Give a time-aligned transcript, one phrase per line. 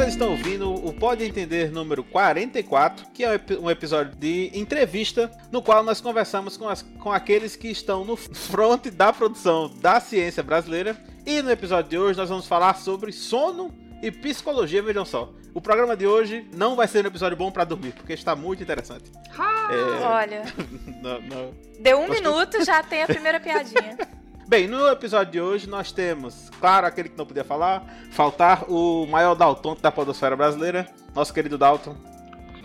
[0.00, 5.60] Vocês estão ouvindo o Pode Entender número 44, que é um episódio de entrevista no
[5.60, 10.42] qual nós conversamos com, as, com aqueles que estão no front da produção da ciência
[10.42, 10.96] brasileira.
[11.26, 15.34] E no episódio de hoje nós vamos falar sobre sono e psicologia, vejam só.
[15.52, 18.62] O programa de hoje não vai ser um episódio bom para dormir, porque está muito
[18.62, 19.12] interessante.
[19.70, 20.02] É...
[20.02, 20.44] Olha.
[21.02, 21.54] não, não.
[21.78, 23.98] Deu um minuto, já tem a primeira piadinha.
[24.50, 29.06] Bem, no episódio de hoje nós temos, claro, aquele que não podia falar, faltar o
[29.06, 31.94] maior Dalton da podosfera brasileira, nosso querido Dalton.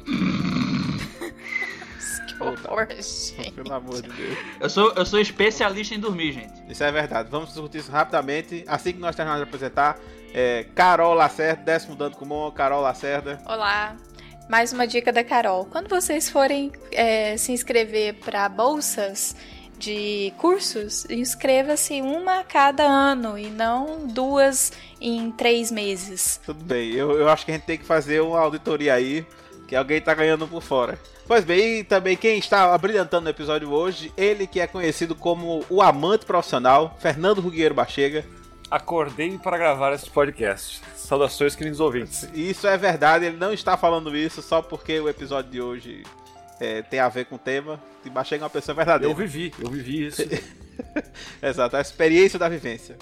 [2.28, 3.52] que horror, gente.
[3.52, 4.38] Pelo amor de Deus.
[4.60, 6.54] Eu sou, eu sou especialista em dormir, gente.
[6.68, 7.30] Isso é verdade.
[7.30, 8.64] Vamos discutir isso rapidamente.
[8.66, 10.00] Assim que nós terminarmos de apresentar,
[10.34, 13.40] é, Carol Lacerda, décimo dando comum, Carol Lacerda.
[13.46, 13.96] Olá.
[14.50, 15.66] Mais uma dica da Carol.
[15.66, 19.36] Quando vocês forem é, se inscrever para bolsas,
[19.78, 26.40] de cursos, inscreva-se uma a cada ano e não duas em três meses.
[26.46, 29.26] Tudo bem, eu, eu acho que a gente tem que fazer uma auditoria aí,
[29.68, 31.00] que alguém tá ganhando por fora.
[31.28, 35.66] Pois bem, e também quem está abrilhantando no episódio hoje, ele que é conhecido como
[35.70, 38.24] o amante profissional, Fernando Rugueiro Bachega.
[38.70, 40.82] Acordei para gravar esse podcast.
[40.96, 42.28] Saudações, queridos ouvintes.
[42.34, 46.04] Isso é verdade, ele não está falando isso só porque o episódio de hoje
[46.60, 47.80] é, tem a ver com o tema.
[48.06, 49.12] E chega uma pessoa verdadeira.
[49.12, 50.22] Eu vivi, eu vivi isso.
[51.42, 52.98] Exato, a experiência da vivência.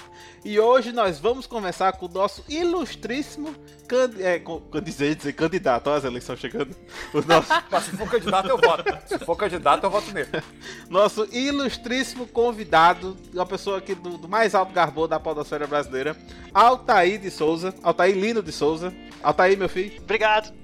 [0.46, 3.54] E hoje nós vamos começar com o nosso ilustríssimo
[3.88, 4.12] cand...
[4.20, 4.42] é,
[4.82, 5.88] dizer, dizer, candidato.
[5.88, 6.76] Olha as eleições chegando.
[7.14, 7.50] O nosso...
[7.70, 8.84] Mas se for candidato, eu voto.
[9.08, 10.30] Se for candidato, eu voto nele.
[10.90, 16.16] Nosso ilustríssimo convidado, uma pessoa aqui do, do mais alto garbô da podosfera brasileira,
[16.54, 17.74] Altair de Souza.
[17.84, 18.94] Altair Lino de Souza.
[19.22, 20.02] Altair, meu filho.
[20.02, 20.63] Obrigado.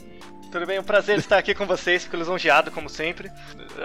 [0.52, 0.80] Tudo bem?
[0.80, 3.32] Um prazer estar aqui com vocês, fico lisonjeado, como sempre.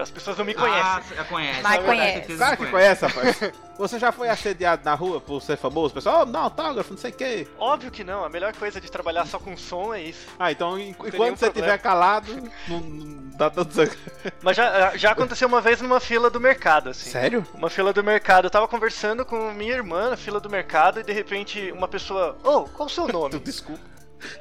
[0.01, 1.19] As pessoas não me conhecem.
[1.19, 1.61] Ah, conhece.
[1.63, 2.37] Mas conhece.
[2.37, 3.41] Claro que conhece, rapaz.
[3.77, 5.91] Você já foi assediado na rua por ser famoso?
[5.91, 7.47] O pessoal, oh, não, autógrafo, não sei o quê.
[7.59, 8.25] Óbvio que não.
[8.25, 10.27] A melhor coisa de trabalhar só com som é isso.
[10.39, 12.33] Ah, então enquanto você estiver calado,
[12.69, 13.75] não, não dá tanto
[14.41, 17.11] Mas já, já aconteceu uma vez numa fila do mercado, assim.
[17.11, 17.45] Sério?
[17.53, 18.47] Uma fila do mercado.
[18.47, 22.39] Eu tava conversando com minha irmã na fila do mercado e de repente uma pessoa,
[22.45, 23.39] ô, oh, qual o seu nome?
[23.41, 23.94] Desculpa.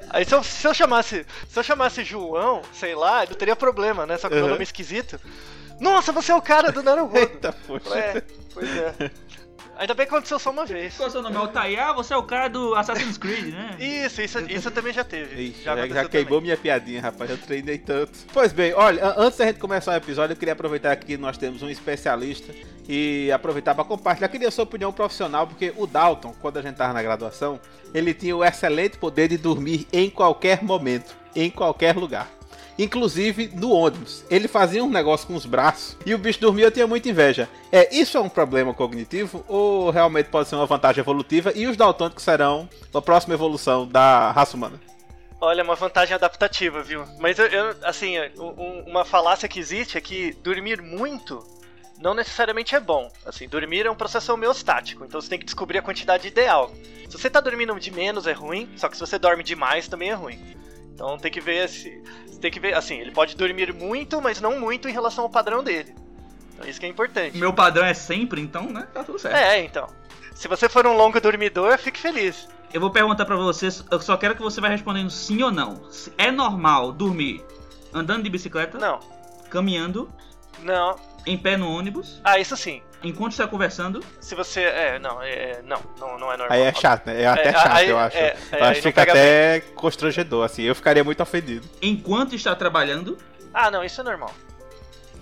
[0.10, 1.26] Aí se eu, se eu chamasse.
[1.50, 4.18] Se eu chamasse João, sei lá, não teria problema, né?
[4.18, 4.50] Só que o uhum.
[4.50, 5.20] nome é esquisito.
[5.80, 7.16] Nossa, você é o cara do Naruto.
[7.18, 7.98] Eita, poxa.
[7.98, 8.24] É,
[8.54, 9.12] pois é.
[9.78, 10.96] Ainda bem que aconteceu só uma vez.
[10.96, 11.36] Qual é o seu nome?
[11.36, 11.80] Altair?
[11.82, 13.76] Ah, você é o cara do Assassin's Creed, né?
[13.80, 15.42] Isso, isso, isso também já teve.
[15.42, 17.30] Ixi, já, já queimou minha piadinha, rapaz.
[17.30, 18.12] Eu treinei tanto.
[18.32, 21.62] Pois bem, olha, antes da gente começar o episódio, eu queria aproveitar que nós temos
[21.64, 22.54] um especialista
[22.88, 24.28] e aproveitar para compartilhar.
[24.28, 27.60] Queria a sua opinião profissional, porque o Dalton, quando a gente estava na graduação,
[27.94, 32.30] ele tinha o excelente poder de dormir em qualquer momento, em qualquer lugar
[32.78, 34.24] inclusive no ônibus.
[34.30, 37.50] Ele fazia um negócio com os braços e o bicho dormia, eu tinha muita inveja.
[37.72, 41.78] É, isso é um problema cognitivo ou realmente pode ser uma vantagem evolutiva e os
[41.78, 44.80] daltônicos serão a próxima evolução da raça humana?
[45.40, 47.04] Olha, é uma vantagem adaptativa, viu?
[47.20, 51.46] Mas eu, eu assim, um, uma falácia que existe é que dormir muito
[52.00, 53.12] não necessariamente é bom.
[53.26, 56.72] Assim, dormir é um processo homeostático, então você tem que descobrir a quantidade ideal.
[57.10, 60.10] Se você tá dormindo de menos é ruim, só que se você dorme demais também
[60.10, 60.40] é ruim.
[61.04, 62.02] Então tem que ver se.
[62.40, 65.62] Tem que ver, assim, ele pode dormir muito, mas não muito em relação ao padrão
[65.62, 65.94] dele.
[66.54, 67.38] Então isso que é importante.
[67.38, 68.88] Meu padrão é sempre, então, né?
[68.94, 69.36] Tá tudo certo.
[69.36, 69.88] É, então.
[70.34, 72.48] Se você for um longo dormidor, fique feliz.
[72.74, 75.82] Eu vou perguntar para vocês, eu só quero que você vá respondendo sim ou não.
[76.18, 77.44] É normal dormir
[77.94, 78.78] andando de bicicleta?
[78.78, 79.00] Não.
[79.50, 80.10] Caminhando?
[80.60, 80.96] Não.
[81.26, 82.22] Em pé no ônibus?
[82.24, 82.82] Ah, isso sim.
[83.04, 84.04] Enquanto está conversando?
[84.22, 84.62] Se você.
[84.62, 86.58] É, não, é, não, não, não é normal.
[86.58, 87.22] Aí é chato, né?
[87.22, 88.18] É até é, chato, aí, eu acho.
[88.18, 89.70] É, é, eu acho que fica até bem.
[89.76, 90.64] constrangedor, assim.
[90.64, 91.68] Eu ficaria muito ofendido.
[91.82, 93.18] Enquanto está trabalhando?
[93.54, 94.32] Ah, não, isso é normal.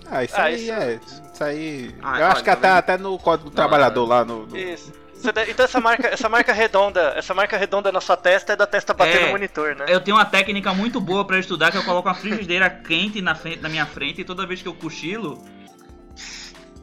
[0.06, 0.72] Ah, isso ah, aí isso...
[0.72, 1.00] é.
[1.32, 1.94] Isso aí.
[2.02, 4.46] Ah, eu acho que até, até no código do trabalhador lá no.
[4.46, 4.56] no...
[4.56, 4.92] Isso.
[5.48, 8.92] Então essa marca, essa marca redonda, essa marca redonda na sua testa é da testa
[8.92, 9.86] bater é, no monitor, né?
[9.88, 13.34] Eu tenho uma técnica muito boa para estudar que eu coloco uma frigideira quente na
[13.36, 15.40] frente, na minha frente e toda vez que eu cochilo,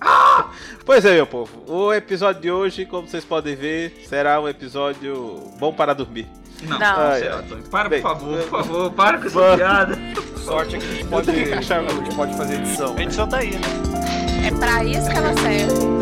[0.86, 1.52] Pois é, meu povo.
[1.68, 6.28] O episódio de hoje, como vocês podem ver, será um episódio bom para dormir.
[6.64, 6.88] Não, não.
[6.88, 7.22] Ai,
[7.70, 9.98] para, Bem, por favor, por favor, para com essa piada.
[10.38, 12.96] Sorte é que a gente pode, a gente pode fazer edição.
[12.98, 14.48] A edição tá aí, né?
[14.48, 15.99] É pra isso que ela serve.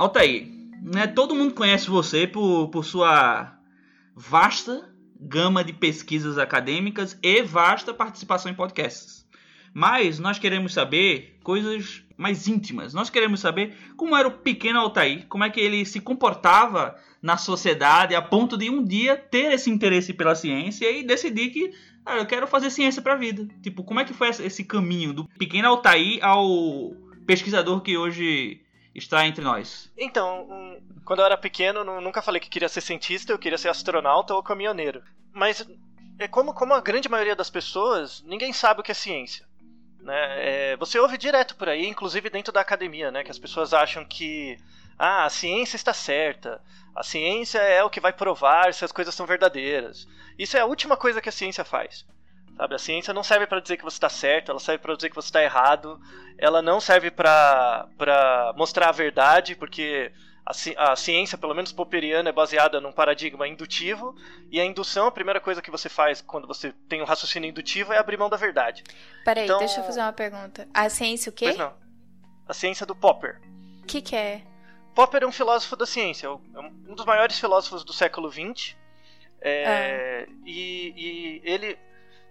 [0.00, 0.48] Altair,
[0.80, 3.54] né, todo mundo conhece você por, por sua
[4.16, 4.88] vasta
[5.20, 9.28] gama de pesquisas acadêmicas e vasta participação em podcasts.
[9.74, 12.94] Mas nós queremos saber coisas mais íntimas.
[12.94, 17.36] Nós queremos saber como era o pequeno Altair, como é que ele se comportava na
[17.36, 21.74] sociedade a ponto de um dia ter esse interesse pela ciência e decidir que
[22.06, 23.46] ah, eu quero fazer ciência para a vida.
[23.62, 28.62] Tipo, como é que foi esse caminho do pequeno Altair ao pesquisador que hoje
[28.94, 29.90] está entre nós?
[29.96, 33.68] Então, um, quando eu era pequeno, nunca falei que queria ser cientista, eu queria ser
[33.68, 35.02] astronauta ou caminhoneiro.
[35.32, 35.66] Mas
[36.18, 39.46] é como, como a grande maioria das pessoas, ninguém sabe o que é ciência.
[40.00, 40.72] Né?
[40.72, 44.04] É, você ouve direto por aí, inclusive dentro da academia, né, que as pessoas acham
[44.04, 44.56] que
[44.98, 46.62] ah, a ciência está certa,
[46.94, 50.06] a ciência é o que vai provar se as coisas são verdadeiras.
[50.38, 52.04] Isso é a última coisa que a ciência faz.
[52.56, 55.08] Sabe, a ciência não serve para dizer que você está certo, ela serve para dizer
[55.08, 56.00] que você está errado.
[56.36, 57.88] Ela não serve para
[58.56, 60.12] mostrar a verdade, porque
[60.76, 64.14] a, ciência, pelo menos popperiana, é baseada num paradigma indutivo,
[64.50, 67.92] e a indução, a primeira coisa que você faz quando você tem um raciocínio indutivo
[67.92, 68.82] é abrir mão da verdade.
[69.24, 70.68] Peraí, então, deixa eu fazer uma pergunta.
[70.74, 71.46] A ciência o quê?
[71.46, 71.72] Pois não.
[72.48, 73.40] A ciência do Popper.
[73.82, 74.42] O que, que é?
[74.94, 78.76] Popper é um filósofo da ciência, é um dos maiores filósofos do século XX.
[79.42, 80.32] É, ah.
[80.44, 81.78] e, e ele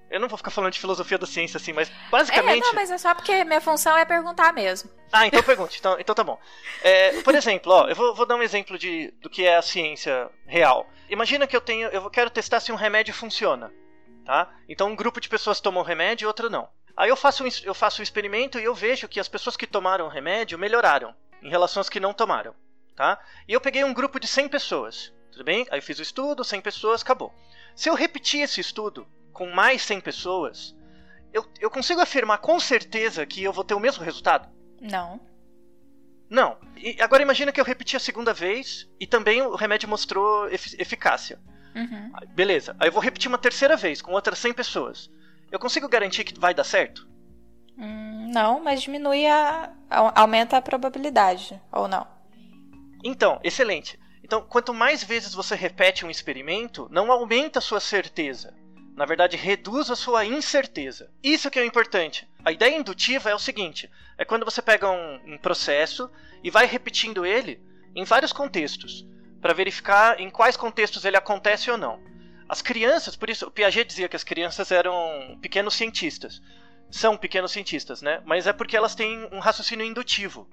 [0.09, 2.63] eu não vou ficar falando de filosofia da ciência assim, mas basicamente.
[2.63, 4.89] É, não, mas é só porque minha função é perguntar mesmo.
[5.11, 5.77] Ah, então pergunte.
[5.79, 6.39] Então, então tá bom.
[6.83, 9.61] É, por exemplo, ó, eu vou, vou, dar um exemplo de, do que é a
[9.61, 10.87] ciência real.
[11.09, 11.87] Imagina que eu tenho.
[11.89, 13.71] Eu quero testar se um remédio funciona.
[14.25, 14.47] Tá?
[14.67, 16.69] Então um grupo de pessoas toma um remédio e outro não.
[16.95, 19.65] Aí eu faço, um, eu faço um experimento e eu vejo que as pessoas que
[19.65, 22.53] tomaram o remédio melhoraram em relação às que não tomaram.
[22.95, 23.19] Tá?
[23.47, 25.13] E eu peguei um grupo de 100 pessoas.
[25.31, 25.65] Tudo bem?
[25.71, 27.33] Aí eu fiz o estudo, 100 pessoas, acabou.
[27.73, 30.75] Se eu repetir esse estudo com mais 100 pessoas,
[31.33, 34.49] eu, eu consigo afirmar com certeza que eu vou ter o mesmo resultado?
[34.81, 35.19] Não.
[36.29, 36.57] Não.
[36.77, 41.39] E agora imagina que eu repeti a segunda vez e também o remédio mostrou eficácia.
[41.75, 42.11] Uhum.
[42.29, 42.75] Beleza.
[42.79, 45.09] Aí eu vou repetir uma terceira vez com outras 100 pessoas.
[45.51, 47.07] Eu consigo garantir que vai dar certo?
[47.77, 50.21] Hum, não, mas diminui a, a.
[50.21, 52.05] aumenta a probabilidade, ou não?
[53.03, 53.97] Então, excelente.
[54.23, 58.53] Então, quanto mais vezes você repete um experimento, não aumenta a sua certeza.
[58.99, 61.09] Na verdade, reduz a sua incerteza.
[61.23, 62.27] Isso que é o importante.
[62.43, 66.11] A ideia indutiva é o seguinte: é quando você pega um, um processo
[66.43, 67.63] e vai repetindo ele
[67.95, 69.07] em vários contextos,
[69.39, 71.97] para verificar em quais contextos ele acontece ou não.
[72.49, 76.41] As crianças, por isso o Piaget dizia que as crianças eram pequenos cientistas.
[76.91, 78.21] São pequenos cientistas, né?
[78.25, 80.45] Mas é porque elas têm um raciocínio indutivo.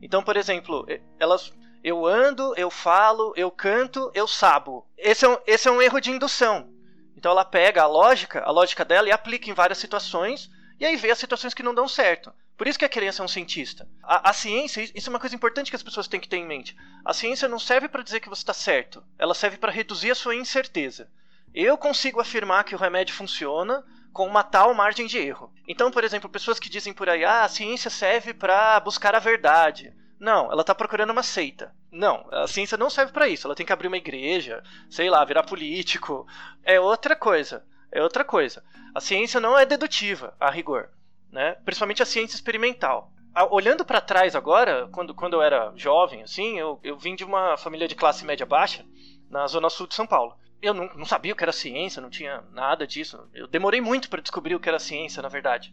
[0.00, 0.86] Então, por exemplo,
[1.18, 1.52] elas
[1.84, 4.86] eu ando, eu falo, eu canto, eu sabo.
[4.96, 6.79] Esse é um, esse é um erro de indução.
[7.20, 10.96] Então ela pega a lógica, a lógica dela e aplica em várias situações e aí
[10.96, 12.32] vê as situações que não dão certo.
[12.56, 13.86] Por isso que a criança é um cientista.
[14.02, 16.46] A, a ciência, isso é uma coisa importante que as pessoas têm que ter em
[16.46, 16.74] mente.
[17.04, 20.14] A ciência não serve para dizer que você está certo, ela serve para reduzir a
[20.14, 21.10] sua incerteza.
[21.54, 23.84] Eu consigo afirmar que o remédio funciona
[24.14, 25.52] com uma tal margem de erro.
[25.68, 29.18] Então, por exemplo, pessoas que dizem por aí, ah, a ciência serve para buscar a
[29.18, 29.92] verdade.
[30.20, 31.74] Não, ela está procurando uma seita.
[31.90, 33.46] Não, a ciência não serve para isso.
[33.46, 36.26] Ela tem que abrir uma igreja, sei lá, virar político.
[36.62, 37.64] É outra coisa.
[37.90, 38.62] É outra coisa.
[38.94, 40.90] A ciência não é dedutiva, a rigor,
[41.32, 41.56] né?
[41.64, 43.10] Principalmente a ciência experimental.
[43.50, 47.56] Olhando para trás agora, quando, quando eu era jovem, assim, eu, eu vim de uma
[47.56, 48.84] família de classe média baixa
[49.30, 50.36] na zona sul de São Paulo.
[50.60, 53.26] Eu não, não sabia o que era ciência, não tinha nada disso.
[53.32, 55.72] Eu demorei muito para descobrir o que era ciência, na verdade.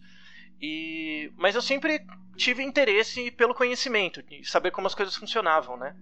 [0.62, 5.96] E, mas eu sempre tive interesse pelo conhecimento, de saber como as coisas funcionavam, né?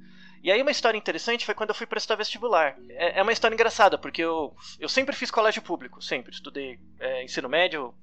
[0.43, 2.77] E aí uma história interessante foi quando eu fui prestar vestibular.
[2.89, 6.31] É, é uma história engraçada, porque eu, eu sempre fiz colégio público, sempre.
[6.31, 7.95] Estudei é, ensino médio.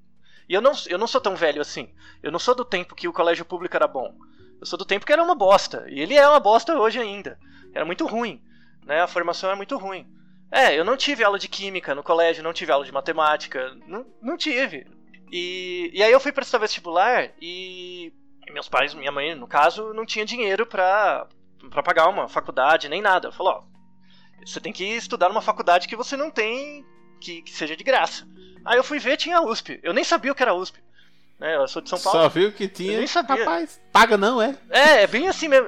[0.49, 1.95] E eu não, eu não sou tão velho assim.
[2.21, 4.13] Eu não sou do tempo que o colégio público era bom.
[4.61, 5.87] Eu sou do tempo que era uma bosta.
[5.89, 7.39] E ele é uma bosta hoje ainda.
[7.73, 8.43] Era muito ruim.
[8.85, 9.01] Né?
[9.01, 10.05] A formação era muito ruim.
[10.51, 13.73] É, eu não tive aula de química no colégio, não tive aula de matemática.
[13.87, 14.87] Não, não tive.
[15.33, 18.13] E, e aí eu fui prestar vestibular e,
[18.53, 21.27] meus pais, minha mãe, no caso, não tinha dinheiro pra,
[21.71, 23.33] pra pagar uma faculdade nem nada.
[23.33, 23.63] Falou, ó,
[24.45, 26.85] você tem que estudar numa faculdade que você não tem,
[27.19, 28.29] que, que seja de graça.
[28.63, 29.81] Aí eu fui ver, tinha USP.
[29.83, 30.79] Eu nem sabia o que era USP.
[31.41, 32.21] Né, eu sou de São Paulo.
[32.21, 32.93] Só viu que tinha.
[32.93, 33.45] Eu nem sabia.
[33.45, 34.55] Rapaz, paga não, é?
[34.69, 35.67] É, é bem assim mesmo.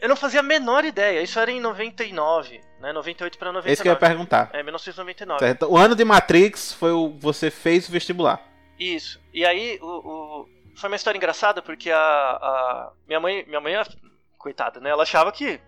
[0.00, 1.22] Eu não fazia a menor ideia.
[1.22, 2.92] Isso era em 99, né?
[2.92, 3.72] 98 para 99.
[3.72, 4.50] Esse que eu ia perguntar.
[4.52, 5.40] É, 1999.
[5.40, 5.66] Certo.
[5.66, 8.40] O ano de Matrix foi o você fez o vestibular.
[8.78, 9.20] Isso.
[9.32, 13.74] E aí, o, o, foi uma história engraçada porque a, a minha mãe, minha mãe,
[14.38, 14.90] coitada, né?
[14.90, 15.60] Ela achava que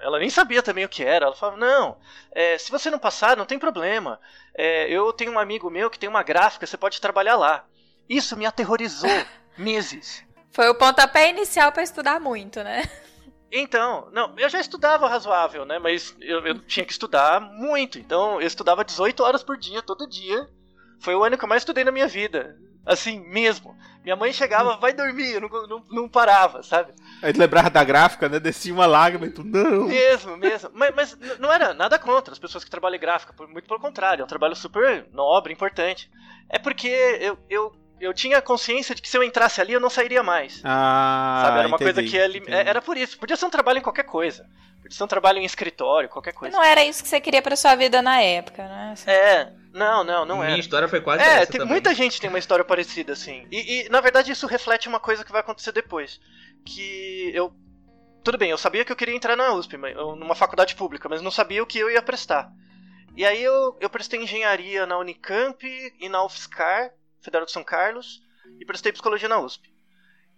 [0.00, 1.26] ela nem sabia também o que era.
[1.26, 1.98] Ela falava: Não,
[2.32, 4.20] é, se você não passar, não tem problema.
[4.54, 7.64] É, eu tenho um amigo meu que tem uma gráfica, você pode trabalhar lá.
[8.08, 9.10] Isso me aterrorizou
[9.56, 10.24] meses.
[10.50, 12.82] Foi o pontapé inicial para estudar muito, né?
[13.50, 15.78] Então, não, eu já estudava razoável, né?
[15.78, 17.98] Mas eu, eu tinha que estudar muito.
[17.98, 20.48] Então, eu estudava 18 horas por dia, todo dia.
[21.00, 22.56] Foi o ano que eu mais estudei na minha vida.
[22.84, 23.76] Assim, mesmo.
[24.02, 26.94] Minha mãe chegava, vai dormir, eu não, não, não parava, sabe?
[27.22, 28.40] Aí tu lembrava da gráfica, né?
[28.40, 29.86] Descia uma lágrima e tu, não.
[29.86, 30.70] Mesmo, mesmo.
[30.72, 34.22] Mas, mas não era nada contra as pessoas que trabalham em gráfica, muito pelo contrário,
[34.22, 36.10] é um trabalho super nobre, importante.
[36.48, 36.88] É porque
[37.20, 40.62] eu, eu, eu tinha consciência de que se eu entrasse ali eu não sairia mais.
[40.64, 41.58] Ah, sabe?
[41.58, 42.56] Era uma entendi, coisa que ali, entendi.
[42.56, 43.18] era por isso.
[43.18, 44.46] Podia ser um trabalho em qualquer coisa.
[44.88, 46.56] Podia ser um trabalho em escritório, qualquer coisa.
[46.56, 48.94] Não era isso que você queria pra sua vida na época, né?
[49.06, 50.58] É, não, não, não Minha era.
[50.58, 51.72] história foi quase É, essa tem, também.
[51.74, 53.46] muita gente tem uma história parecida, assim.
[53.52, 56.18] E, e, na verdade, isso reflete uma coisa que vai acontecer depois.
[56.64, 57.52] Que eu.
[58.24, 59.76] Tudo bem, eu sabia que eu queria entrar na USP,
[60.16, 62.50] numa faculdade pública, mas não sabia o que eu ia prestar.
[63.16, 65.64] E aí eu, eu prestei engenharia na Unicamp
[65.98, 68.22] e na UFSCar, Federal de São Carlos,
[68.60, 69.72] e prestei psicologia na USP.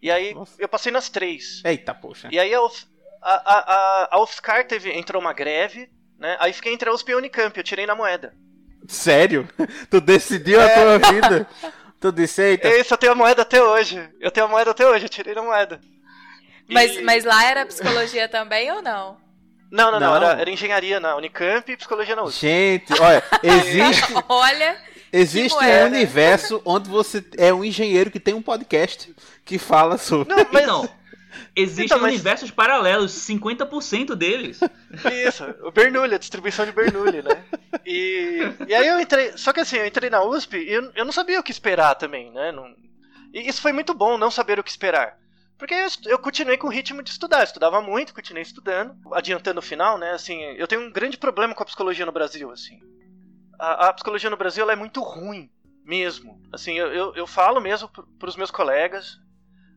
[0.03, 0.55] E aí Nossa.
[0.59, 1.63] eu passei nas três.
[1.65, 2.29] Eita, poxa.
[2.33, 2.87] E aí a, UF,
[3.23, 6.37] a, a, a, UFSCar teve, entrou uma greve, né?
[6.41, 8.35] Aí fiquei entre a USP e a Unicamp, eu tirei na moeda.
[8.89, 9.49] Sério?
[9.91, 10.65] Tu decidiu É.
[10.65, 11.47] a tua vida?
[12.01, 12.69] Tu disse, eita.
[12.69, 14.03] É isso, eu tenho a moeda até hoje.
[14.21, 15.81] Eu tenho a moeda até hoje, eu tirei na moeda.
[16.69, 19.19] E- Mas, mas lá era psicologia também ou não?
[19.71, 20.17] Não, não, não, Não.
[20.17, 22.41] Era, era engenharia na Unicamp e psicologia na USP.
[22.41, 24.77] Gente, olha, existe, Olha,
[25.13, 30.35] existe um universo onde você é um engenheiro que tem um podcast que fala sobre.
[30.35, 30.89] Não, mas Então,
[31.55, 34.61] existem Então, mas- universos paralelos, 50% deles.
[35.27, 37.45] isso, o Bernoulli, a distribuição de Bernoulli, né?
[37.87, 41.05] E, e aí eu entrei, só que assim, eu entrei na USP e eu, eu
[41.05, 42.53] não sabia o que esperar também, né?
[42.53, 42.65] Não,
[43.33, 45.19] e isso foi muito bom, não saber o que esperar.
[45.59, 48.97] Porque eu, eu continuei com o ritmo de estudar, eu estudava muito, continuei estudando.
[49.13, 52.51] Adiantando o final, né, assim, eu tenho um grande problema com a psicologia no Brasil,
[52.51, 52.81] assim.
[53.59, 55.51] A, a psicologia no Brasil, ela é muito ruim,
[55.85, 56.41] mesmo.
[56.51, 59.19] Assim, eu, eu, eu falo mesmo para os meus colegas,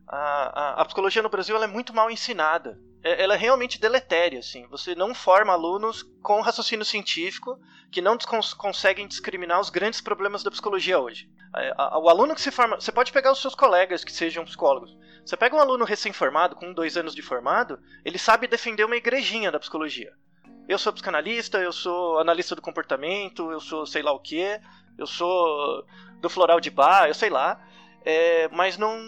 [0.06, 2.78] a, a, a psicologia no Brasil, é muito mal ensinada.
[3.02, 4.66] É- Ela é realmente deletéria, assim.
[4.68, 7.58] Você não forma alunos com raciocínio científico
[7.90, 11.28] que não cons- conseguem discriminar os grandes problemas da psicologia hoje.
[11.56, 12.80] É, a- O aluno que se forma.
[12.80, 14.96] Você pode pegar os seus colegas que sejam psicólogos.
[15.24, 19.50] Você pega um aluno recém-formado, com dois anos de formado, ele sabe defender uma igrejinha
[19.50, 20.12] da psicologia.
[20.68, 24.60] Eu sou psicanalista, eu sou analista do comportamento, eu sou sei lá o que,
[24.98, 25.84] eu sou
[26.20, 27.60] do floral de bar, eu sei lá.
[28.04, 28.98] É, mas não,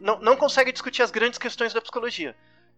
[0.00, 2.36] não, não consegue discutir as grandes questões da psicologia.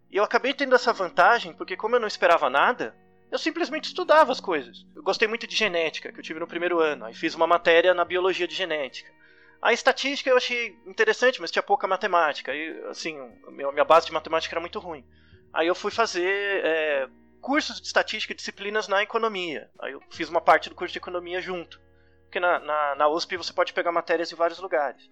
[0.09, 2.95] E eu acabei tendo essa vantagem, porque como eu não esperava nada,
[3.31, 4.85] eu simplesmente estudava as coisas.
[4.95, 7.05] Eu gostei muito de genética, que eu tive no primeiro ano.
[7.05, 9.11] Aí fiz uma matéria na biologia de genética.
[9.59, 12.51] A estatística eu achei interessante, mas tinha pouca matemática.
[12.51, 13.17] Aí, assim,
[13.47, 15.03] minha base de matemática era muito ruim.
[15.51, 17.07] Aí eu fui fazer é,
[17.41, 19.69] cursos de estatística e disciplinas na economia.
[19.79, 21.81] Aí eu fiz uma parte do curso de economia junto.
[22.25, 25.09] Porque na, na, na USP você pode pegar matérias em vários lugares.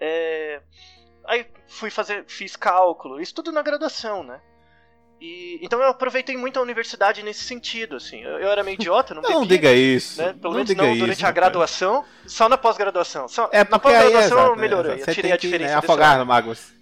[0.00, 0.60] É,
[1.26, 4.40] aí fui fazer, fiz cálculo, isso tudo na graduação, né?
[5.20, 8.22] E, então eu aproveitei muito a universidade nesse sentido, assim.
[8.22, 10.20] Eu, eu era meio idiota, não, Não bebia, diga isso.
[10.20, 10.32] né?
[10.32, 13.26] Pelo não menos diga não isso, durante a graduação, só na pós-graduação.
[13.52, 15.10] É na é pós-graduação é, melhorei, exato.
[15.10, 16.72] eu tirei a que diferença né, desse afogar no mágoas.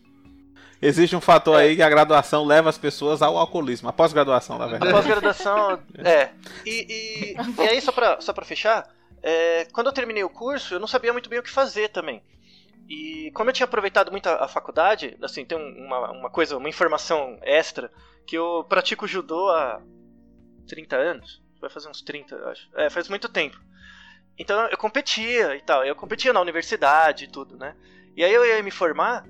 [0.80, 1.64] Existe um fator É.
[1.64, 3.88] aí que a graduação leva as pessoas ao alcoolismo.
[3.88, 4.92] A pós-graduação, na A verdade.
[4.92, 6.30] pós-graduação, é.
[6.64, 8.88] E, e, e aí, só pra, só pra fechar,
[9.20, 12.22] é, quando eu terminei o curso, eu não sabia muito bem o que fazer também.
[12.88, 16.57] E como eu tinha aproveitado muito a, a faculdade, assim, tem um- uma, uma coisa,
[16.57, 17.92] uma informação extra,
[18.26, 19.80] que eu pratico judô há
[20.66, 21.42] 30 anos.
[21.61, 22.68] Vai fazer uns 30, eu acho.
[22.75, 23.59] É, faz muito tempo.
[24.38, 25.85] Então eu competia e tal.
[25.85, 27.75] Eu competia na universidade e tudo, né?
[28.16, 29.25] E aí eu ia me formar.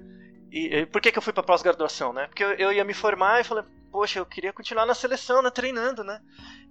[0.51, 2.27] E, e por que, que eu fui pra pós-graduação, né?
[2.27, 5.51] Porque eu, eu ia me formar e falei, poxa, eu queria continuar na seleção, né?
[5.51, 6.21] Treinando, né?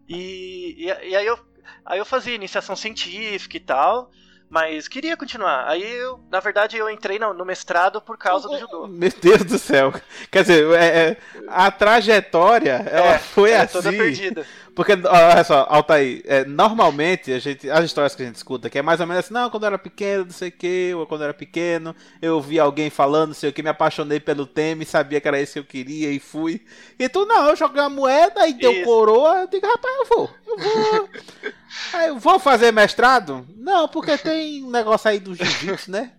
[0.07, 1.37] E, e, e aí, eu,
[1.85, 4.09] aí eu fazia iniciação científica e tal,
[4.49, 5.67] mas queria continuar.
[5.67, 8.87] Aí eu, na verdade, eu entrei no, no mestrado por causa do judô.
[8.87, 9.93] Meu Deus do céu.
[10.31, 13.73] Quer dizer, é- é, a trajetória, ela É, foi é assim.
[13.73, 14.45] toda perdida.
[14.77, 18.77] Porque, olha só, Altair, é, normalmente a gente, as histórias que a gente escuta, que
[18.77, 21.07] é mais ou menos assim, não, quando eu era pequeno, não sei o que, ou
[21.07, 24.45] quando eu era pequeno, eu ouvi alguém falando, não sei o que, me apaixonei pelo
[24.45, 26.63] tema e sabia que era isso que eu queria e fui.
[26.99, 28.83] E tu, não, eu joguei uma moeda e deu Isso.
[28.83, 31.09] coroa, eu digo, rapaz, eu vou, eu vou.
[31.93, 33.47] Aí, eu vou fazer mestrado?
[33.55, 36.11] Não, porque tem um negócio aí do jiu-jitsu, né?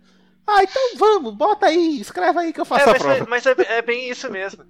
[0.51, 3.17] Ah, então vamos, bota aí, escreve aí que eu É, faço a mas, prova.
[3.17, 4.65] é, mas é, é bem isso mesmo.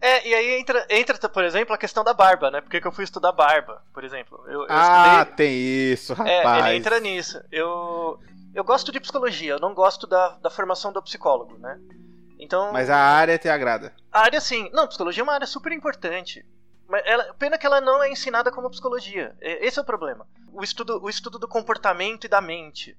[0.00, 2.60] É, e aí entra, entra, por exemplo, a questão da barba, né?
[2.60, 4.42] Por que eu fui estudar barba, por exemplo?
[4.46, 5.36] Eu, eu Ah, estudei.
[5.36, 5.54] tem
[5.92, 6.66] isso, É, rapaz.
[6.66, 7.40] ele entra nisso.
[7.50, 8.18] Eu,
[8.54, 11.78] eu gosto de psicologia, eu não gosto da, da formação do psicólogo, né?
[12.38, 13.94] Então, Mas a área te agrada.
[14.12, 14.68] a área sim.
[14.72, 16.44] Não, psicologia é uma área super importante.
[16.86, 19.34] Mas ela, pena que ela não é ensinada como psicologia.
[19.40, 20.26] É- Esse é o problema.
[20.52, 22.94] O estudo, o estudo do comportamento e da mente.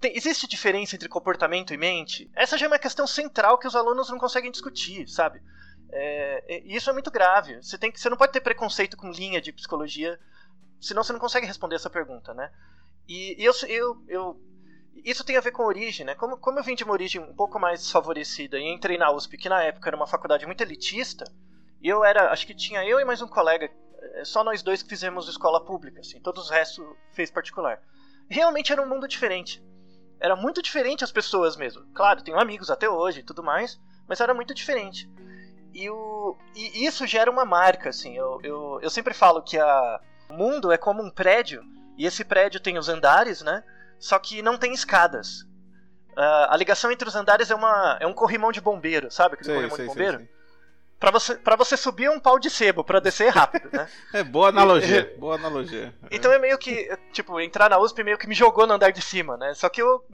[0.00, 2.30] Tem- existe diferença entre comportamento e mente?
[2.34, 5.42] Essa já é uma questão central que os alunos não conseguem discutir, sabe?
[5.92, 7.56] É, e isso é muito grave.
[7.62, 10.18] Você, tem que, você não pode ter preconceito com linha de psicologia,
[10.80, 12.50] senão você não consegue responder essa pergunta, né?
[13.06, 14.40] E, e eu, eu, eu,
[15.04, 16.14] isso tem a ver com origem, né?
[16.14, 19.36] Como, como eu vim de uma origem um pouco mais desfavorecida e entrei na USP,
[19.36, 21.24] que na época era uma faculdade muito elitista,
[21.82, 23.70] e eu era, acho que tinha eu e mais um colega,
[24.14, 27.82] é, só nós dois que fizemos escola pública, assim, todos os restos fez particular.
[28.28, 29.62] Realmente era um mundo diferente.
[30.20, 31.82] Era muito diferente as pessoas mesmo.
[31.94, 35.10] Claro, tenho amigos até hoje e tudo mais, mas era muito diferente.
[35.72, 38.16] E, o, e isso gera uma marca, assim.
[38.16, 41.62] Eu, eu, eu sempre falo que a, o mundo é como um prédio,
[41.96, 43.64] e esse prédio tem os andares, né?
[43.98, 45.42] Só que não tem escadas.
[46.10, 49.34] Uh, a ligação entre os andares é, uma, é um corrimão de bombeiro, sabe?
[49.34, 50.18] Aquele Sei, corrimão sei, de bombeiro.
[50.18, 50.39] sei.
[51.00, 53.88] Pra você, pra você subir um pau de sebo, pra descer rápido, né?
[54.12, 55.94] É boa analogia, boa analogia.
[56.10, 59.00] Então é meio que, tipo, entrar na USP meio que me jogou no andar de
[59.00, 59.54] cima, né?
[59.54, 60.04] Só que eu,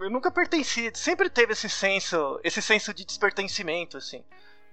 [0.00, 4.24] eu nunca pertenci, sempre teve esse senso, esse senso de despertencimento, assim.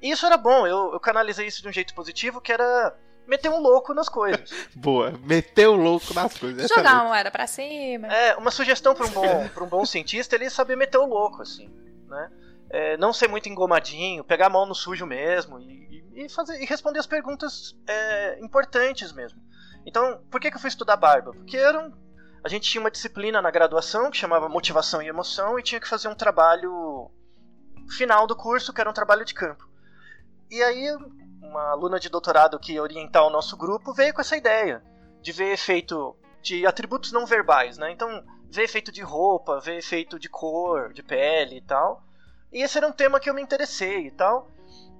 [0.02, 3.50] E isso era bom, eu, eu canalizei isso de um jeito positivo, que era meter
[3.50, 4.52] um louco nas coisas.
[4.74, 6.68] Boa, meteu o louco nas coisas.
[6.68, 8.08] Jogar uma moeda pra cima.
[8.08, 11.44] É, uma sugestão para um bom, pra um bom cientista, ele saber meter o louco,
[11.44, 11.70] assim,
[12.08, 12.32] né?
[12.74, 16.66] É, não ser muito engomadinho, pegar a mão no sujo mesmo e, e- fazer, e
[16.66, 19.42] responder as perguntas é, importantes mesmo.
[19.86, 21.32] Então, por que, que eu fui estudar barba?
[21.34, 21.92] Porque era um-
[22.44, 25.88] a gente tinha uma disciplina na graduação que chamava motivação e emoção e tinha que
[25.88, 27.12] fazer um trabalho
[27.98, 29.68] final do curso, que era um trabalho de campo.
[30.50, 30.88] E aí,
[31.42, 34.82] uma aluna de doutorado que ia orientar o nosso grupo veio com essa ideia
[35.22, 37.92] de ver efeito de atributos não verbais, né?
[37.92, 42.04] Então, ver efeito de roupa, ver efeito de cor, de pele e tal.
[42.52, 44.50] E esse era um tema que eu me interessei e tal.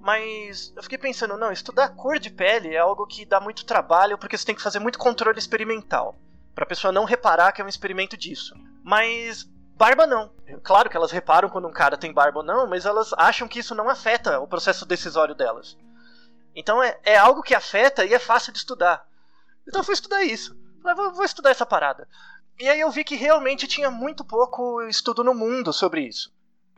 [0.00, 4.18] Mas eu fiquei pensando, não, estudar cor de pele é algo que dá muito trabalho
[4.18, 6.16] porque você tem que fazer muito controle experimental.
[6.54, 8.54] Pra pessoa não reparar que é um experimento disso.
[8.82, 10.32] Mas barba não.
[10.64, 13.60] Claro que elas reparam quando um cara tem barba ou não, mas elas acham que
[13.60, 15.78] isso não afeta o processo decisório delas.
[16.54, 19.06] Então é, é algo que afeta e é fácil de estudar.
[19.68, 20.56] Então eu fui estudar isso.
[20.82, 22.08] Falei, vou, vou estudar essa parada.
[22.58, 26.32] E aí eu vi que realmente tinha muito pouco estudo no mundo sobre isso.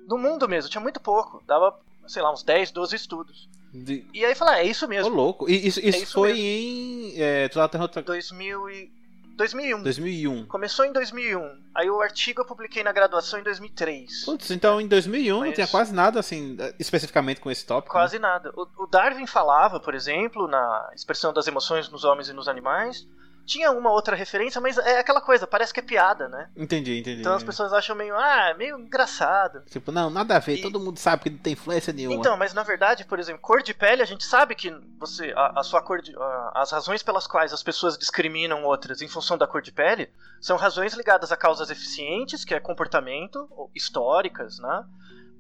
[0.08, 1.42] No mundo mesmo, tinha muito pouco.
[1.46, 3.48] Dava, sei lá, uns 10, 12 estudos.
[3.72, 4.06] De...
[4.14, 5.14] E aí falei, ah, é isso Ô, mesmo.
[5.14, 5.48] louco.
[5.50, 6.44] E isso, isso, isso foi mesmo.
[6.44, 7.12] em.
[7.20, 8.02] É, tu tava outra...
[8.02, 8.92] 2000 e...
[9.36, 9.82] 2001.
[9.82, 10.46] 2001.
[10.46, 11.58] Começou em 2001.
[11.74, 14.24] Aí o artigo eu publiquei na graduação em 2003.
[14.26, 17.92] Putz, então em 2001 não Mas- tinha quase nada assim, especificamente com esse tópico.
[17.96, 18.00] né?
[18.00, 18.52] Quase nada.
[18.56, 23.08] O, o Darwin falava, por exemplo, na expressão das emoções nos homens e nos animais.
[23.46, 26.48] Tinha uma outra referência, mas é aquela coisa, parece que é piada, né?
[26.56, 27.20] Entendi, entendi.
[27.20, 29.60] Então as pessoas acham meio, ah, meio engraçado.
[29.70, 32.16] Tipo, não, nada a ver, E- todo mundo sabe que não tem influência nenhuma.
[32.16, 35.60] Então, mas na verdade, por exemplo, cor de pele, a gente sabe que você, a,
[35.60, 39.36] a sua cor de, a- as razões pelas quais as pessoas discriminam outras em função
[39.36, 44.58] da cor de pele são razões ligadas a causas eficientes, que é comportamento, ou históricas,
[44.58, 44.84] né?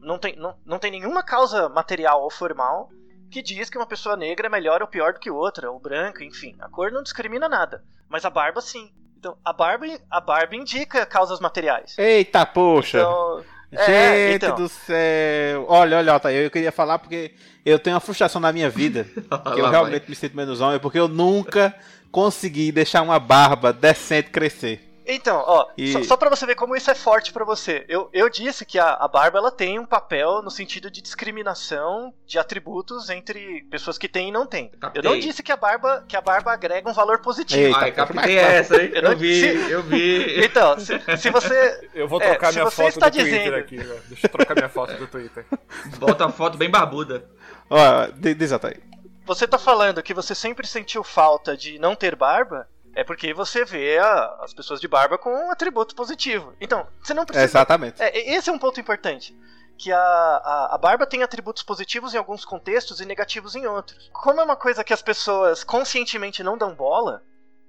[0.00, 2.90] Não tem, não, não tem nenhuma causa material ou formal
[3.34, 6.22] que diz que uma pessoa negra é melhor ou pior do que outra, ou branca,
[6.22, 6.54] enfim.
[6.60, 8.92] A cor não discrimina nada, mas a barba sim.
[9.18, 11.98] Então, a barba, a barba indica causas materiais.
[11.98, 12.98] Eita, poxa!
[13.00, 14.54] Então, Gente é, então.
[14.54, 15.66] do céu!
[15.68, 17.34] Olha, olha, eu queria falar porque
[17.66, 19.02] eu tenho uma frustração na minha vida.
[19.52, 21.74] que eu realmente me sinto menos homem, porque eu nunca
[22.12, 24.93] consegui deixar uma barba decente crescer.
[25.06, 27.84] Então, ó, E- só, só para você ver como isso é forte pra você.
[27.88, 32.12] Eu, eu disse que a, a barba ela tem um papel no sentido de discriminação
[32.26, 34.70] de atributos entre pessoas que têm e não têm.
[34.72, 35.02] Eu Captei.
[35.02, 37.60] não disse que a barba que a barba agrega um valor positivo.
[37.66, 38.90] Eita, Ai, captei essa, hein?
[38.94, 40.44] Eu não Eu vi, eu vi.
[40.44, 43.76] Então, se, se você Eu vou É, trocar se minha foto do Twitter dizendo- aqui,
[43.76, 44.02] velho.
[44.08, 45.44] Deixa eu trocar minha foto do Twitter.
[45.98, 47.24] Bota a foto bem barbuda.
[47.68, 48.80] Ó, diz, Altair.
[49.26, 53.64] você tá falando que você sempre sentiu falta de não ter barba, é porque você
[53.64, 56.54] vê a- as pessoas de barba com um atributo positivo.
[56.60, 58.02] Então, você não precisa Exatamente.
[58.02, 59.36] É, esse é um ponto importante.
[59.76, 64.08] Que a, a, a barba tem atributos positivos em alguns contextos e negativos em outros.
[64.12, 67.22] Como é uma coisa que as pessoas conscientemente não dão bola,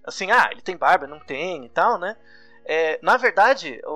[0.03, 2.15] assim, ah, ele tem barba, não tem e tal, né?
[2.63, 3.91] É, na verdade, o,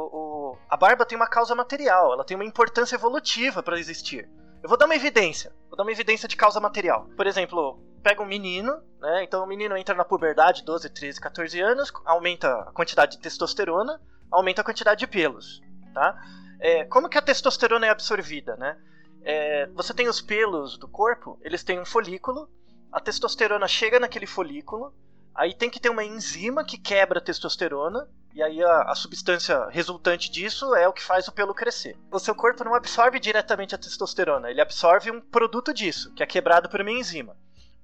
[0.53, 4.27] o- a barba tem uma causa material, ela tem uma importância evolutiva para existir.
[4.63, 7.07] Eu vou dar uma evidência, vou dar uma evidência de causa material.
[7.15, 9.23] Por exemplo, pega um menino, né?
[9.23, 13.99] Então o menino entra na puberdade, 12, 13, 14 anos, aumenta a quantidade de testosterona,
[14.31, 15.61] aumenta a quantidade de pelos,
[15.93, 16.19] tá?
[16.59, 18.77] É, como que a testosterona é absorvida, né?
[19.23, 22.49] É, você tem os pelos do corpo, eles têm um folículo,
[22.91, 24.93] a testosterona chega naquele folículo,
[25.35, 29.67] aí tem que ter uma enzima que quebra a testosterona, e aí a, a substância
[29.69, 31.97] resultante disso é o que faz o pelo crescer.
[32.11, 36.25] O seu corpo não absorve diretamente a testosterona, ele absorve um produto disso, que é
[36.25, 37.35] quebrado por uma enzima.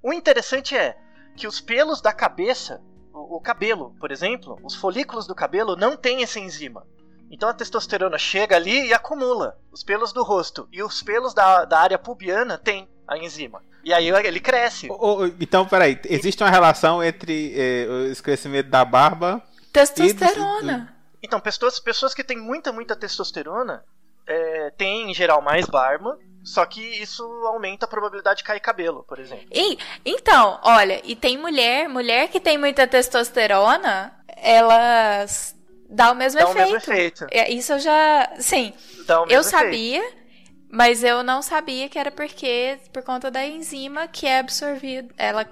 [0.06, 0.96] O interessante é
[1.36, 2.80] que os pelos da cabeça,
[3.12, 6.86] o, o cabelo, por exemplo, os folículos do cabelo não têm essa enzima.
[7.28, 9.58] Então a testosterona chega ali e acumula.
[9.72, 12.88] Os pelos do rosto e os pelos da, da área pubiana tem.
[13.04, 13.60] a enzima.
[13.82, 14.88] E aí ele cresce.
[15.40, 19.42] Então, peraí, existe uma relação entre eh, esse crescimento da barba
[19.72, 20.96] Testosterona.
[21.20, 23.84] Então, pessoas, pessoas que têm muita, muita testosterona
[24.24, 26.16] é, têm, em geral, mais barba.
[26.46, 29.48] Só que isso aumenta a probabilidade de cair cabelo, por exemplo.
[29.52, 35.56] E, então, olha, e tem mulher, mulher que tem muita testosterona, elas
[35.88, 36.72] dá o mesmo Dá o efeito.
[36.72, 37.26] mesmo efeito.
[37.30, 38.72] É, Isso eu já, sim,
[39.08, 39.42] o eu efeito.
[39.42, 40.02] sabia,
[40.70, 45.44] mas eu não sabia que era porque por conta da enzima que é absorvida, ela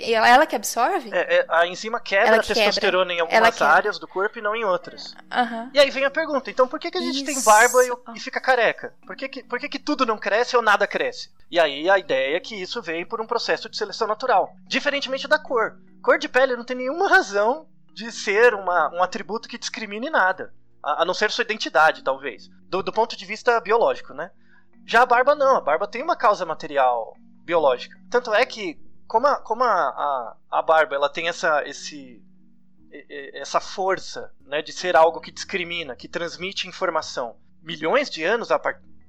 [0.00, 1.10] ela, ela que absorve?
[1.12, 3.72] É, é, a enzima quebra Ela a testosterona em Ela algumas quebra.
[3.72, 5.14] áreas do corpo e não em outras.
[5.30, 5.70] Aham.
[5.74, 7.44] E aí vem a pergunta, então por que, que a gente tem Isso.
[7.44, 8.94] barba e, e fica careca?
[9.06, 11.30] Por, que, que, por que, que tudo não cresce ou nada cresce?
[11.50, 14.52] E aí a ideia é que isso vem por um processo de seleção natural.
[14.66, 15.78] Diferentemente da cor.
[16.02, 20.52] Cor de pele não tem nenhuma razão de ser uma, um atributo que discrimine nada.
[20.82, 22.48] A, a não ser sua identidade, talvez.
[22.68, 24.30] Do, do ponto de vista biológico, né?
[24.86, 25.56] Já a barba não.
[25.56, 27.98] A barba tem uma causa material biológica.
[28.10, 32.22] Tanto é que, como a, como a, a, a barba ela tem essa, esse,
[33.34, 37.36] essa força né, de ser algo que discrimina, que transmite informação.
[37.62, 38.50] Milhões de anos,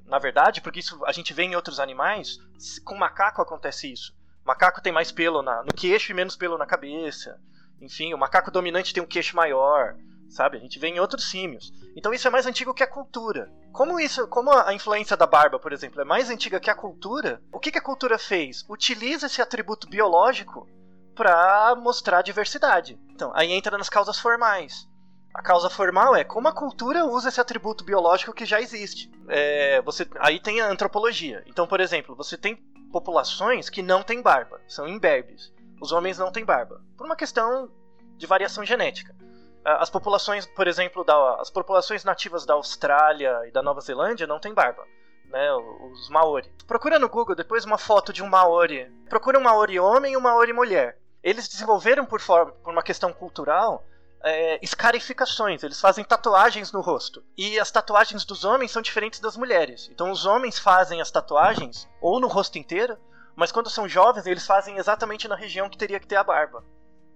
[0.05, 2.39] na verdade, porque isso a gente vê em outros animais,
[2.83, 4.17] com macaco acontece isso.
[4.43, 7.39] O macaco tem mais pelo na- no queixo e menos pelo na cabeça.
[7.79, 9.95] Enfim, o macaco dominante tem um queixo maior,
[10.29, 10.57] sabe?
[10.57, 11.73] A gente vê em outros símios.
[11.95, 13.51] Então isso é mais antigo que a cultura.
[13.71, 16.75] Como isso, como a a influência da barba, por exemplo, é mais antiga que a
[16.75, 18.63] cultura, o que, que a cultura fez?
[18.69, 20.67] Utiliza esse atributo biológico
[21.15, 22.99] para mostrar diversidade.
[23.09, 24.87] Então, aí entra nas causas formais.
[25.33, 29.11] A causa formal é como a cultura usa esse atributo biológico que já existe.
[29.27, 31.43] É, você, aí tem a antropologia.
[31.47, 32.55] Então, por exemplo, você tem
[32.91, 35.51] populações que não têm barba, são imberbes.
[35.81, 37.71] Os homens não têm barba, por uma questão
[38.17, 39.15] de variação genética.
[39.63, 44.27] Ah, As populações, por exemplo, da, as populações nativas da Austrália e da Nova Zelândia
[44.27, 44.83] não têm barba.
[45.25, 46.51] Né, os Maori.
[46.65, 48.91] Procura no Google depois uma foto de um Maori.
[49.07, 50.97] Procura um Maori homem e um Maori mulher.
[51.21, 53.85] Eles desenvolveram por, forma, por uma questão cultural
[54.23, 55.63] é, escarificações.
[55.63, 57.23] Eles fazem tatuagens no rosto.
[57.37, 59.89] E as tatuagens dos homens são diferentes das mulheres.
[59.91, 62.97] Então os homens fazem as tatuagens ou no rosto inteiro,
[63.35, 66.63] mas quando são jovens eles fazem exatamente na região que teria que ter a barba.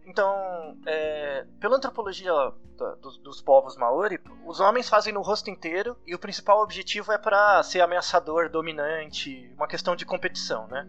[0.06, 2.32] Então, é, pela antropologia
[2.78, 7.12] da- dos, dos povos maori, os homens fazem no rosto inteiro e o principal objetivo
[7.12, 10.88] é para ser ameaçador, dominante, uma questão de competição, né?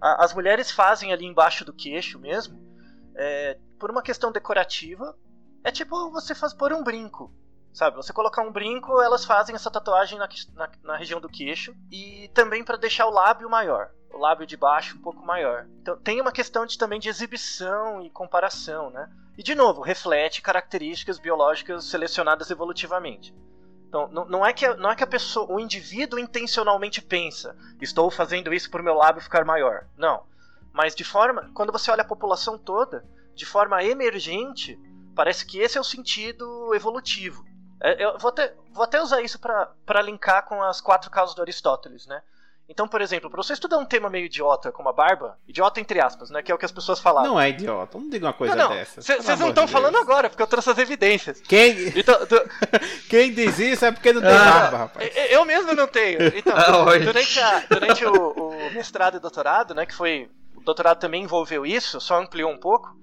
[0.00, 2.58] A- As mulheres fazem ali embaixo do queixo mesmo,
[3.16, 5.16] é, por uma questão decorativa.
[5.64, 7.32] É tipo você faz pôr um brinco,
[7.72, 7.96] sabe?
[7.96, 12.30] Você colocar um brinco, elas fazem essa tatuagem na, na- na região do queixo e
[12.34, 15.66] também para deixar o lábio maior, o lábio de baixo um pouco maior.
[15.82, 19.10] Então tem uma questão de, também de exibição e comparação, né?
[19.36, 23.34] E de novo, reflete características biológicas selecionadas evolutivamente.
[23.88, 28.10] Então, não, não é que, não é que a pessoa, o indivíduo intencionalmente pensa, estou
[28.10, 29.86] fazendo isso por meu lábio ficar maior.
[29.96, 30.24] Não.
[30.72, 34.76] Mas de forma, quando você olha a população toda, de forma emergente,
[35.14, 37.44] parece que esse é o sentido evolutivo.
[37.80, 41.42] É, Eu vou até, vou até usar isso para linkar com as quatro causas do
[41.42, 42.22] Aristóteles, né?
[42.66, 46.00] Então, por exemplo, para você estudar um tema meio idiota como a barba, idiota entre
[46.00, 46.42] aspas, né?
[46.42, 47.30] Que é o que as pessoas falavam.
[47.32, 48.74] Não é idiota, não diga uma coisa não, não.
[48.76, 49.02] dessa.
[49.02, 50.02] Vocês não estão de falando Deus.
[50.04, 51.42] agora, porque eu trouxe as evidências.
[51.42, 52.50] Quem, Então, tu-
[53.10, 54.44] quem diz isso é porque não tem Ah.
[54.60, 55.10] barba, rapaz.
[55.30, 56.18] eu mesmo não tenho.
[56.36, 59.84] Então, Ah, durante, a- durante o, o mestrado e doutorado, né?
[59.84, 60.30] Que foi.
[60.56, 62.96] O doutorado também envolveu isso, só ampliou um pouco.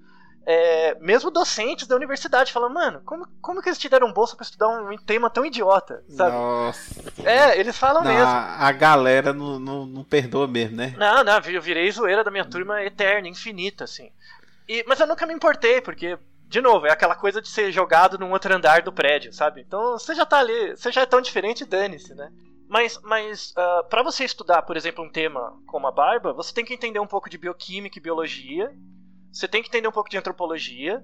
[0.46, 4.44] É, mesmo docentes da universidade falam, mano, como, como que eles te deram bolsa pra
[4.44, 6.32] estudar um tema tão idiota, sabe?
[6.32, 7.14] Nossa.
[7.24, 8.28] É, eles falam Não, mesmo.
[8.28, 10.96] a, a galera não, não, não perdoa mesmo, né?
[10.98, 14.12] Não, não, eu virei zoeira da minha turma eterna, infinita, assim.
[14.68, 18.18] E, mas eu nunca me importei, porque, de novo, é aquela coisa de ser jogado
[18.18, 19.62] num outro andar do prédio, sabe?
[19.62, 22.32] Então você já tá ali, você já é tão diferente, dane-se, né?
[22.68, 26.64] Mas, mas uh, para você estudar, por exemplo, um tema como a barba, você tem
[26.64, 28.72] que entender um pouco de bioquímica e biologia,
[29.32, 31.04] você tem que entender um pouco de antropologia,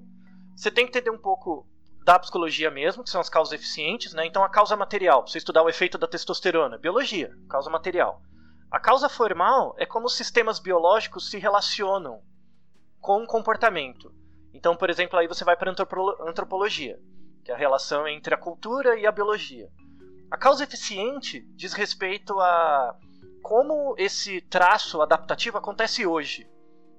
[0.55, 1.67] você tem que entender um pouco
[2.03, 4.25] da psicologia mesmo, que são as causas eficientes, né?
[4.25, 8.21] Então a causa material, pra você estudar o efeito da testosterona, biologia, causa material.
[8.71, 12.21] A causa formal é como os sistemas biológicos se relacionam
[12.99, 14.13] com o comportamento.
[14.53, 16.99] Então, por exemplo, aí você vai para antropologia,
[17.43, 19.69] que é a relação entre a cultura e a biologia.
[20.29, 22.95] A causa eficiente diz respeito a
[23.41, 26.49] como esse traço adaptativo acontece hoje.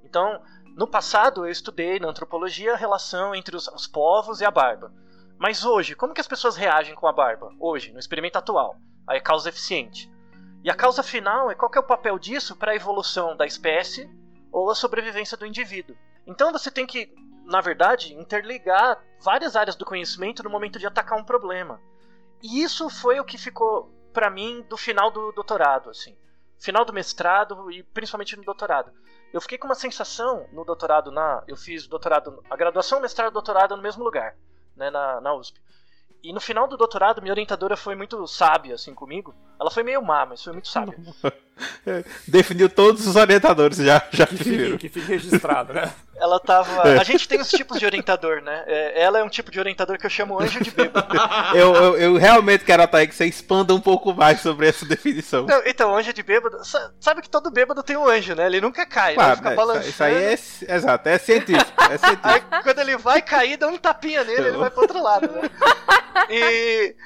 [0.02, 0.42] Então,
[0.78, 4.92] no passado eu estudei na antropologia a relação entre os, os povos e a barba.
[5.36, 7.52] Mas hoje, como que as pessoas reagem com a barba?
[7.58, 8.76] Hoje, no experimento atual.
[9.04, 10.08] Aí é causa eficiente.
[10.62, 14.08] E a causa final é qual é o papel disso para a evolução da espécie
[14.52, 15.96] ou a sobrevivência do indivíduo.
[16.24, 17.12] Então você tem que,
[17.44, 21.80] na verdade, interligar várias áreas do conhecimento no momento de atacar um problema.
[22.40, 26.16] E isso foi o que ficou para mim do final do doutorado, assim.
[26.56, 28.92] final do mestrado e principalmente no doutorado.
[29.32, 33.32] Eu fiquei com uma sensação no doutorado, na, eu fiz doutorado, a graduação, mestrado e
[33.32, 34.36] doutorado no mesmo lugar,
[34.74, 35.60] né, na, na USP.
[36.22, 39.34] E no final do doutorado, minha orientadora foi muito sábia, assim, comigo.
[39.60, 40.96] Ela foi meio má, mas foi muito sábia.
[42.26, 45.90] Definiu todos os orientadores já, já que, fique, que fique registrado, né?
[46.20, 46.88] Ela tava.
[46.88, 46.98] É.
[46.98, 48.64] A gente tem os tipos de orientador, né?
[48.66, 51.16] É, ela é um tipo de orientador que eu chamo anjo de bêbado.
[51.54, 55.46] eu, eu, eu, realmente quero até que você expanda um pouco mais sobre essa definição.
[55.46, 56.58] Não, então, anjo de bêbado.
[56.98, 58.46] Sabe que todo bêbado tem um anjo, né?
[58.46, 59.32] Ele nunca cai, claro, né?
[59.32, 59.88] Ele fica é, balançando.
[59.88, 60.32] Isso aí é.
[60.74, 61.84] Exato, é científico.
[61.84, 62.28] É científico.
[62.28, 65.42] Aí, quando ele vai cair, dá um tapinha nele, ele vai pro outro lado, né?
[66.28, 66.96] E.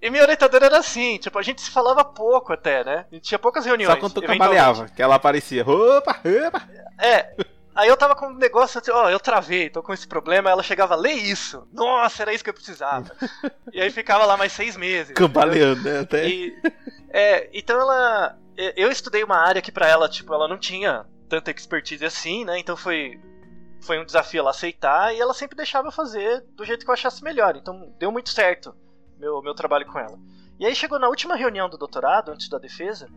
[0.00, 3.06] E minha orientadora era assim, tipo, a gente se falava pouco até, né?
[3.10, 3.94] A gente tinha poucas reuniões.
[3.94, 5.62] Só quando tu cambaleava, que ela aparecia.
[5.68, 6.68] Opa, opa.
[6.98, 7.34] É.
[7.74, 10.48] Aí eu tava com um negócio, assim, ó, oh, eu travei, tô com esse problema.
[10.48, 11.66] Ela chegava, lê isso.
[11.72, 13.10] Nossa, era isso que eu precisava.
[13.72, 15.12] e aí ficava lá mais seis meses.
[15.14, 16.00] Cambaleando, né?
[16.00, 16.28] Até.
[16.28, 16.54] E,
[17.10, 18.38] é, então ela.
[18.76, 22.58] Eu estudei uma área que pra ela, tipo, ela não tinha tanta expertise assim, né?
[22.58, 23.18] Então foi.
[23.80, 26.94] Foi um desafio ela aceitar e ela sempre deixava eu fazer do jeito que eu
[26.94, 27.56] achasse melhor.
[27.56, 28.74] Então deu muito certo
[29.18, 30.18] meu, meu trabalho com ela.
[30.58, 33.08] E aí chegou na última reunião do doutorado, antes da defesa,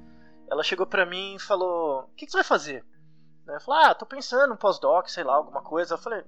[0.49, 2.85] ela chegou para mim e falou: O que, que, você vai fazer?
[3.47, 5.93] Eu falei: Ah, tô pensando um pós-doc, sei lá, alguma coisa.
[5.93, 6.23] Eu falei: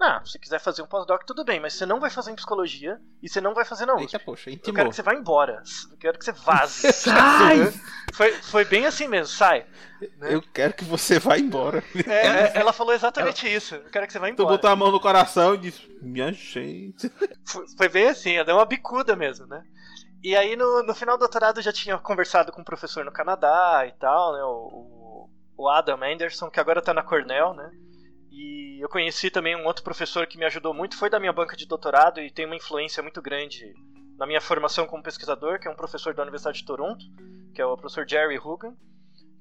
[0.00, 3.00] Ah, se quiser fazer um pós-doc, tudo bem, mas você não vai fazer em psicologia
[3.22, 4.14] e você não vai fazer na USP.
[4.14, 4.70] Eita, poxa, intimou.
[4.70, 5.62] Eu quero que você vá embora.
[5.90, 6.92] Eu quero que você vaze.
[6.92, 7.72] sai!
[8.12, 9.66] Foi, foi bem assim mesmo, sai.
[10.18, 10.34] Né?
[10.34, 11.82] Eu quero que você vá embora.
[12.06, 13.56] É, é, ela falou exatamente ela...
[13.56, 13.76] isso.
[13.76, 14.48] Eu quero que você vá embora.
[14.48, 17.10] Tu botou a mão no coração e disse: Minha gente.
[17.44, 19.64] Foi, foi bem assim, ela deu uma bicuda mesmo, né?
[20.22, 23.12] E aí no, no final do doutorado eu já tinha conversado com um professor no
[23.12, 24.42] Canadá e tal, né?
[24.42, 27.70] O, o Adam Anderson, que agora tá na Cornell, né?
[28.30, 31.56] E eu conheci também um outro professor que me ajudou muito, foi da minha banca
[31.56, 33.74] de doutorado e tem uma influência muito grande
[34.18, 37.02] na minha formação como pesquisador, que é um professor da Universidade de Toronto,
[37.54, 38.76] que é o professor Jerry Hugan,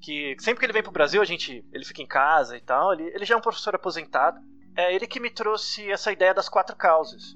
[0.01, 2.93] que sempre que ele vem pro Brasil, a gente, ele fica em casa e tal,
[2.93, 4.39] ele, ele já é um professor aposentado.
[4.77, 7.35] É ele que me trouxe essa ideia das quatro causas,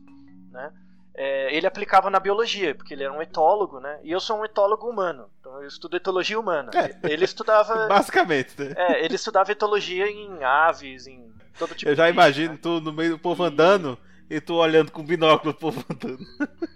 [0.49, 0.73] né?
[1.17, 3.99] é, ele aplicava na biologia, porque ele era um etólogo, né?
[4.03, 6.69] E eu sou um etólogo humano, então eu estudo etologia humana.
[6.75, 7.87] É, ele estudava.
[7.89, 8.73] Basicamente, né?
[8.77, 12.59] É, ele estudava etologia em aves, em todo tipo Eu já imagino né?
[12.61, 13.97] tu no meio do povo andando
[14.29, 16.19] e tu olhando com binóculo o povo andando.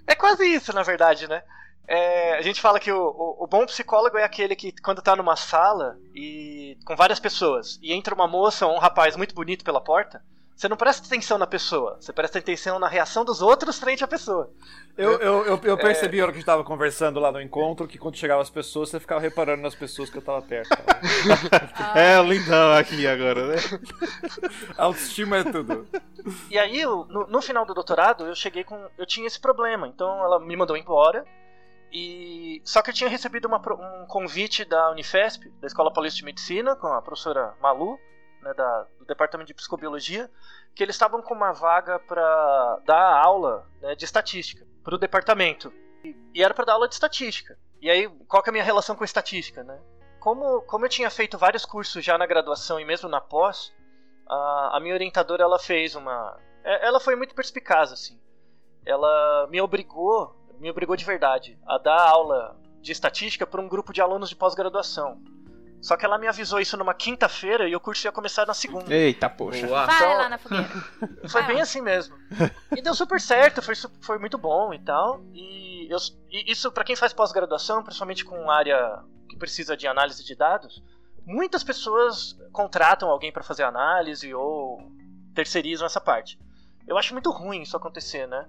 [0.07, 1.43] É quase isso, na verdade, né?
[1.87, 5.15] É, a gente fala que o, o, o, bom psicólogo é aquele que, quando tá
[5.15, 9.65] numa sala e com várias pessoas e entra uma moça ou um rapaz muito bonito
[9.65, 10.23] pela porta,
[10.55, 14.07] você não presta atenção na pessoa, você presta atenção na reação dos outros frente à
[14.07, 14.51] pessoa.
[14.97, 17.87] Eu, eu, eu, eu percebi na hora que a gente tava conversando lá no encontro
[17.87, 20.69] que quando chegavam as pessoas, você ficava reparando nas pessoas que eu tava perto.
[21.95, 23.55] é lindão aqui agora, né?
[24.77, 25.87] Autoestima é tudo.
[26.49, 28.87] E aí, no, no final do doutorado, eu cheguei com.
[28.97, 31.25] Eu tinha esse problema, então ela me mandou embora.
[31.91, 36.25] E só que eu tinha recebido uma, um convite da Unifesp, da Escola Paulista de
[36.25, 37.99] Medicina, com a professora Malu,
[38.41, 40.29] né, da, do departamento de psicobiologia,
[40.75, 45.71] que eles estavam com uma vaga para dar aula né, de estatística para o departamento.
[46.03, 47.57] E, e era para dar aula de estatística.
[47.81, 49.79] E aí, qual que é a minha relação com estatística, né?
[50.19, 53.73] Como, como eu tinha feito vários cursos já na graduação e mesmo na pós,
[54.27, 58.19] a, a minha orientadora ela fez uma, é, ela foi muito perspicaz assim.
[58.85, 63.93] Ela me obrigou, me obrigou de verdade a dar aula de estatística para um grupo
[63.93, 65.21] de alunos de pós-graduação.
[65.81, 68.93] Só que ela me avisou isso numa quinta-feira e o curso ia começar na segunda.
[68.93, 69.65] Eita, poxa.
[69.65, 69.87] Boa.
[69.87, 70.69] Vai então, lá na fogueira.
[71.27, 72.15] Foi bem assim mesmo.
[72.75, 75.23] E deu super certo, foi, foi muito bom e tal.
[75.33, 75.97] E, eu,
[76.29, 80.83] e isso para quem faz pós-graduação, principalmente com área que precisa de análise de dados,
[81.25, 84.79] muitas pessoas contratam alguém para fazer análise ou
[85.33, 86.39] terceirizam essa parte.
[86.87, 88.47] Eu acho muito ruim isso acontecer, né?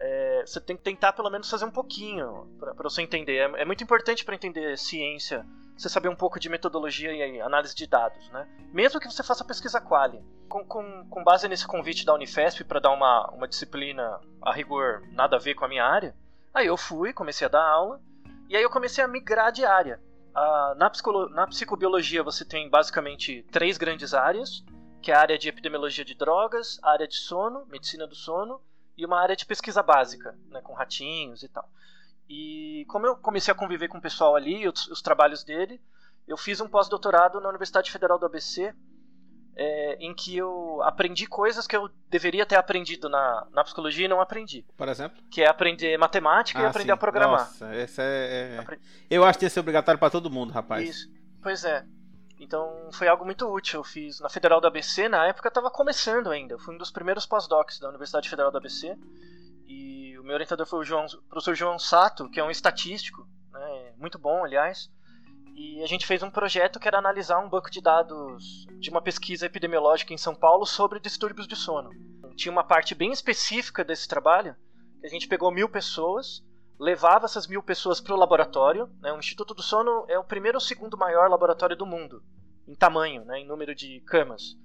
[0.00, 3.36] É, você tem que tentar pelo menos fazer um pouquinho para você entender.
[3.36, 7.74] É, é muito importante para entender ciência você saber um pouco de metodologia e análise
[7.74, 8.46] de dados, né?
[8.72, 10.22] Mesmo que você faça pesquisa quali.
[10.48, 15.02] Com, com, com base nesse convite da Unifesp para dar uma, uma disciplina a rigor
[15.12, 16.14] nada a ver com a minha área,
[16.52, 18.00] aí eu fui, comecei a dar aula,
[18.48, 20.00] e aí eu comecei a migrar de área.
[20.34, 20.90] Ah, na,
[21.30, 24.64] na psicobiologia você tem basicamente três grandes áreas,
[25.00, 28.60] que é a área de epidemiologia de drogas, a área de sono, medicina do sono,
[28.96, 31.68] e uma área de pesquisa básica, né, com ratinhos e tal.
[32.34, 35.78] E como eu comecei a conviver com o pessoal ali, os, os trabalhos dele,
[36.26, 38.74] eu fiz um pós-doutorado na Universidade Federal do ABC,
[39.54, 44.08] é, em que eu aprendi coisas que eu deveria ter aprendido na, na psicologia e
[44.08, 44.64] não aprendi.
[44.78, 45.22] Por exemplo?
[45.30, 46.94] Que é aprender matemática ah, e aprender sim.
[46.94, 47.40] a programar.
[47.40, 48.54] Nossa, essa é.
[48.54, 48.58] é...
[48.58, 48.80] Apre...
[49.10, 50.88] Eu acho que ia ser obrigatório para todo mundo, rapaz.
[50.88, 51.10] Isso.
[51.42, 51.84] Pois é.
[52.40, 53.80] Então foi algo muito útil.
[53.80, 56.54] Eu fiz na Federal do ABC, na época estava começando ainda.
[56.54, 58.96] Eu fui um dos primeiros pós-docs da Universidade Federal do ABC
[60.22, 64.18] o meu orientador foi o, João, professor João Sato, que é um estatístico, né, muito
[64.18, 64.88] bom, aliás.
[65.54, 69.02] E a gente fez um projeto que era analisar um banco de dados de uma
[69.02, 71.90] pesquisa epidemiológica em São Paulo sobre distúrbios de sono.
[72.36, 74.56] Tinha uma parte bem específica desse trabalho,
[75.00, 76.42] que a gente pegou mil pessoas,
[76.78, 78.88] levava essas mil pessoas para o laboratório.
[79.00, 79.12] Né?
[79.12, 82.22] O Instituto do Sono é o primeiro ou segundo maior laboratório do mundo,
[82.66, 83.40] em tamanho, né?
[83.40, 84.56] em número de camas.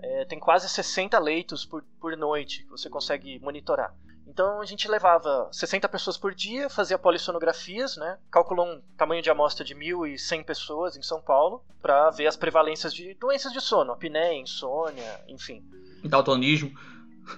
[0.00, 3.94] É, tem quase 60 leitos por, por noite que você consegue monitorar.
[4.26, 8.18] Então a gente levava 60 pessoas por dia, fazia polissonografias, né?
[8.30, 12.92] Calculou um tamanho de amostra de 1.100 pessoas em São Paulo para ver as prevalências
[12.92, 15.62] de doenças de sono, apneia, insônia, enfim.
[16.02, 16.72] Daltonismo.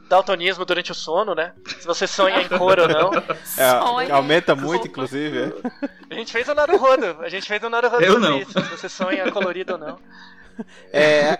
[0.09, 1.55] Daltonismo durante o sono, né?
[1.79, 3.11] Se você sonha em cor ou não.
[3.57, 5.55] É, aumenta muito, inclusive.
[6.11, 7.18] A gente fez o Naruhodo.
[7.20, 8.38] A gente fez o Naruhodo Eu não.
[8.38, 8.53] isso.
[8.53, 9.99] Se você sonha colorido ou não.
[10.92, 11.38] É,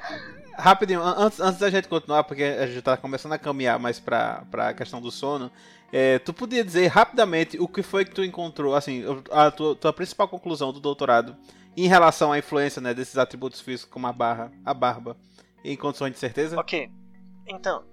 [0.59, 4.45] rapidinho, antes, antes da gente continuar, porque a gente tá começando a caminhar mais pra,
[4.51, 5.51] pra questão do sono,
[5.93, 9.93] é, tu podia dizer rapidamente o que foi que tu encontrou, assim, a tua, tua
[9.93, 11.37] principal conclusão do doutorado
[11.77, 15.17] em relação à influência né, desses atributos físicos como a barra, a barba,
[15.65, 16.59] em condições de certeza?
[16.59, 16.91] Ok.
[17.47, 17.85] Então,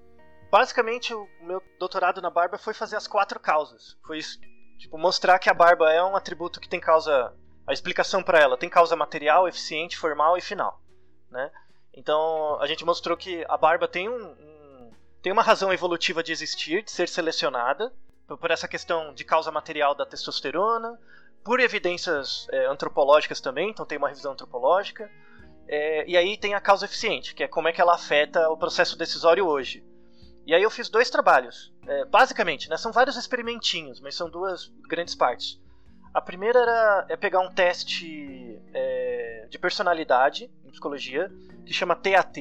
[0.50, 3.98] basicamente o meu doutorado na barba foi fazer as quatro causas.
[4.06, 4.40] Foi isso,
[4.78, 7.34] tipo, mostrar que a barba é um atributo que tem causa.
[7.66, 10.82] A explicação para ela tem causa material, eficiente, formal e final.
[11.32, 11.50] Né?
[11.94, 16.32] Então a gente mostrou que a barba tem um, um tem uma razão evolutiva de
[16.32, 17.94] existir, de ser selecionada
[18.28, 21.00] por, por essa questão de causa material da testosterona,
[21.44, 25.10] por evidências é, antropológicas também, então tem uma revisão antropológica.
[25.68, 28.58] É, e aí tem a causa eficiente, que é como é que ela afeta o
[28.58, 29.84] processo decisório hoje.
[30.46, 34.68] E aí eu fiz dois trabalhos, é, basicamente, né, são vários experimentinhos, mas são duas
[34.90, 35.62] grandes partes.
[36.14, 38.62] A primeira era é pegar um teste
[39.44, 41.30] é, de personalidade em psicologia
[41.66, 42.38] que chama TAT,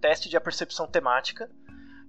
[0.00, 1.48] Teste de Apercepção Temática,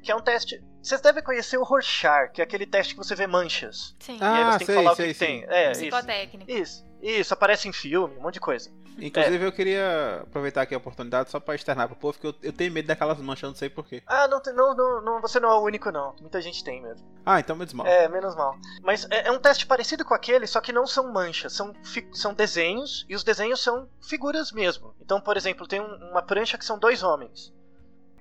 [0.03, 0.63] que é um teste.
[0.81, 3.95] Vocês devem conhecer o Rorschach, que é aquele teste que você vê manchas.
[3.99, 4.17] Sim.
[4.17, 5.27] e aí Ah, você tem que sei, falar sei, o que, que sei.
[5.27, 5.45] tem.
[5.49, 5.81] É, isso.
[5.81, 6.51] Psicotécnico.
[6.51, 8.69] Isso, isso, aparece em filme, um monte de coisa.
[8.99, 12.53] Inclusive eu queria aproveitar aqui a oportunidade só pra externar pro povo, que eu, eu
[12.53, 14.03] tenho medo daquelas manchas, eu não sei porquê.
[14.05, 16.13] Ah, não, não, não, não, você não é o único, não.
[16.21, 17.07] Muita gente tem mesmo.
[17.25, 17.87] Ah, então me desmal.
[17.87, 18.55] É, menos mal.
[18.83, 21.73] Mas é, é um teste parecido com aquele, só que não são manchas, são,
[22.13, 24.93] são desenhos, e os desenhos são figuras mesmo.
[25.01, 27.51] Então, por exemplo, tem um- uma prancha que são dois homens.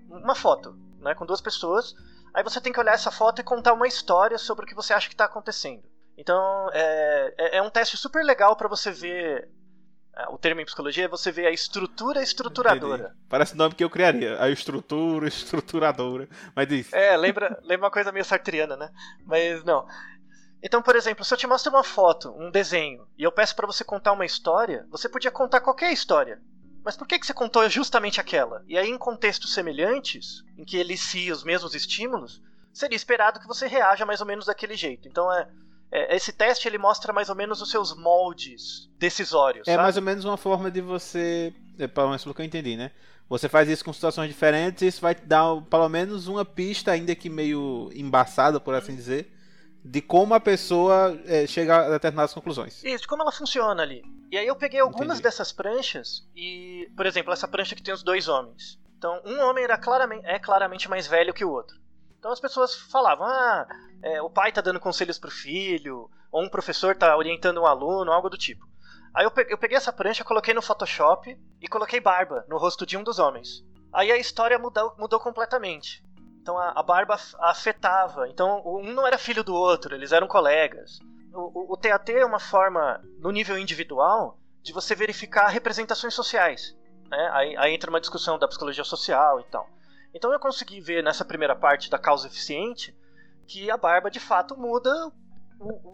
[0.09, 1.95] Uma foto, né, com duas pessoas.
[2.33, 4.93] Aí você tem que olhar essa foto e contar uma história sobre o que você
[4.93, 5.83] acha que está acontecendo.
[6.21, 9.49] Então, é, é- é um teste super legal para você ver.
[10.17, 13.05] é, O termo em psicologia é você ver a estrutura estruturadora.
[13.05, 13.19] Entendi.
[13.29, 14.41] Parece o nome que eu criaria.
[14.43, 16.29] A estrutura estruturadora.
[16.55, 16.93] Mas diz.
[16.93, 18.91] É, lembra, lembra uma coisa meio sartriana, né?
[19.25, 19.87] Mas não.
[20.63, 23.67] Então, por exemplo, se eu te mostro uma foto, um desenho, e eu peço pra
[23.67, 26.39] você contar uma história, você podia contar qualquer história.
[26.85, 28.63] Mas por que, que você contou justamente aquela?
[28.69, 32.43] E aí, em contextos semelhantes, em que elicia os mesmos estímulos,
[32.75, 35.09] seria esperado que você reaja mais ou menos daquele jeito.
[35.09, 35.49] Então, é,
[35.91, 39.67] é- esse teste ele mostra mais ou menos os seus moldes decisórios.
[39.67, 39.83] É sabe?
[39.83, 41.53] mais ou menos uma forma de você.
[41.79, 42.91] É, pelo menos pelo que eu entendi, né?
[43.29, 46.91] Você faz isso com situações diferentes e isso vai te dar pelo menos uma pista,
[46.91, 49.33] ainda que meio embaçada, por assim dizer,
[49.85, 52.83] de como a pessoa é, chega a determinadas conclusões.
[52.85, 54.03] Isso, de como ela funciona ali.
[54.31, 55.23] E aí eu peguei algumas Entendi.
[55.23, 58.79] dessas pranchas e, por exemplo, essa prancha que tem os dois homens.
[58.99, 61.80] Então, um homem era claramente, é claramente mais velho que o outro.
[62.21, 63.67] Então as pessoas falavam, ah,
[64.03, 68.13] é, o pai tá dando conselhos pro filho, ou um professor tá orientando um aluno,
[68.13, 68.69] algo do tipo.
[69.15, 72.85] Aí eu pe- eu peguei essa prancha, coloquei no Photoshop e coloquei barba no rosto
[72.85, 73.65] de um dos homens.
[73.91, 76.05] Aí a história mudou, mudou completamente.
[76.43, 78.29] Então a, a barba af- afetava.
[78.29, 80.99] Então um não era filho do outro, eles eram colegas.
[81.33, 86.77] O, o, o TAT é uma forma, no nível individual, de você verificar representações sociais.
[87.09, 87.31] Né?
[87.33, 89.67] Aí, aí entra uma discussão da psicologia social e tal.
[90.15, 92.95] Então eu consegui ver nessa primeira parte da causa eficiente
[93.47, 94.91] que a barba de fato muda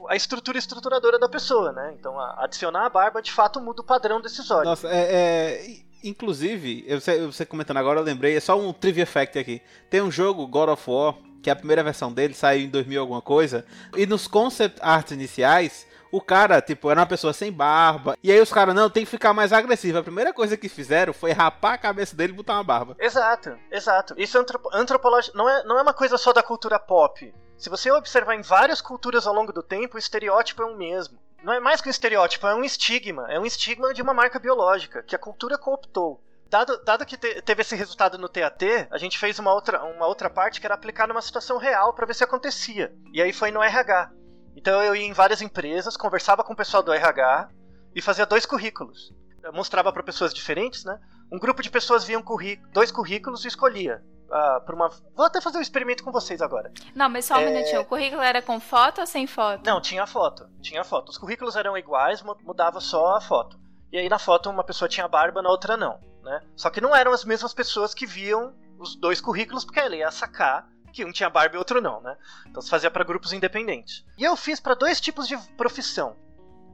[0.09, 1.95] a estrutura estruturadora da pessoa, né?
[1.99, 4.65] Então adicionar a barba de fato muda o padrão decisório.
[4.69, 5.13] Nossa, é.
[5.13, 9.61] é, inclusive, eu- você, comentando agora, eu lembrei, é só um trivia fact aqui.
[9.91, 13.21] Tem um jogo, God of War, que a primeira versão dele saiu em 2000 alguma
[13.23, 13.65] coisa,
[13.97, 15.87] e nos concept arts iniciais,
[16.17, 19.11] o cara, tipo, era uma pessoa sem barba, e aí os caras, não, tem que
[19.11, 19.99] ficar mais agressivo.
[19.99, 22.97] A primeira coisa que fizeram foi rapar a cabeça dele e botar uma barba.
[22.99, 24.15] Exato, exato.
[24.17, 25.37] Isso é antropo antropológico.
[25.37, 27.35] Não é, não é uma coisa só da cultura pop.
[27.59, 31.19] Se você observar em várias culturas ao longo do tempo, o estereótipo é o mesmo.
[31.43, 33.27] Não é mais que um estereótipo, é um estigma.
[33.31, 36.21] É um estigma de uma marca biológica que a cultura cooptou.
[36.49, 40.07] Dado, dado que te- teve esse resultado no TAT, a gente fez uma outra, uma
[40.07, 42.93] outra parte que era aplicar numa situação real para ver se acontecia.
[43.13, 44.11] E aí foi no RH.
[44.57, 47.49] Então eu ia em várias empresas, conversava com o pessoal do RH
[47.95, 49.13] e fazia dois currículos.
[49.43, 50.99] Eu mostrava para pessoas diferentes, né?
[51.31, 54.03] Um grupo de pessoas via um currí- dois currículos e escolhia.
[54.29, 54.89] ah, pra uma...
[55.15, 56.73] Vou até fazer um experimento com vocês agora.
[56.97, 57.47] Não, mas só um É.
[57.53, 57.83] minutinho.
[57.83, 59.65] O currículo era com foto ou sem foto?
[59.65, 60.49] Não, tinha foto.
[60.61, 61.11] Tinha foto.
[61.11, 63.57] Os currículos eram iguais, mu- mudava só a foto.
[63.93, 66.41] E aí na foto uma pessoa tinha barba, na outra não, né?
[66.57, 70.11] Só que não eram as mesmas pessoas que viam os dois currículos, porque ela ia
[70.11, 70.67] sacar
[70.97, 72.17] que um tinha barba e outro não, né?
[72.47, 74.03] Então se fazia para grupos independentes.
[74.17, 76.17] E eu fiz para dois tipos de profissão.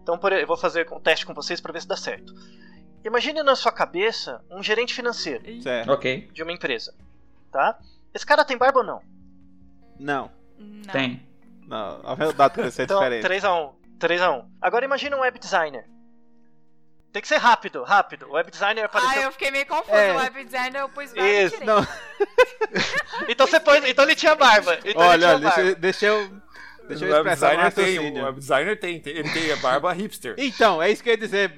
[0.01, 2.33] Então por, eu vou fazer um teste com vocês para ver se dá certo.
[3.05, 5.91] Imagine na sua cabeça um gerente financeiro Certo.
[6.33, 6.95] De uma empresa,
[7.51, 7.77] tá?
[8.15, 9.03] Esse cara tem barba ou não?
[9.99, 10.31] Não.
[10.57, 10.93] Não.
[10.93, 11.27] Tem.
[11.67, 13.27] Não, a ver o dado que vai ser Então, diferente.
[13.27, 13.73] 3x1.
[13.99, 14.47] 3x1.
[14.61, 15.85] Agora imagina um web designer.
[17.13, 18.27] Tem que ser rápido, rápido.
[18.29, 19.23] O web designer Ah, apareceu.
[19.23, 19.97] eu fiquei meio confusa.
[19.97, 20.13] É.
[20.13, 21.63] O web designer eu pus barba Isso.
[21.65, 21.87] Não,
[23.29, 23.85] Então você pôs.
[23.85, 24.79] Então ele tinha barba.
[24.85, 25.71] Então olha, ele tinha olha, deixa, barba.
[25.71, 26.43] eu- deixa eu.
[26.89, 29.93] Deixa o eu web designer tem, o web designer tem, tem- ele tem a barba
[29.93, 30.35] hipster.
[30.37, 31.53] Então, é isso que eu ia dizer.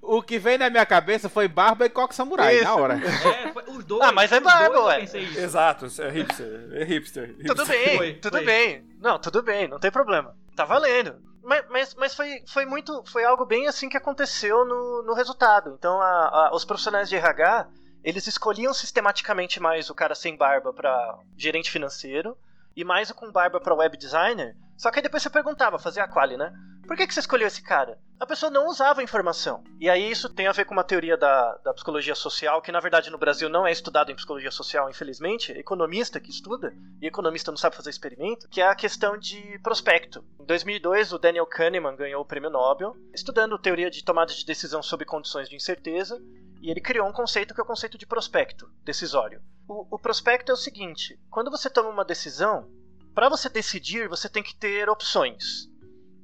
[0.00, 2.64] O que veio na minha cabeça foi barba e coque samurai, Isso.
[2.64, 2.94] na hora.
[2.94, 4.02] É, foi os dois.
[4.02, 5.02] Ah, mas é barba, ué.
[5.02, 7.34] Exato, é hipster, é hipster.
[7.44, 7.84] Tudo hipster.
[7.88, 8.46] bem, Foi, tudo foi.
[8.46, 8.84] bem.
[9.00, 10.34] Não, tudo bem, não tem problema.
[10.54, 11.16] Tá valendo.
[11.42, 13.02] Mas, mas, foi, foi muito.
[13.04, 15.74] Foi algo bem assim que aconteceu no, no resultado.
[15.78, 17.68] Então a- a- os profissionais de RH,
[18.04, 22.36] eles escolhiam sistematicamente mais o cara sem barba para gerente financeiro
[22.76, 24.56] e mais o com barba para web designer.
[24.76, 26.52] Só que aí depois você perguntava, fazia a quali, né?
[26.86, 27.98] Por que, que você escolheu esse cara?
[28.18, 29.64] A pessoa não usava a informação.
[29.80, 32.78] E aí isso tem a ver com uma teoria da, da psicologia social, que na
[32.78, 35.52] verdade no Brasil não é estudado em psicologia social, infelizmente.
[35.52, 39.58] É economista que estuda, e economista não sabe fazer experimento, que é a questão de
[39.60, 40.24] prospecto.
[40.38, 44.82] Em 2002, o Daniel Kahneman ganhou o prêmio Nobel, estudando teoria de tomada de decisão
[44.82, 46.22] sob condições de incerteza,
[46.60, 49.42] e ele criou um conceito que é o conceito de prospecto decisório.
[49.66, 52.70] O, o prospecto é o seguinte: quando você toma uma decisão,
[53.12, 55.71] para você decidir, você tem que ter opções.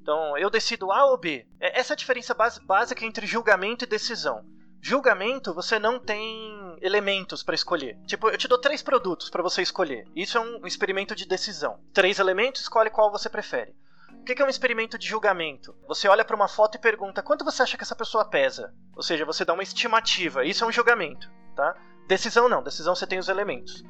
[0.08, 1.46] Então, eu decido A ou B.
[1.60, 2.34] É- Essa é a diferença
[2.64, 4.42] básica entre julgamento e decisão.
[4.80, 7.98] Julgamento, você não tem elementos para escolher.
[8.06, 10.06] Tipo, eu te dou três produtos para você escolher.
[10.16, 11.78] Isso é um experimento de decisão.
[11.92, 13.74] Três elementos, escolhe qual você prefere.
[14.18, 15.76] O que é um experimento de julgamento?
[15.86, 18.72] Você olha para uma foto e pergunta quanto você acha que essa pessoa pesa.
[18.96, 20.42] Ou seja, você dá uma estimativa.
[20.42, 21.76] Isso é um julgamento, tá?
[22.06, 22.62] Decisão não.
[22.62, 23.84] Decisão você tem os elementos.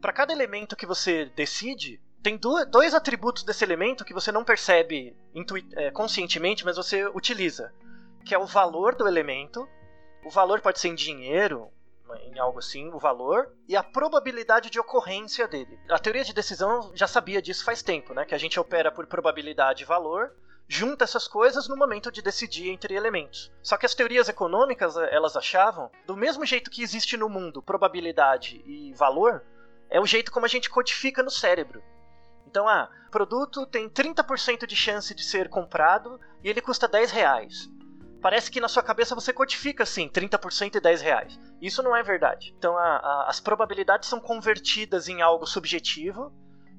[0.00, 4.44] Para cada elemento que você decide, tem du- dois atributos desse elemento que você não
[4.44, 5.16] percebe
[5.76, 7.72] é, conscientemente, mas você utiliza.
[8.24, 9.68] Que é o valor do elemento.
[10.24, 11.70] O valor pode ser em dinheiro,
[12.26, 15.78] em algo assim, o valor, e a probabilidade de ocorrência dele.
[15.88, 18.24] A teoria de decisão já sabia disso faz tempo, né?
[18.24, 20.32] Que a gente opera por probabilidade e valor,
[20.66, 23.50] junta essas coisas no momento de decidir entre elementos.
[23.62, 27.62] Só que as teorias econômicas, eh, elas achavam, do mesmo jeito que existe no mundo
[27.62, 29.42] probabilidade e valor,
[29.88, 31.82] é o jeito como a gente codifica no cérebro.
[32.48, 37.68] Então, ah, produto tem 30% de chance de ser comprado e ele custa 10 reais.
[38.22, 41.38] Parece que na sua cabeça você codifica assim, 30% e 10 reais.
[41.60, 42.54] Isso não é verdade.
[42.56, 46.32] Então a- a- as probabilidades são convertidas em algo subjetivo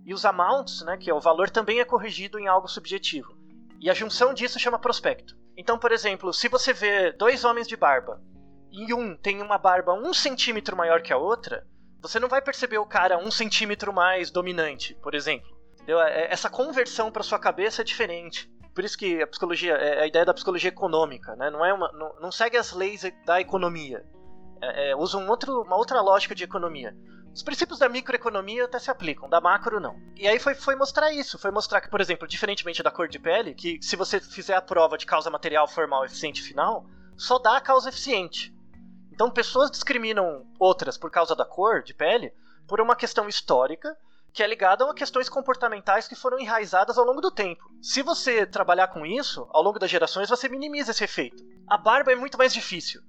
[0.04, 3.38] e os amounts, né, que é o valor, também é corrigido em algo subjetivo.
[3.80, 5.38] E a junção disso chama prospecto.
[5.56, 8.20] Então, por exemplo, se você vê dois homens de barba
[8.72, 11.66] e um tem uma barba um centímetro maior que a outra,
[12.02, 15.59] você não vai perceber o cara um centímetro mais dominante, por exemplo.
[15.90, 16.02] Entendeu?
[16.02, 18.48] É- Essa conversão para sua cabeça é diferente.
[18.76, 21.50] Por isso que a psicologia, é a ideia da psicologia econômica, né?
[21.50, 24.06] não, é uma, não segue as leis da economia.
[24.62, 26.96] É, é, usa um outro, uma outra lógica de economia.
[27.34, 30.00] Os princípios da microeconomia até se aplicam, da macro não.
[30.16, 33.18] E aí foi, foi mostrar isso, foi mostrar que, por exemplo, diferentemente da cor de
[33.18, 36.86] pele, que se você fizer a prova de causa material formal eficiente final,
[37.18, 38.54] só dá a causa eficiente.
[39.12, 42.32] Então pessoas discriminam outras por causa da cor de pele
[42.68, 43.98] por uma questão histórica
[44.34, 47.64] que é ligada a questões comportamentais que foram enraizadas ao longo do tempo.
[47.82, 51.44] Se você trabalhar com isso, ao longo das gerações, você minimiza esse efeito.
[51.68, 53.02] A barba é muito mais difícil.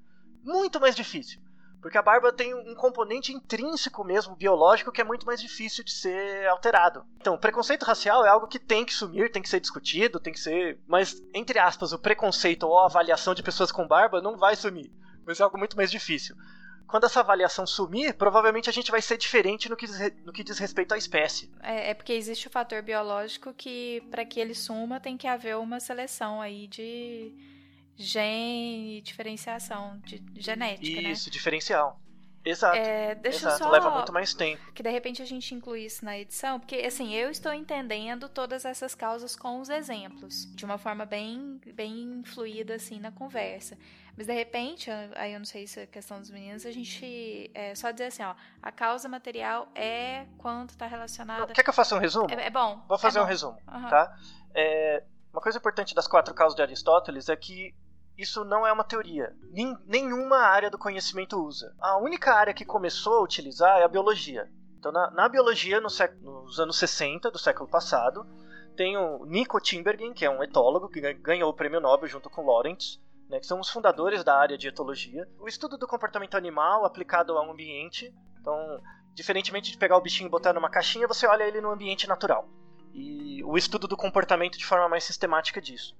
[0.42, 1.40] Muito mais difícil.
[1.80, 5.92] Porque a barba tem um componente intrínseco mesmo, biológico, que é muito mais difícil de
[5.92, 7.04] ser alterado.
[7.16, 10.40] Então, preconceito racial é algo que tem que sumir, tem que ser discutido, tem que
[10.40, 10.78] ser.
[10.86, 14.92] Mas, entre aspas, o preconceito ou a avaliação de pessoas com barba não vai sumir.
[15.24, 16.36] Vai ser algo muito mais difícil.
[16.90, 20.42] Quando essa avaliação sumir, provavelmente a gente vai ser diferente no que diz, no que
[20.42, 21.50] diz respeito à espécie.
[21.62, 25.56] É, é porque existe o fator biológico que, para que ele suma, tem que haver
[25.56, 27.32] uma seleção aí de
[27.96, 31.10] gene e diferenciação de genética, né?
[31.10, 32.00] Isso, diferencial.
[32.44, 32.76] Exato.
[32.76, 33.64] É, deixa eu Exato.
[33.64, 34.72] só Leva muito mais tempo.
[34.72, 38.64] que de repente a gente inclui isso na edição, porque assim, eu estou entendendo todas
[38.64, 43.76] essas causas com os exemplos, de uma forma bem, bem fluida assim na conversa.
[44.20, 47.74] Mas de repente, aí eu não sei se é questão dos meninos, a gente é,
[47.74, 51.54] só dizer assim, ó, a causa material é quando está relacionada.
[51.54, 52.26] Quer que eu faça um resumo?
[52.30, 52.84] É, é bom.
[52.86, 53.30] Vou fazer é um bom.
[53.30, 53.88] resumo, Aham.
[53.88, 54.14] tá?
[54.54, 55.02] É,
[55.32, 57.74] uma coisa importante das quatro causas de Aristóteles é que
[58.18, 59.34] isso não é uma teoria.
[59.52, 61.74] Nem- nenhuma área do conhecimento usa.
[61.80, 64.46] A única área que começou a utilizar é a biologia.
[64.78, 65.88] Então, na, na biologia, no
[66.20, 68.26] nos anos 60 do século passado,
[68.76, 72.28] tem o Nico Timbergen, que é um etólogo que gan- ganhou o prêmio Nobel junto
[72.28, 73.00] com Lawrence,
[73.30, 75.26] né, que são os fundadores da área de etologia.
[75.38, 78.12] O estudo do comportamento animal aplicado ao ambiente.
[78.40, 78.82] Então,
[79.14, 82.48] diferentemente de pegar o bichinho e botar numa caixinha, você olha ele no ambiente natural.
[82.92, 85.96] E o estudo do comportamento de forma mais sistemática disso.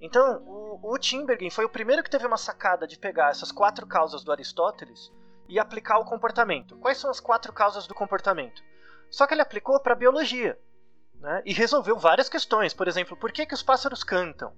[0.00, 3.86] Então, o, o Timbergen foi o primeiro que teve uma sacada de pegar essas quatro
[3.86, 5.12] causas do Aristóteles
[5.48, 6.76] e aplicar o comportamento.
[6.78, 8.62] Quais são as quatro causas do comportamento?
[9.08, 10.58] Só que ele aplicou para a biologia
[11.20, 12.74] né, e resolveu várias questões.
[12.74, 14.52] Por exemplo, por que, que os pássaros cantam?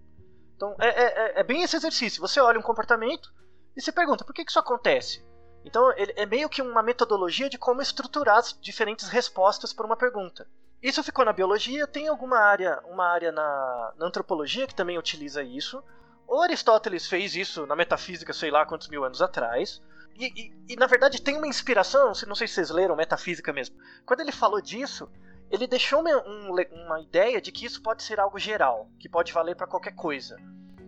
[0.56, 2.20] Então, é, é, é bem esse exercício.
[2.20, 3.32] Você olha um comportamento
[3.76, 5.24] e se pergunta por que, que isso acontece.
[5.64, 9.96] Então, ele é meio que uma metodologia de como estruturar as diferentes respostas para uma
[9.96, 10.48] pergunta.
[10.82, 15.42] Isso ficou na biologia, tem alguma área, uma área na, na antropologia que também utiliza
[15.42, 15.82] isso.
[16.26, 19.82] O Aristóteles fez isso na metafísica, sei lá quantos mil anos atrás.
[20.18, 23.76] E, e, e, na verdade tem uma inspiração, não sei se vocês leram Metafísica mesmo.
[24.06, 25.10] Quando ele falou disso,
[25.50, 29.32] ele deixou uma, um, uma ideia de que isso pode ser algo geral, que pode
[29.32, 30.36] valer para qualquer coisa.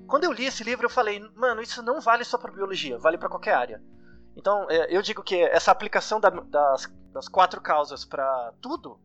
[0.06, 3.18] Quando eu li esse livro, eu falei, mano, isso não vale só para biologia, vale
[3.18, 3.82] para qualquer área.
[4.36, 8.98] Então, é, eu digo que essa aplicação da, das, das quatro causas para tudo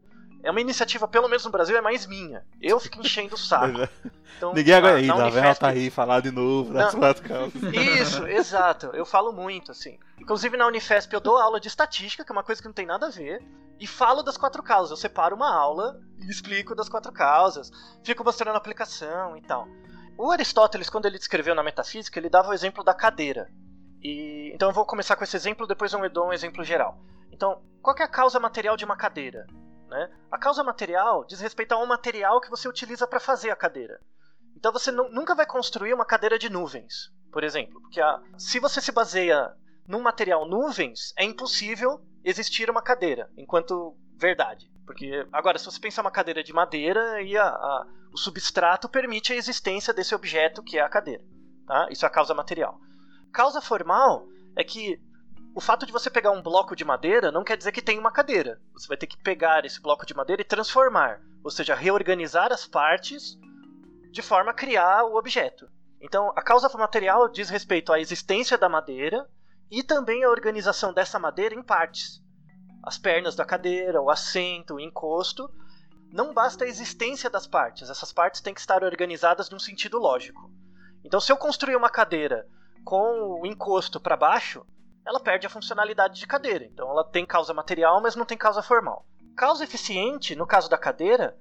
[0.44, 2.46] é uma iniciativa, pelo menos no Brasil, é mais minha.
[2.62, 3.82] Eu fico enchendo o saco.
[3.82, 3.90] É.
[4.38, 5.62] Então, Ninguém ir, na Unifesp...
[5.62, 7.64] tá aí falar de novo das quatro causas.
[7.74, 8.88] Isso, exato.
[8.88, 9.98] Eu falo muito, assim.
[10.20, 12.86] Inclusive na Unifesp eu dou aula de estatística, que é uma coisa que não tem
[12.86, 13.42] nada a ver,
[13.80, 14.92] e falo das quatro causas.
[14.92, 17.72] Eu separo uma aula e explico das quatro causas,
[18.04, 19.68] fico mostrando a aplicação e tal.
[20.18, 23.50] O Aristóteles, quando ele descreveu na metafísica, ele dava o exemplo da cadeira.
[24.02, 26.98] E, então eu vou começar com esse exemplo, depois eu dou um exemplo geral.
[27.32, 29.48] Então, qual é a causa material de uma cadeira?
[29.88, 30.10] Né?
[30.32, 34.00] A causa material diz respeito ao material que você utiliza para fazer a cadeira.
[34.56, 38.80] Então você nunca vai construir uma cadeira de nuvens, por exemplo, porque a, se você
[38.80, 39.54] se baseia
[39.86, 44.72] num material nuvens, é impossível existir uma cadeira enquanto verdade.
[44.86, 49.34] Porque agora, se você pensar uma cadeira de madeira, e a, a, o substrato permite
[49.34, 51.24] a existência desse objeto que é a cadeira.
[51.66, 51.88] Tá?
[51.90, 52.80] Isso é a causa material.
[53.32, 55.00] Causa formal é que
[55.56, 58.12] o fato de você pegar um bloco de madeira não quer dizer que tem uma
[58.12, 58.60] cadeira.
[58.74, 62.68] Você vai ter que pegar esse bloco de madeira e transformar, ou seja, reorganizar as
[62.68, 63.38] partes
[64.12, 65.70] de forma a criar o objeto.
[66.02, 69.28] Então, a causa material diz respeito à existência da madeira
[69.74, 72.22] e também à organização dessa madeira em partes.
[72.84, 75.50] As pernas da cadeira, o assento, o encosto.
[76.12, 80.52] Não basta a existência das partes, essas partes têm que estar organizadas num sentido lógico.
[81.04, 82.48] Então, se eu construir uma cadeira
[82.86, 84.64] com o encosto para baixo,
[85.04, 86.66] ela perde a funcionalidade de cadeira.
[86.66, 89.08] Então ela tem causa material, mas não tem causa formal.
[89.36, 91.36] Causa eficiente, no caso da cadeira,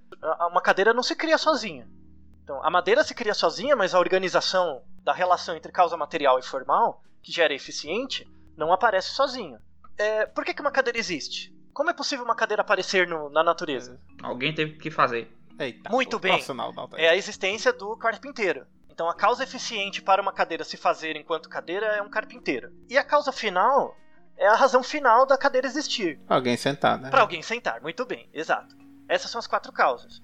[0.50, 1.86] uma cadeira não se cria sozinha.
[2.42, 6.42] Então a madeira se cria sozinha, mas a organização da relação entre causa material e
[6.42, 9.60] formal, que gera eficiente, não aparece sozinha.
[9.96, 11.54] É, por que, que uma cadeira existe?
[11.72, 13.98] Como é possível uma cadeira aparecer no, na natureza?
[14.22, 15.30] Alguém teve que fazer.
[15.58, 16.42] Eita, Muito bem.
[16.96, 18.66] É a existência do carpinteiro.
[18.90, 22.70] Então a causa eficiente para uma cadeira se fazer enquanto cadeira é um carpinteiro.
[22.90, 23.96] E a causa final
[24.36, 26.20] é a razão final da cadeira existir.
[26.28, 27.10] Alguém sentar, né?
[27.10, 28.76] Para alguém sentar, muito bem, exato.
[29.08, 30.20] Essas são as quatro causas.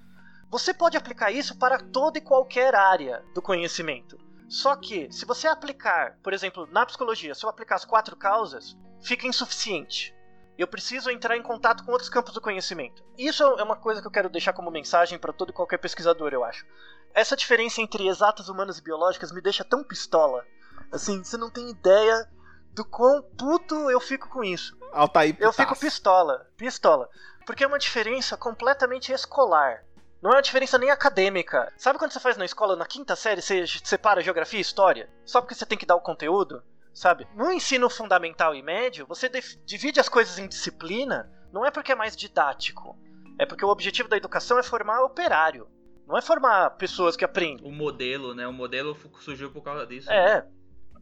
[0.51, 4.19] Você pode aplicar isso para toda e qualquer área do conhecimento.
[4.49, 8.77] Só que, se você aplicar, por exemplo, na psicologia, se eu aplicar as quatro causas,
[9.01, 10.15] fica insuficiente.
[10.57, 13.05] Eu preciso entrar em contato com outros campos do conhecimento.
[13.17, 16.33] Isso é uma coisa que eu quero deixar como mensagem para todo e qualquer pesquisador,
[16.33, 16.67] eu acho.
[17.15, 20.45] Essa diferença entre exatas humanas e biológicas me deixa tão pistola.
[20.91, 22.29] Assim, você não tem ideia
[22.73, 24.77] do quão puto eu fico com isso.
[24.93, 27.09] Altair Eu fico pistola, pistola.
[27.47, 29.85] Porque é uma diferença completamente escolar.
[30.21, 31.73] Não é uma diferença nem acadêmica.
[31.77, 35.09] Sabe quando você faz na escola, na quinta série, você separa geografia e história?
[35.25, 36.63] Só porque você tem que dar o conteúdo?
[36.93, 37.29] Sabe?
[37.35, 39.31] No ensino fundamental e médio, você
[39.65, 42.99] divide as coisas em disciplina, não é porque é mais didático.
[43.39, 45.69] É porque o objetivo da educação é formar operário.
[46.07, 47.65] Não é formar pessoas que aprendem.
[47.65, 48.49] O modelo, né?
[48.49, 50.11] O modelo surgiu por causa disso.
[50.11, 50.47] É, né?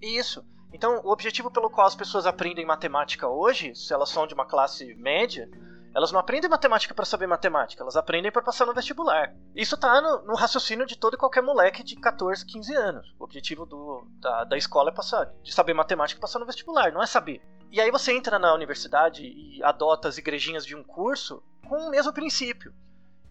[0.03, 0.45] isso.
[0.73, 4.45] Então, o objetivo pelo qual as pessoas aprendem matemática hoje, se elas são de uma
[4.45, 5.49] classe média,
[5.97, 9.35] elas não aprendem matemática para saber matemática, elas aprendem para passar no vestibular.
[9.55, 13.15] Isso tá no, no, raciocínio de todo e qualquer moleque de 14, 15 anos.
[13.19, 16.93] O objetivo do, da, da escola é passar, de saber matemática e passar no vestibular,
[16.93, 17.41] não é saber.
[17.73, 21.91] E aí você entra na universidade e adota as igrejinhas de um curso com o
[21.91, 22.75] mesmo princípio.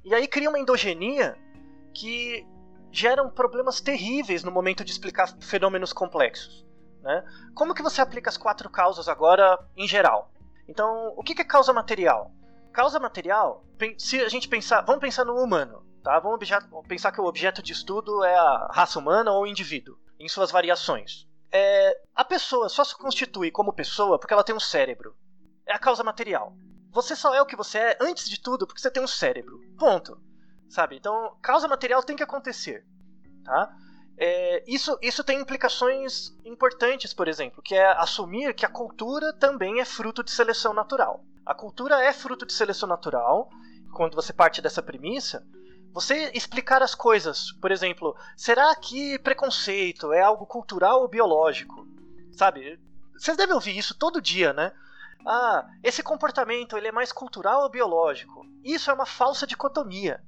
[0.04, 1.38] E aí cria uma endogenia
[1.94, 2.48] que
[2.92, 6.66] geram problemas terríveis no momento de explicar fenômenos complexos.
[7.04, 7.24] Né?
[7.54, 10.32] Como que você aplica as quatro causas agora em geral?
[10.68, 12.32] Então, o que é causa material?
[12.76, 13.66] Causa material,
[13.98, 16.20] se a gente pensar, vamos pensar no humano, tá?
[16.20, 16.40] Vamos
[16.86, 20.52] pensar que o objeto de estudo é a raça humana ou o indivíduo, em suas
[20.52, 21.26] variações.
[21.50, 25.16] É, a pessoa só se constitui como pessoa porque ela tem um cérebro.
[25.66, 26.54] É a causa material.
[26.92, 29.58] Você só é o que você é antes de tudo porque você tem um cérebro.
[29.80, 30.20] Ponto
[30.70, 30.98] sabe?
[30.98, 32.86] Então, causa material tem que acontecer,
[33.44, 33.74] tá?
[34.18, 39.80] É, isso, isso tem implicações importantes, por exemplo, que é assumir que a cultura também
[39.80, 41.24] é fruto de seleção natural.
[41.46, 43.50] A cultura é fruto de seleção natural,
[43.94, 45.46] quando você parte dessa premissa,
[45.94, 51.88] você explicar as coisas, por exemplo, será que preconceito é algo cultural ou biológico?
[52.34, 52.80] Sabe?
[53.16, 54.74] Vocês devem ouvir isso todo dia, né?
[55.26, 58.46] Ah, esse comportamento ele é mais cultural ou biológico?
[58.64, 60.22] Isso é uma falsa dicotomia.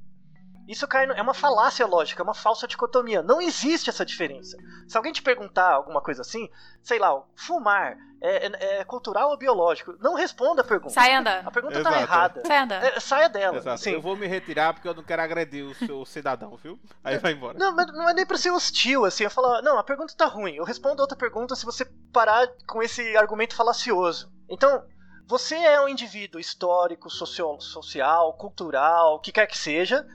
[0.68, 3.24] Isso cai, é uma falácia lógica, é uma falsa dicotomia.
[3.24, 4.58] Não existe essa diferença.
[4.86, 6.50] Se alguém te perguntar alguma coisa assim,
[6.84, 9.96] sei lá, fumar é, é, é cultural ou biológico?
[10.02, 10.94] Não responda a pergunta.
[10.94, 11.48] Saia andando.
[11.48, 12.42] A pergunta está errada.
[12.46, 12.84] Saia andando.
[12.84, 13.58] É, saia dela.
[13.58, 13.76] Exato.
[13.76, 13.92] Assim.
[13.92, 16.78] Eu vou me retirar porque eu não quero agredir o seu cidadão, viu?
[17.02, 17.58] Aí vai embora.
[17.58, 19.24] Não, mas não é nem pra ser hostil, assim.
[19.24, 20.56] Eu falo, não, a pergunta tá ruim.
[20.56, 24.30] Eu respondo outra pergunta se você parar com esse argumento falacioso.
[24.50, 24.84] Então,
[25.26, 30.06] você é um indivíduo histórico, social, social cultural, o que quer que seja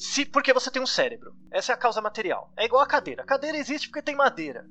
[0.00, 1.36] se, porque você tem um cérebro.
[1.50, 2.50] Essa é a causa material.
[2.56, 3.22] É igual a cadeira.
[3.22, 4.66] A cadeira existe porque tem madeira.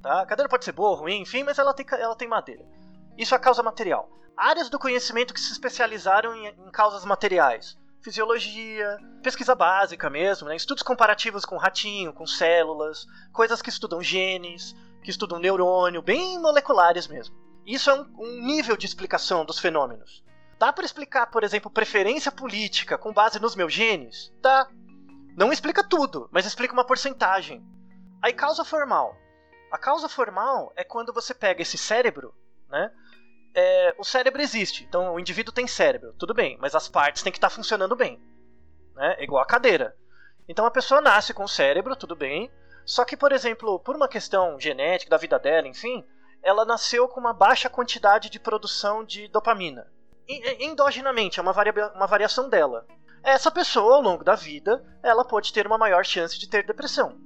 [0.00, 0.22] Tá?
[0.22, 2.64] A cadeira pode ser boa, ruim, enfim, mas ela tem, ela tem madeira.
[3.18, 4.08] Isso é a causa material.
[4.36, 7.76] Áreas do conhecimento que se especializaram em, em causas materiais.
[8.00, 10.54] Fisiologia, pesquisa básica mesmo, né?
[10.54, 17.08] estudos comparativos com ratinho, com células, coisas que estudam genes, que estudam neurônio, bem moleculares
[17.08, 17.34] mesmo.
[17.66, 20.22] Isso é um, um nível de explicação dos fenômenos.
[20.60, 24.30] Dá para explicar, por exemplo, preferência política com base nos meus genes?
[24.42, 24.68] Dá.
[25.34, 27.64] Não explica tudo, mas explica uma porcentagem.
[28.20, 29.16] Aí causa formal.
[29.72, 32.34] A causa formal é quando você pega esse cérebro,
[32.68, 32.92] né?
[33.54, 37.32] É, o cérebro existe, então o indivíduo tem cérebro, tudo bem, mas as partes têm
[37.32, 38.20] que estar tá funcionando bem.
[38.94, 39.16] Né?
[39.18, 39.96] É igual a cadeira.
[40.46, 42.52] Então a pessoa nasce com o cérebro, tudo bem,
[42.84, 46.06] só que, por exemplo, por uma questão genética da vida dela, enfim,
[46.42, 49.90] ela nasceu com uma baixa quantidade de produção de dopamina
[50.60, 52.86] endogenamente, é uma, varia uma variação dela.
[53.22, 57.18] Essa pessoa, ao longo da vida, ela pode ter uma maior chance de ter depressão.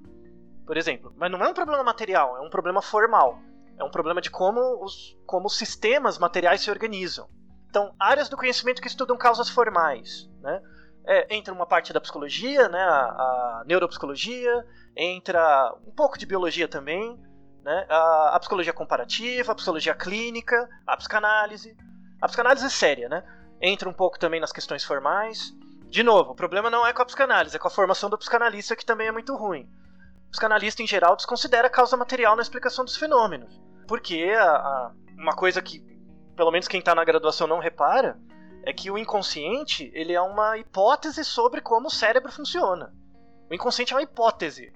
[0.66, 1.12] Por exemplo.
[1.16, 3.38] Mas não é um problema material, é um problema formal.
[3.78, 7.28] É um problema de como os, como os sistemas materiais se organizam.
[7.68, 10.62] Então, áreas do conhecimento que estudam causas formais, né?
[11.06, 14.64] É, entra uma parte da psicologia, né, a, a, neuropsicologia,
[14.96, 17.20] entra um pouco de biologia também,
[17.62, 21.76] né, a, a psicologia comparativa, a psicologia clínica, a psicanálise.
[22.24, 23.22] A psicanálise é séria, né?
[23.60, 25.54] Entra um pouco também nas questões formais.
[25.90, 28.74] De novo, o problema não é com a psicanálise, é com a formação do psicanalista
[28.74, 29.68] que também é muito ruim.
[30.28, 33.60] O psicanalista, em geral, desconsidera a causa material na explicação dos fenômenos.
[33.86, 35.84] Porque a, a, uma coisa que,
[36.34, 38.18] pelo menos quem está na graduação não repara,
[38.62, 42.90] é que o inconsciente ele é uma hipótese sobre como o cérebro funciona.
[43.50, 44.72] O inconsciente é uma hipótese.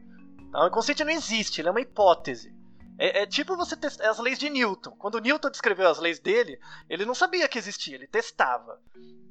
[0.53, 0.65] Tá?
[0.65, 2.55] O inconsciente não existe, ele é uma hipótese.
[2.99, 4.91] É, é, tipo você testar é as leis de Newton.
[4.99, 6.59] Quando Newton descreveu as leis dele,
[6.91, 8.81] ele não sabia que existia, ele testava.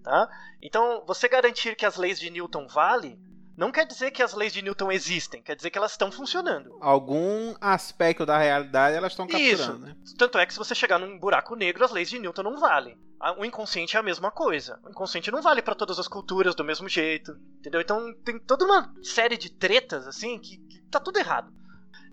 [0.04, 0.30] Tá?
[0.62, 3.20] Então, você garantir que as leis de Newton valem
[3.58, 6.78] não quer dizer que as leis de Newton existem, quer dizer que elas estão funcionando.
[6.80, 9.80] Algum aspecto da realidade elas estão capturando.
[9.80, 9.96] Né?
[10.16, 12.96] Tanto é que se você chegar num buraco negro, as leis de Newton não valem.
[13.38, 14.80] O inconsciente é a mesma coisa.
[14.86, 17.82] O inconsciente não vale para todas as culturas do mesmo jeito, entendeu?
[17.82, 21.52] Então tem toda uma série de tretas assim que, que tá tudo errado.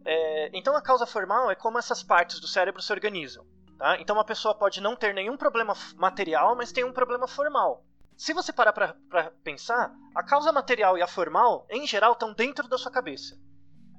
[0.04, 3.44] É, então a causa formal é como essas partes do cérebro se organizam.
[3.78, 3.98] Tá?
[4.00, 7.84] Então uma pessoa pode não ter nenhum problema material, mas tem um problema formal.
[8.16, 12.68] Se você parar para pensar, a causa material e a formal, em geral, estão dentro
[12.68, 13.36] da sua cabeça.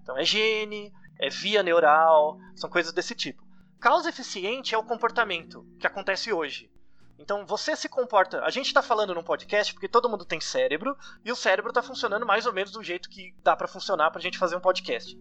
[0.01, 3.43] Então é gene, é via neural, são coisas desse tipo.
[3.79, 6.71] Causa eficiente é o comportamento que acontece hoje.
[7.19, 8.41] Então você se comporta.
[8.43, 11.81] A gente está falando num podcast porque todo mundo tem cérebro e o cérebro está
[11.81, 14.61] funcionando mais ou menos do jeito que dá para funcionar para a gente fazer um
[14.61, 15.17] podcast.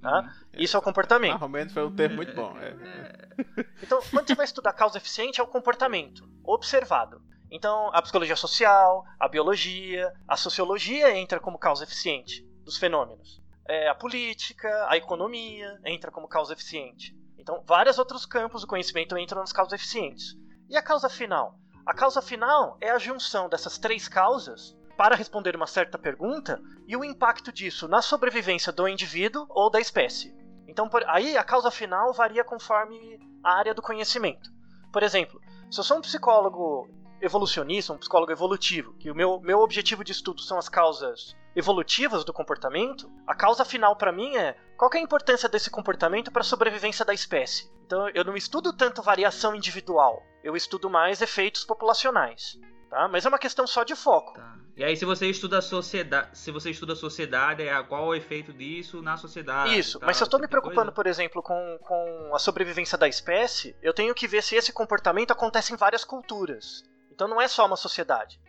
[0.00, 0.32] Tá?
[0.52, 1.38] Isso é o comportamento.
[1.38, 2.56] Realmente foi um termo muito bom.
[2.58, 3.28] É.
[3.80, 7.22] Então, quando você vai estudar causa eficiente, é o comportamento observado.
[7.50, 13.40] Então, a psicologia social, a biologia, a sociologia entra como causa eficiente dos fenômenos.
[13.66, 17.16] É, a política, a economia entra como causa eficiente.
[17.38, 20.34] Então, vários outros campos do conhecimento entram nas causas eficientes.
[20.68, 21.54] E a causa final?
[21.86, 26.96] A causa final é a junção dessas três causas para responder uma certa pergunta e
[26.96, 30.36] o impacto disso na sobrevivência do indivíduo ou da espécie.
[30.66, 34.50] Então, por, aí a causa final varia conforme a área do conhecimento.
[34.92, 35.40] Por exemplo,
[35.70, 36.88] se eu sou um psicólogo
[37.22, 42.24] evolucionista, um psicólogo evolutivo, que o meu, meu objetivo de estudo são as causas evolutivas
[42.24, 46.42] do comportamento, a causa final para mim é qual é a importância desse comportamento para
[46.42, 47.70] a sobrevivência da espécie.
[47.86, 52.58] Então eu não estudo tanto variação individual, eu estudo mais efeitos populacionais.
[52.90, 53.06] Tá?
[53.08, 54.34] Mas é uma questão só de foco.
[54.34, 54.56] Tá.
[54.76, 58.14] E aí, se você estuda a sociedade, se você estuda a sociedade, é qual o
[58.14, 59.78] efeito disso na sociedade?
[59.78, 63.76] Isso, mas se eu estou me preocupando, por exemplo, com, com a sobrevivência da espécie,
[63.82, 66.84] eu tenho que ver se esse comportamento acontece em várias culturas.
[67.10, 68.40] Então não é só uma sociedade.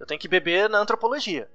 [0.00, 1.50] Eu tenho que beber na antropologia.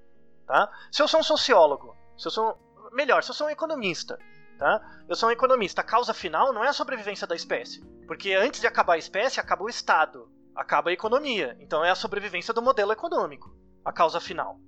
[0.45, 0.71] Tá?
[0.91, 2.57] Se eu sou um sociólogo, se eu sou
[2.91, 4.17] melhor, se eu sou um economista,
[4.57, 4.81] tá?
[5.07, 5.81] Eu sou um economista.
[5.81, 9.39] A causa final não é a sobrevivência da espécie, porque antes de acabar a espécie,
[9.39, 11.55] acaba o Estado, acaba a economia.
[11.59, 14.59] Então é a sobrevivência do modelo econômico, a causa final.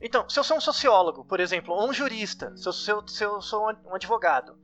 [0.00, 3.08] Então, se eu sou um sociólogo, por exemplo, ou um jurista, se eu, se eu,
[3.08, 4.58] se eu sou um advogado,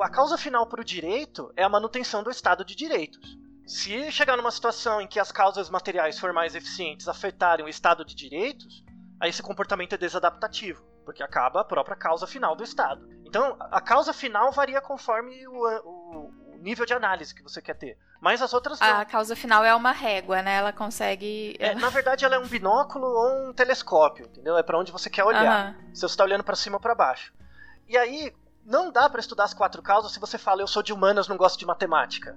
[0.00, 3.38] a causa final para o direito é a manutenção do Estado de Direitos.
[3.66, 8.14] Se chegar numa situação em que as causas materiais formais eficientes afetarem o Estado de
[8.14, 8.82] Direitos,
[9.20, 13.06] aí esse comportamento é desadaptativo, porque acaba a própria causa final do Estado.
[13.26, 17.74] Então, a causa final varia conforme o, o, o nível de análise que você quer
[17.74, 17.98] ter.
[18.20, 19.00] Mas as outras não.
[19.00, 20.56] A causa final é uma régua, né?
[20.56, 21.56] Ela consegue.
[21.58, 24.56] É, na verdade, ela é um binóculo ou um telescópio, entendeu?
[24.58, 25.74] É para onde você quer olhar.
[25.74, 25.94] Uhum.
[25.94, 27.32] Se você está olhando para cima ou para baixo.
[27.88, 28.32] E aí,
[28.64, 31.36] não dá para estudar as quatro causas se você fala eu sou de humanas, não
[31.36, 32.36] gosto de matemática.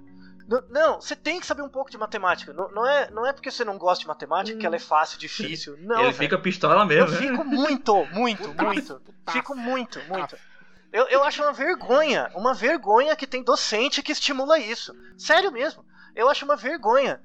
[0.68, 2.52] Não, você tem que saber um pouco de matemática.
[2.52, 4.60] Não, não, é, não é porque você não gosta de matemática hum.
[4.60, 5.76] que ela é fácil, difícil.
[5.80, 5.96] Não.
[5.96, 6.14] Ele véio.
[6.14, 7.14] fica pistola mesmo.
[7.14, 7.28] Eu né?
[7.28, 9.02] fico muito, muito, muito.
[9.30, 10.36] Fico muito, muito.
[10.94, 12.30] Eu, eu acho uma vergonha.
[12.36, 14.94] Uma vergonha que tem docente que estimula isso.
[15.18, 15.84] Sério mesmo.
[16.14, 17.20] Eu acho uma vergonha.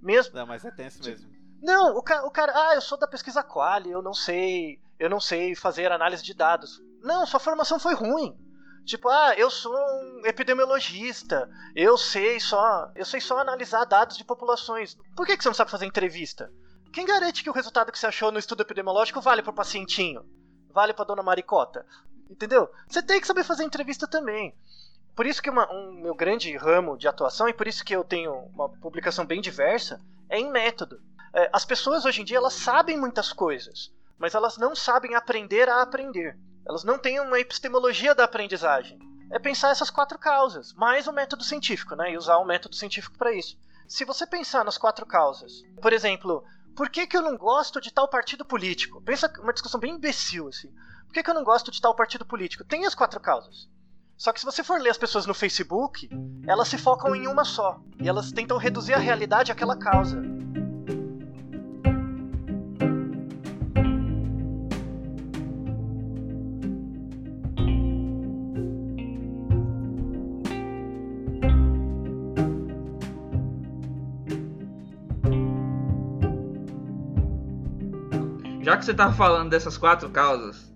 [0.00, 0.34] Mesmo.
[0.34, 1.30] Não, mas é tenso mesmo.
[1.62, 5.10] Não, o cara, o cara, ah, eu sou da pesquisa quali, eu não sei, eu
[5.10, 6.80] não sei fazer análise de dados.
[7.02, 8.34] Não, sua formação foi ruim.
[8.86, 11.46] Tipo, ah, eu sou um epidemiologista,
[11.76, 14.96] eu sei só, eu sei só analisar dados de populações.
[15.14, 16.50] Por que, que você não sabe fazer entrevista?
[16.90, 20.24] Quem garante que o resultado que você achou no estudo epidemiológico vale pro pacientinho?
[20.72, 21.84] Vale pra dona Maricota?
[22.30, 22.70] Entendeu?
[22.88, 24.54] Você tem que saber fazer entrevista também.
[25.16, 28.04] Por isso que uma, um meu grande ramo de atuação, e por isso que eu
[28.04, 31.02] tenho uma publicação bem diversa, é em método.
[31.34, 35.68] É, as pessoas hoje em dia elas sabem muitas coisas, mas elas não sabem aprender
[35.68, 36.38] a aprender.
[36.64, 38.98] Elas não têm uma epistemologia da aprendizagem.
[39.30, 42.12] É pensar essas quatro causas, mais o método científico, né?
[42.12, 43.58] E usar o método científico para isso.
[43.88, 46.44] Se você pensar nas quatro causas, por exemplo,
[46.76, 49.00] por que, que eu não gosto de tal partido político?
[49.02, 50.72] Pensa uma discussão bem imbecil, assim.
[51.10, 52.62] Por que, que eu não gosto de tal partido político?
[52.62, 53.68] Tem as quatro causas.
[54.16, 56.08] Só que se você for ler as pessoas no Facebook,
[56.46, 57.80] elas se focam em uma só.
[58.00, 60.22] E elas tentam reduzir a realidade àquela causa.
[78.62, 80.69] Já que você tá falando dessas quatro causas,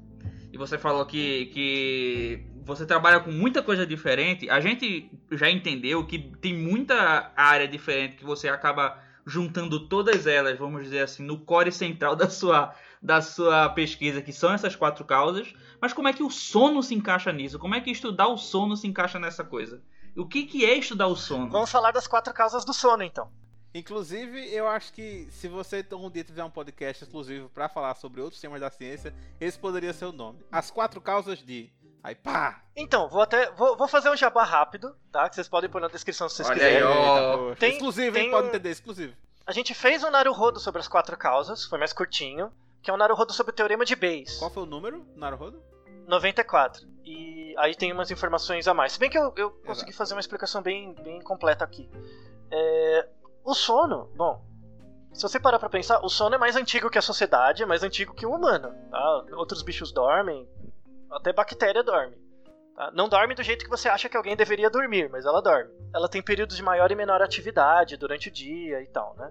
[0.55, 6.07] e você falou que, que você trabalha com muita coisa diferente, a gente já entendeu
[6.07, 8.97] que tem muita área diferente que você acaba
[9.27, 14.33] juntando todas elas, vamos dizer assim, no core central da sua, da sua pesquisa, que
[14.33, 15.53] são essas quatro causas.
[15.81, 17.59] Mas como é que o sono se encaixa nisso?
[17.59, 19.83] Como é que estudar o sono se encaixa nessa coisa?
[20.17, 21.51] O que, que é estudar o sono?
[21.51, 23.29] Vamos falar das quatro causas do sono, então.
[23.75, 28.21] Inclusive, eu acho que se você um dia tiver um podcast exclusivo para falar sobre
[28.21, 30.39] outros temas da ciência, esse poderia ser o nome.
[30.53, 31.73] As quatro causas de.
[32.01, 32.63] Aí pá!
[32.77, 33.51] Então, vou até.
[33.51, 35.29] Vou, vou fazer um jabá rápido, tá?
[35.29, 36.87] Que vocês podem pôr na descrição se vocês Olha quiserem.
[36.87, 38.31] Aí, tem, exclusivo, hein?
[38.31, 39.13] Pode entender, exclusivo.
[39.45, 42.97] A gente fez um Naruhodo sobre as quatro causas, foi mais curtinho, que é um
[42.97, 44.39] Naruhodo sobre o Teorema de Bayes.
[44.39, 45.61] Qual foi o número, Naruhodo?
[46.07, 46.87] 94.
[47.05, 48.93] E aí tem umas informações a mais.
[48.93, 51.91] Se bem que eu, eu consegui fazer uma explicação bem, bem completa aqui.
[52.51, 53.09] É,
[53.45, 54.43] o sono, bom,
[55.13, 57.85] se você parar pra pensar, o sono é mais antigo que a sociedade, é mais
[57.85, 58.75] antigo que o humano.
[58.91, 59.25] Tá?
[59.37, 60.49] Outros bichos dormem,
[61.11, 62.17] até bactéria dorme.
[62.75, 62.91] Tá?
[62.93, 65.71] Não dorme do jeito que você acha que alguém deveria dormir, mas ela dorme.
[65.95, 69.31] Ela tem períodos de maior e menor atividade durante o dia e tal, né?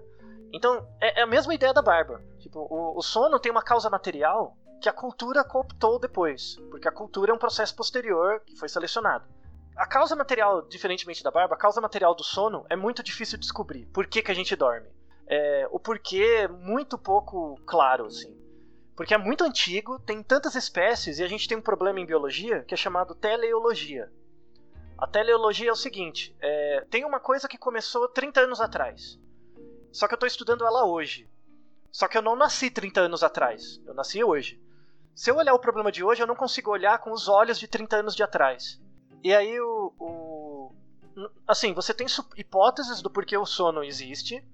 [0.54, 2.22] Então, é, é a mesma ideia da barba.
[2.38, 6.92] Tipo, o, o sono tem uma causa material que a cultura cooptou depois, porque a
[6.92, 9.24] cultura é um processo posterior que foi selecionado.
[9.76, 13.42] A causa material, diferentemente da barba, a causa material do sono é muito difícil de
[13.42, 13.86] descobrir.
[13.86, 14.88] Por que, que a gente dorme?
[15.26, 18.36] É, o porquê é muito pouco claro, assim.
[18.94, 22.62] Porque é muito antigo, tem tantas espécies e a gente tem um problema em biologia
[22.62, 24.12] que é chamado teleologia.
[24.96, 29.18] A teleologia é o seguinte: é, tem uma coisa que começou 30 anos atrás.
[29.90, 31.28] Só que eu estou estudando ela hoje.
[31.90, 33.80] Só que eu não nasci 30 anos atrás.
[33.84, 34.60] Eu nasci hoje.
[35.14, 37.66] Se eu olhar o problema de hoje, eu não consigo olhar com os olhos de
[37.66, 38.80] 30 anos de atrás.
[39.24, 40.74] E aí o, o
[41.48, 42.06] assim, você tem
[42.36, 44.46] hipóteses do porquê o sono existe,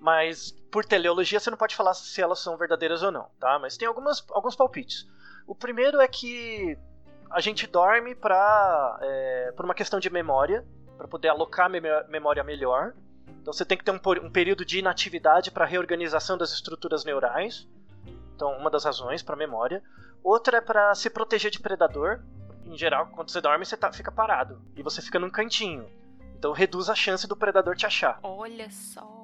[0.00, 3.58] mas por teleologia você não pode falar se elas são verdadeiras ou não, tá?
[3.58, 5.06] Mas tem algumas, alguns palpites.
[5.46, 6.78] O primeiro é que
[7.30, 10.66] a gente dorme para é, por uma questão de memória,
[10.96, 12.94] para poder alocar a memória melhor.
[13.42, 17.68] Então você tem que ter um, um período de inatividade para reorganização das estruturas neurais.
[18.34, 19.82] Então, uma das razões para memória.
[20.22, 22.22] Outra é para se proteger de predador
[22.66, 24.60] em geral, quando você dorme, você tá, fica parado.
[24.76, 25.88] E você fica num cantinho.
[26.38, 28.18] Então reduz a chance do predador te achar.
[28.22, 29.22] Olha só.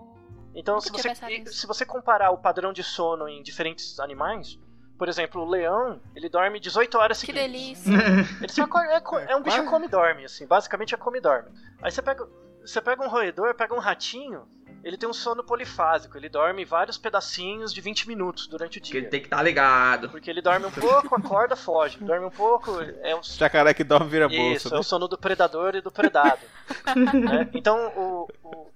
[0.55, 1.15] Então, se você,
[1.47, 4.59] se você comparar o padrão de sono em diferentes animais,
[4.99, 7.51] Por exemplo, o leão, ele dorme 18 horas Que seguidas.
[7.51, 7.91] delícia.
[8.39, 8.93] Ele só acorda-
[9.27, 10.47] é, é um bicho come dorme, assim.
[10.47, 11.49] Basicamente é come dorme.
[11.81, 12.29] Aí você pega,
[12.61, 14.47] você pega um roedor, pega um ratinho,
[14.83, 16.17] ele tem um sono polifásico.
[16.17, 19.11] Ele dorme vários pedacinhos de 20 minutos durante o Que ele dia.
[19.11, 20.09] tem que estar ligado.
[20.11, 21.99] Porque ele dorme um pouco, acorda, foge.
[21.99, 24.57] Dorme um pouco, é um Jacaré que dorme vira bolsa.
[24.57, 24.79] Isso, é né?
[24.79, 26.41] o sono do predador e do predado.
[26.97, 27.49] né?
[27.53, 28.67] Então o, o,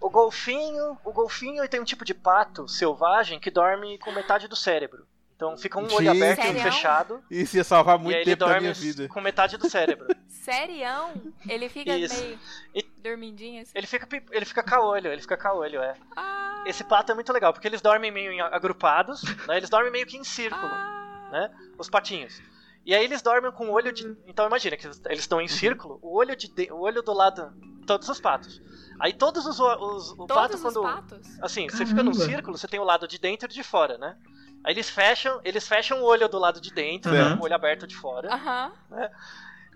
[0.00, 4.48] o golfinho, o golfinho ele tem um tipo de pato selvagem que dorme com metade
[4.48, 5.06] do cérebro.
[5.36, 6.08] Então fica um olho Gente.
[6.22, 7.24] aberto e um fechado.
[7.30, 9.08] Isso ia salvar e muito aí ele tempo da dorme minha vida.
[9.08, 10.06] com metade do cérebro.
[10.28, 11.12] Serião?
[11.48, 12.20] Ele fica Isso.
[12.22, 12.38] meio
[12.74, 13.72] E- dormindinho assim.
[13.74, 15.94] Ele fica, ele fica caolho, ele fica caolho, é.
[16.16, 19.56] Ah, Esse pato é muito legal, porque eles dormem meio em agrupados, né?
[19.56, 20.70] Eles dormem meio que em círculo.
[20.72, 21.28] ah.
[21.32, 21.50] né?
[21.78, 22.40] Os patinhos.
[22.84, 24.04] E aí eles dormem com o olho de.
[24.26, 27.52] Então imagina que eles- estão em círculo, o olho de, de- o olho do lado.
[27.86, 28.60] Todos os patos.
[29.00, 29.58] Aí todos os.
[29.58, 30.82] os o pato Todos os quando.
[30.82, 31.40] patos?
[31.40, 32.30] Assim, você fica num Caramba.
[32.32, 34.16] círculo, você tem o lado de dentro e de fora, né?
[34.64, 37.38] Aí eles fecham, eles fecham o olho do lado de dentro, Aham.
[37.40, 38.32] o olho aberto de fora.
[38.32, 38.72] Aham.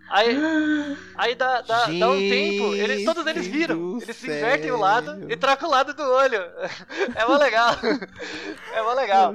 [0.08, 0.38] Aí,
[1.16, 3.98] aí dá, dá, dá um tempo, eles, todos eles viram.
[4.00, 6.40] Eles se invertem o lado e trocam o lado do olho.
[7.16, 7.74] É mó legal.
[8.72, 9.34] É mó legal.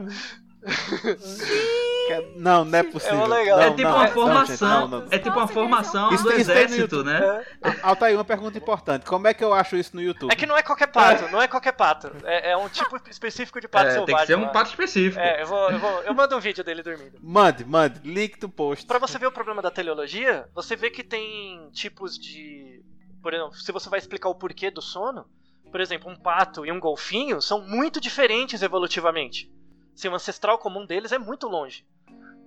[0.62, 3.18] Que- Não, não é possível.
[3.18, 3.58] mó legal.
[3.58, 4.88] Não, é tipo não, uma formação.
[4.88, 5.08] não, não.
[5.12, 7.46] É tipo uma formação Isso- do isso tem no exército, né?
[7.64, 7.76] É.
[7.84, 9.06] Altair, uma pergunta importante.
[9.06, 10.32] Como é que eu acho isso no YouTube?
[10.32, 12.12] É que não é qualquer pato, não é qualquer pato.
[12.24, 14.16] É, é um tipo específico de pato É, selvagem.
[14.16, 15.20] tem que ser um pato específico.
[15.20, 16.04] É, eu vou, eu vou.
[16.04, 17.18] Eu mando um vídeo dele dormindo.
[17.22, 18.00] Mande, mande.
[18.04, 18.86] Link do post.
[18.86, 22.82] Pra você ver o problema da teleologia, você vê que tem tipos de.
[23.22, 25.26] Por exemplo, se você vai explicar o porquê do sono,
[25.72, 29.50] por exemplo, um pato e um golfinho são muito diferentes evolutivamente.
[29.96, 31.86] Se o ancestral comum deles é muito longe.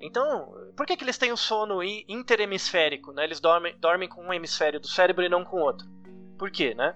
[0.00, 3.12] Então, por que, que eles têm o sono i- interhemisférico?
[3.12, 3.24] Né?
[3.24, 5.86] Eles dormem, dormem com um hemisfério do cérebro e não com o outro.
[6.38, 6.94] Por quê, né?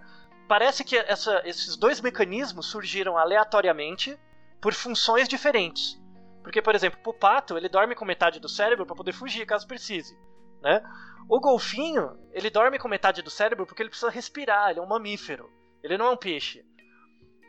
[0.49, 4.19] Parece que essa- esses dois mecanismos surgiram aleatoriamente
[4.61, 6.01] por funções diferentes.
[6.43, 9.67] Porque, por exemplo, o pato, ele dorme com metade do cérebro para poder fugir caso
[9.67, 10.19] precise,
[10.63, 10.83] né?
[11.29, 14.87] O golfinho, ele dorme com metade do cérebro porque ele precisa respirar, ele é um
[14.87, 15.51] mamífero.
[15.83, 16.65] Ele não é um peixe.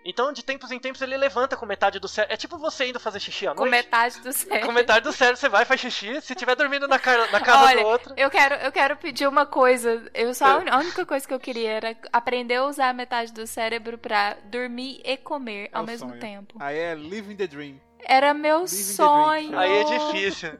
[0.09, 2.33] Então, de tempos em tempos, ele levanta com metade do cérebro.
[2.33, 3.71] É tipo você indo fazer xixi à Com noite.
[3.71, 4.65] metade do cérebro.
[4.65, 6.19] Com metade do cérebro, você vai, faz xixi.
[6.21, 8.13] Se tiver dormindo na, cara, na casa Olha, do outro.
[8.17, 10.03] Eu quero, eu quero pedir uma coisa.
[10.13, 12.93] Eu só a uni- a única coisa que eu queria era aprender a usar a
[12.93, 16.19] metade do cérebro pra dormir e comer ao É o mesmo sonho.
[16.19, 16.55] tempo.
[16.59, 17.79] Aí é Living the Dream.
[18.03, 19.59] Era meu Living sonho.
[19.59, 20.57] Aí é difícil.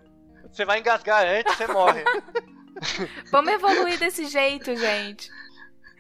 [0.52, 2.04] Você vai engasgar antes, você morre.
[3.32, 5.30] Vamos evoluir desse jeito, gente.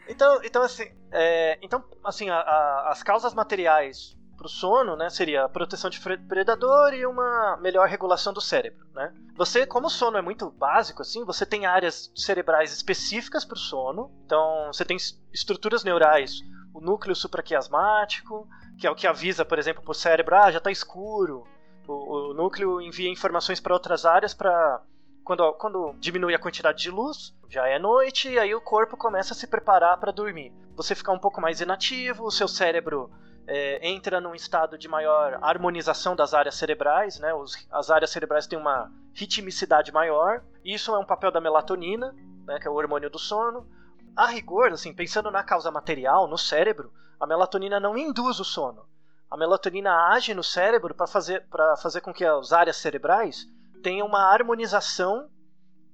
[0.09, 5.09] Então, então assim, é, então, assim a- a- as causas materiais para o sono, né,
[5.09, 9.13] seria a proteção de predador e uma melhor regulação do cérebro, né?
[9.35, 13.59] Você, como o sono é muito básico, assim, você tem áreas cerebrais específicas para o
[13.59, 14.09] sono.
[14.25, 16.39] Então, você tem es- estruturas neurais,
[16.73, 18.47] o núcleo supraquiasmático,
[18.77, 21.43] que é o que avisa, por exemplo, para o cérebro, ah, já está escuro.
[21.87, 24.81] O, o núcleo envia informações para outras áreas para
[25.29, 29.31] quando, quando diminui a quantidade de luz, já é noite, e aí o corpo começa
[29.31, 30.51] a se preparar para dormir.
[30.75, 33.11] Você fica um pouco mais inativo, o seu cérebro
[33.45, 37.31] é, entra num estado de maior harmonização das áreas cerebrais, né?
[37.31, 40.41] Os- as áreas cerebrais têm uma ritmicidade maior.
[40.65, 42.11] Isso é um papel da melatonina,
[42.47, 43.67] né, que é o hormônio do sono.
[44.15, 48.83] A rigor, assim, pensando na causa material, no cérebro, a melatonina não induz o sono.
[49.29, 51.45] A melatonina age no cérebro para fazer,
[51.79, 53.47] fazer com que as áreas cerebrais
[53.81, 55.29] tenham uma harmonização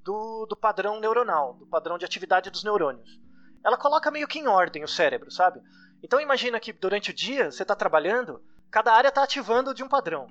[0.04, 3.20] do, do padrão neuronal, do padrão de atividade dos neurônios.
[3.64, 5.60] Ela coloca meio que em ordem o cérebro, sabe?
[6.04, 9.88] Então imagina que durante o dia você está trabalhando, cada área está ativando de um
[9.88, 10.28] padrão.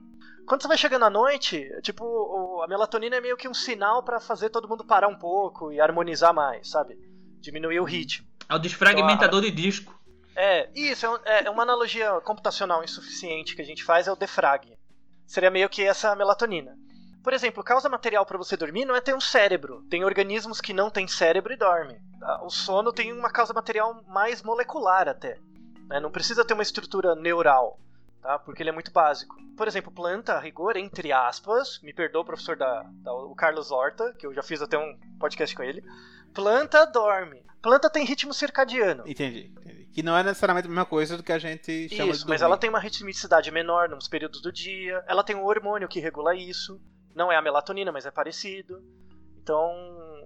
[0.47, 4.21] Quando você vai chegando à noite, tipo, a melatonina é meio que um sinal para
[4.21, 6.97] fazer todo mundo parar um pouco e harmonizar mais, sabe?
[7.41, 8.27] Diminuir o ritmo.
[8.49, 9.99] É o desfragmentador de disco.
[10.37, 14.17] É, isso, é, um- é uma analogia computacional insuficiente que a gente faz, é o
[14.17, 14.77] defrag.
[15.27, 16.77] Seria meio que essa melatonina.
[17.25, 19.83] Por exemplo, causa material para você dormir não é ter um cérebro.
[19.91, 21.99] Tem organismos que não têm cérebro e dormem.
[22.21, 22.43] tá?
[22.45, 25.39] O sono tem uma causa material mais molecular até.
[25.89, 25.99] né?
[25.99, 27.81] Não precisa ter uma estrutura neural,
[28.23, 28.39] tá?
[28.39, 29.35] porque ele é muito básico.
[29.57, 33.71] Por exemplo, planta, a rigor, entre aspas, me perdoa o professor da, da- o Carlos
[33.71, 35.83] Horta, que eu já fiz até um podcast com ele.
[36.35, 37.43] Planta dorme.
[37.63, 39.05] Planta tem ritmo circadiano.
[39.07, 39.85] Entendi, entendi.
[39.95, 42.41] Que não é necessariamente a mesma coisa do que a gente chama Isso, de mas
[42.41, 42.45] dormir.
[42.45, 45.03] ela tem uma ritmicidade menor nos períodos do dia.
[45.07, 46.81] Ela tem um hormônio que regula isso.
[47.15, 48.83] Não é a melatonina, mas é parecido.
[49.37, 49.71] Então,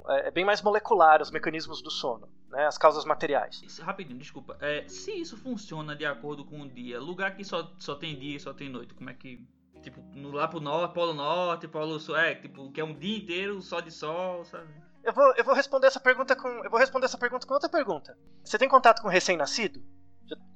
[0.09, 2.67] é é bem mais molecular os mecanismos do sono, né?
[2.67, 3.61] As causas materiais.
[3.63, 4.57] Isso, rapidinho, desculpa.
[4.61, 8.37] É, se isso funciona de acordo com o dia, lugar que só, só tem dia
[8.37, 9.47] e só tem noite, como é que.
[9.83, 13.19] Tipo, no, lá pro norte, polo norte, polo sul, é, tipo, que é um dia
[13.19, 14.69] inteiro só de sol, sabe?
[15.05, 16.49] Eu vou, eu vou responder essa pergunta com.
[16.65, 18.19] Eu vou responder essa pergunta com outra pergunta.
[18.43, 19.83] Você tem contato com recém-nascido?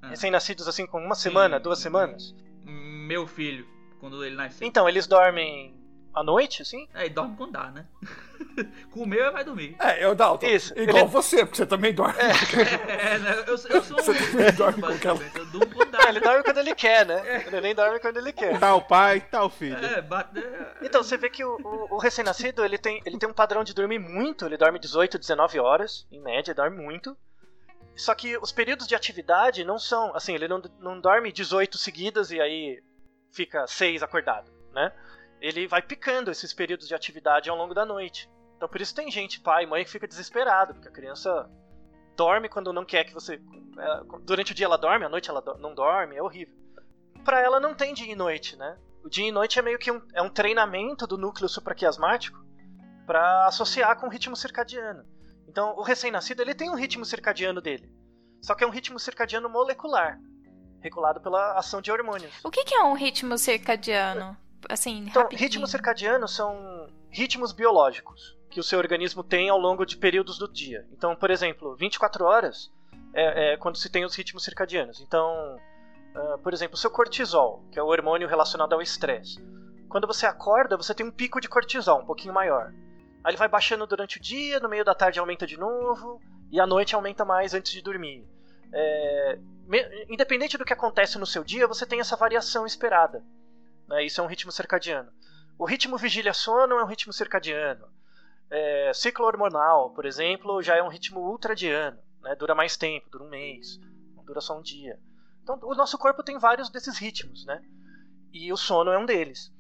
[0.03, 0.09] Ah.
[0.09, 1.23] Recém-nascidos assim com uma Sim.
[1.23, 2.35] semana, duas semanas?
[2.65, 3.67] Meu filho,
[4.01, 4.67] quando ele nasceu.
[4.67, 5.82] Então, eles dormem
[6.15, 6.89] à noite, assim?
[6.95, 7.87] É, ele dorme quando dá, né?
[8.91, 9.77] Comeu e vai dormir.
[9.79, 10.47] É, eu Dalton.
[10.47, 10.79] Isso.
[10.79, 12.15] Igual Ele- você, porque você também dorme.
[12.19, 13.45] É, né?
[13.47, 14.03] Eu, eu sou um.
[14.03, 15.37] Você também dorme com basicamente.
[15.39, 16.09] Eu durmo quando É, dá.
[16.09, 17.45] ele dorme quando ele quer, né?
[17.47, 18.59] Ele nem dorme quando ele quer.
[18.59, 19.77] Tá o pai, tá o filho.
[19.85, 20.39] É, bate.
[20.39, 23.65] é, Então, você vê que o, o- o recém-nascido, ele tem, ele tem um padrão
[23.65, 27.17] de dormir muito, ele dorme 18, 19 horas, em média, dorme muito.
[27.95, 32.31] Só que os períodos de atividade não são, assim, ele não, não dorme 18 seguidas
[32.31, 32.83] e aí
[33.31, 34.91] fica 6 acordado, né?
[35.43, 38.31] Ele vai picando esses períodos de atividade ao longo da noite.
[38.57, 41.51] Então por isso tem gente, pai, mãe, que fica desesperado, porque a criança
[42.17, 43.35] dorme quando não quer que você...
[43.77, 46.55] é, Durante o dia ela dorme, à noite ela não dorme, é horrível.
[47.25, 48.79] Pra ela não tem dia e noite, né?
[49.05, 52.39] O dia e noite é meio que um, é um treinamento do núcleo supraquiasmático
[53.05, 55.05] para associar com o ritmo circadiano.
[55.49, 57.93] Então, o recém-nascido ele tem um ritmo circadiano dele,
[58.41, 60.19] só que é um ritmo circadiano molecular,
[60.81, 62.33] regulado pela ação de hormônios.
[62.45, 64.37] O que, que é um ritmo circadiano?
[64.69, 65.41] Assim, Então, rapidinho.
[65.49, 70.47] ritmos circadianos são ritmos biológicos que o seu organismo tem ao longo de períodos do
[70.51, 70.87] dia.
[70.93, 72.71] Então, por exemplo, 24 horas
[73.15, 75.01] é, é quando se tem os ritmos circadianos.
[75.01, 75.57] Então,
[76.15, 79.41] ah, por exemplo, o seu cortisol, que é o hormônio relacionado ao estresse.
[79.89, 82.73] Quando você acorda, você tem um pico de cortisol um pouquinho maior.
[83.25, 86.59] Aí ele vai baixando durante o dia, no meio da tarde aumenta de novo, e
[86.61, 88.27] à noite aumenta mais antes de dormir.
[88.73, 93.23] É, me- independente do que acontece no seu dia, você tem essa variação esperada.
[93.93, 94.05] Né?
[94.05, 95.11] Isso é um ritmo circadiano.
[95.59, 97.87] O ritmo vigília-sono é um ritmo circadiano.
[98.51, 101.99] É, ciclo hormonal, por exemplo, já é um ritmo ultradiano.
[102.23, 102.35] Né?
[102.35, 103.79] Dura mais tempo, dura um mês,
[104.17, 104.99] não dura só um dia.
[105.43, 107.61] Então, o nosso corpo tem vários desses ritmos, né?
[108.33, 109.53] E o sono é um deles.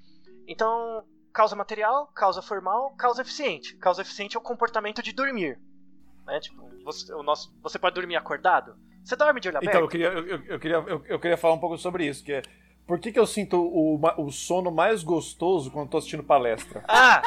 [0.46, 3.76] Então, causa material, causa formal, causa eficiente.
[3.76, 5.58] Causa eficiente é o comportamento de dormir.
[6.24, 6.38] Né?
[6.40, 8.76] Tipo, você, o nosso, você pode dormir acordado?
[9.04, 9.70] Você dorme de olho aberto?
[9.74, 12.22] Então, eu queria, eu, eu- eu queria, eu, eu queria falar um pouco sobre isso,
[12.24, 12.42] que é
[12.86, 16.82] por que, que eu sinto o, o sono mais gostoso quando tô assistindo palestra?
[16.88, 17.22] Ah!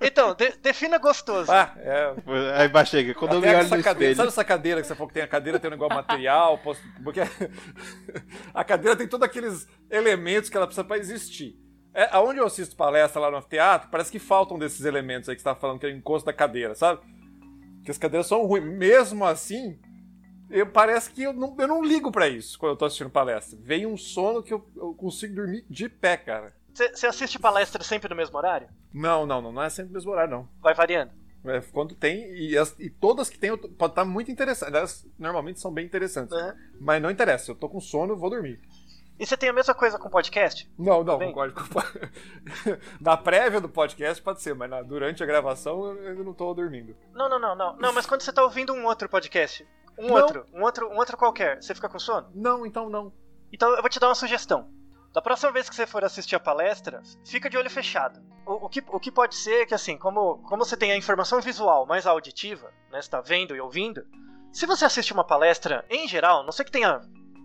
[0.00, 1.50] então, de- defina gostoso.
[1.50, 2.14] Ah, é.
[2.56, 4.16] Aí chega, quando eu me Até olho essa no cadeira, espelho.
[4.16, 6.80] sabe essa cadeira que você falou que tem a cadeira tem um negócio material, posso-
[7.02, 7.20] porque
[8.52, 11.56] a cadeira tem todos aqueles elementos que ela precisa para existir.
[11.94, 15.40] É, aonde eu assisto palestra lá no teatro, parece que faltam desses elementos aí que
[15.42, 17.00] você tá falando que é o encosto da cadeira, sabe?
[17.84, 18.64] Que as cadeiras são ruins.
[18.64, 19.78] Mesmo assim,
[20.58, 23.58] eu, parece que eu não, eu não ligo pra isso quando eu tô assistindo palestra.
[23.62, 26.54] Vem um sono que eu, eu consigo dormir de pé, cara.
[26.72, 28.68] Você assiste palestra sempre no mesmo horário?
[28.92, 30.48] Não, não, não, não é sempre o mesmo horário, não.
[30.60, 31.12] Vai variando?
[31.46, 34.74] É, quando tem, e, as- e todas que tem, eu pode estar muito interessante.
[34.74, 36.34] Elas normalmente são bem interessantes.
[36.36, 36.56] Né?
[36.80, 38.60] Mas não interessa, eu tô com sono, eu vou dormir.
[39.16, 40.68] E você tem a mesma coisa com podcast?
[40.76, 41.28] Não, não, Bem.
[41.28, 41.62] concordo com
[43.00, 46.52] Na prévia do podcast pode ser, mas na- durante a gravação eu ainda não tô
[46.54, 46.96] dormindo.
[47.12, 47.76] Não, não, não, não.
[47.76, 49.64] Não, mas quando você tá ouvindo um outro podcast,
[49.98, 50.14] um Não.
[50.14, 52.30] outro, um outro, um outro qualquer, você fica com sono?
[52.34, 53.12] Não, então não.
[53.52, 54.68] Então eu vou te dar uma sugestão.
[55.12, 58.20] Da próxima vez que você for assistir a palestra, fica de olho fechado.
[58.44, 60.96] O, o que, o que pode ser é que, assim, como, como você tem a
[60.96, 64.04] informação visual mais auditiva, né, você tá vendo e ouvindo,
[64.52, 67.00] se você assiste uma palestra, em geral, não sei que tenha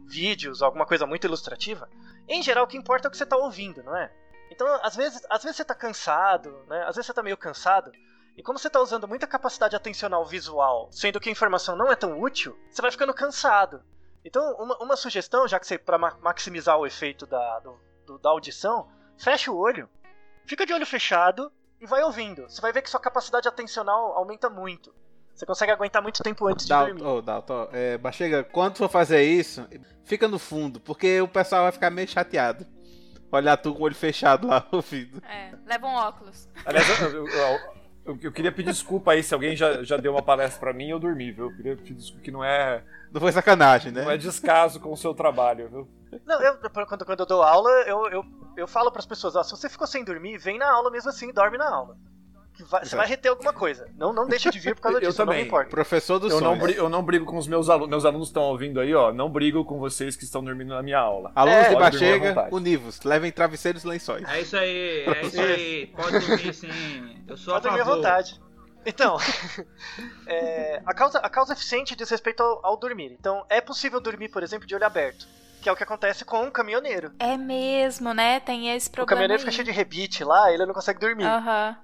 [0.07, 1.87] vídeos, alguma coisa muito ilustrativa,
[2.27, 4.11] em geral o que importa é o que você tá ouvindo, não é?
[4.51, 6.81] Então, às vezes, às vezes você tá cansado, né?
[6.87, 7.91] Às vezes você tá meio cansado,
[8.37, 11.95] e como você tá usando muita capacidade atencional visual, sendo que a informação não é
[11.95, 13.81] tão útil, você vai ficando cansado.
[14.23, 18.29] Então, uma, uma sugestão, já que você, para maximizar o efeito da, do- do- da
[18.29, 19.89] audição, fecha o olho,
[20.45, 22.43] fica de olho fechado e vai ouvindo.
[22.49, 24.93] Você vai ver que sua capacidade atencional aumenta muito.
[25.33, 27.05] Você consegue aguentar muito tempo antes de Dalton, dormir.
[27.17, 29.65] oh, Dalton, é, Bachega, quando for fazer isso,
[30.03, 32.65] fica no fundo, porque o pessoal vai ficar meio chateado.
[33.31, 35.23] Olhar tu com o olho fechado lá ouvindo.
[35.25, 36.49] É, leva um óculos.
[36.65, 37.59] Aliás, eu, eu- eu-
[38.05, 40.87] eu- eu queria pedir desculpa aí se alguém já, já deu uma palestra pra mim
[40.87, 41.45] e eu dormi, viu?
[41.49, 44.03] Eu queria pedir desculpa que não é, Não foi sacanagem, né?
[44.03, 45.87] não é descaso com o seu trabalho, viu?
[46.25, 48.25] Não, eu, quando, quando eu dou aula, eu, eu,
[48.57, 51.09] eu falo para as pessoas: ó, se você ficou sem dormir, vem na aula mesmo
[51.09, 51.95] assim, dorme na aula.
[52.59, 53.87] Que vai- você vai reter alguma coisa.
[53.97, 55.43] Não, não deixa de vir por causa Eu disso, não também.
[55.43, 55.69] me importa.
[55.69, 56.61] Professor do Eu não, sonho.
[56.61, 57.89] bri- eu não brigo com os meus alunos.
[57.89, 59.13] Meus alunos estão ouvindo aí, ó.
[59.13, 61.31] Não brigo com vocês que estão dormindo na minha aula.
[61.33, 62.53] Alunos É, de Bachega, vontade.
[62.55, 64.27] univos, levem travesseiros e lençóis.
[64.27, 65.87] É isso aí, é isso aí.
[65.95, 67.23] Pode dormir sim.
[67.29, 68.41] Eu sou Pode a dormir à vontade.
[68.85, 69.15] Então,
[70.27, 73.15] é, a, causa, a causa eficiente diz respeito ao, ao dormir.
[73.17, 75.25] Então, é possível dormir, por exemplo, de olho aberto.
[75.61, 77.11] Que é o que acontece com um caminhoneiro.
[77.19, 78.39] É mesmo, né?
[78.39, 79.09] Tem esse O problema.
[79.09, 79.45] caminhoneiro aí.
[79.45, 81.25] fica cheio de rebite lá, ele não consegue dormir.
[81.25, 81.77] Aham.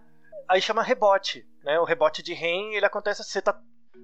[0.47, 1.79] Aí chama rebote, né?
[1.79, 3.59] O rebote de REM, ele acontece você tá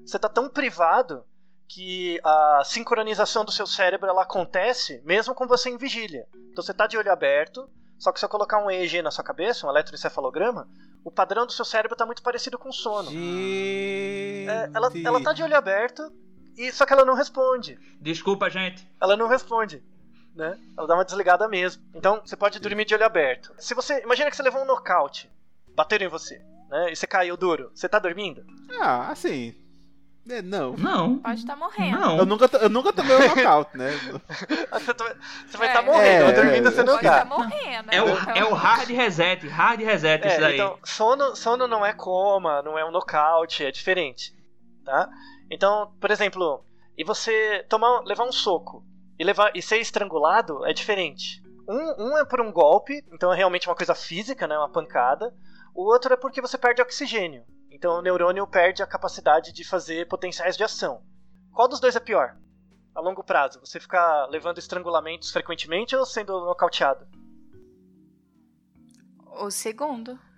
[0.06, 1.24] você tá tão privado
[1.68, 6.28] que a sincronização do seu cérebro ela acontece mesmo com você em vigília.
[6.52, 9.24] Então você tá de olho aberto, só que se eu colocar um EEG na sua
[9.24, 10.68] cabeça, um eletroencefalograma,
[11.04, 13.10] o padrão do seu cérebro tá muito parecido com sono.
[13.12, 14.48] Gente.
[14.50, 16.12] É, ela, ela tá de olho aberto,
[16.58, 17.78] e só que ela não responde.
[18.02, 18.88] Desculpa, gente.
[19.00, 19.84] Ela não responde.
[20.36, 20.58] né?
[20.78, 21.82] Ela dá uma desligada mesmo.
[21.94, 23.54] Então você pode dormir de olho aberto.
[23.58, 24.02] Se você.
[24.02, 25.32] Imagina que você levou um nocaute,
[25.76, 26.92] bateram em você, né?
[26.92, 27.72] E você caiu duro.
[27.74, 28.44] Você tá dormindo?
[28.80, 29.56] Ah, assim.
[30.30, 30.74] é, não.
[30.74, 31.18] Não.
[31.20, 31.98] Pode estar morrendo.
[31.98, 32.26] Eu Não.
[32.26, 33.90] nunca, to- eu nunca tomei um knockout, né?
[34.72, 35.16] Você tá-
[35.48, 35.72] você vai É.
[35.72, 37.26] estar morrendo, É, dormindo você não Pode estar tá.
[37.26, 37.90] morrendo.
[37.92, 40.54] É o, então- é o hard reset, hard reset isso É, daí.
[40.56, 44.34] então, sono, sono não é coma, não é um nocaute, é diferente,
[44.86, 45.10] tá?
[45.50, 46.64] Então, por exemplo,
[46.98, 48.84] e você tomar, levar um soco
[49.20, 51.42] e, levar, e ser estrangulado é diferente.
[51.68, 55.34] Um, um é por um golpe, então é realmente uma coisa física, né, uma pancada.
[55.74, 57.46] O outro é porque você perde oxigênio.
[57.70, 61.04] Então o neurônio perde a capacidade de fazer potenciais de ação.
[61.54, 62.36] Qual dos dois é pior?
[62.94, 67.08] A longo prazo, você ficar levando estrangulamentos frequentemente ou sendo nocauteado?
[69.40, 70.20] O segundo.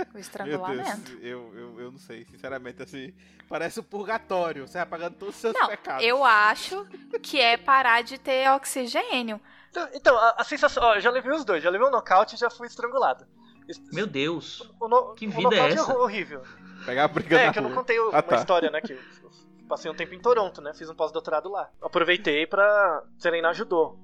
[0.00, 1.10] O Meu estrangulamento.
[1.16, 3.14] Deus, eu, eu, eu não sei, sinceramente, assim,
[3.48, 6.04] parece um purgatório, você vai apagando todos os seus Não, pecados.
[6.04, 6.86] eu acho
[7.22, 9.40] que é parar de ter oxigênio.
[9.70, 10.82] Então, Então, a, a sensação.
[10.82, 13.26] Ó, eu já levei os dois, já levei um nocaute e já fui estrangulado.
[13.92, 14.60] Meu Deus.
[14.80, 15.98] O, no, que o vida é nocaute essa?
[15.98, 16.42] horrível.
[16.84, 18.36] Pegar a briga É, que eu não contei Ah, uma tá.
[18.36, 18.80] história, né?
[18.80, 18.98] Que eu,
[19.68, 20.72] passei um tempo em Toronto, né?
[20.74, 21.70] Fiz um pós-doutorado lá.
[21.80, 23.96] Aproveitei pra treinar judô.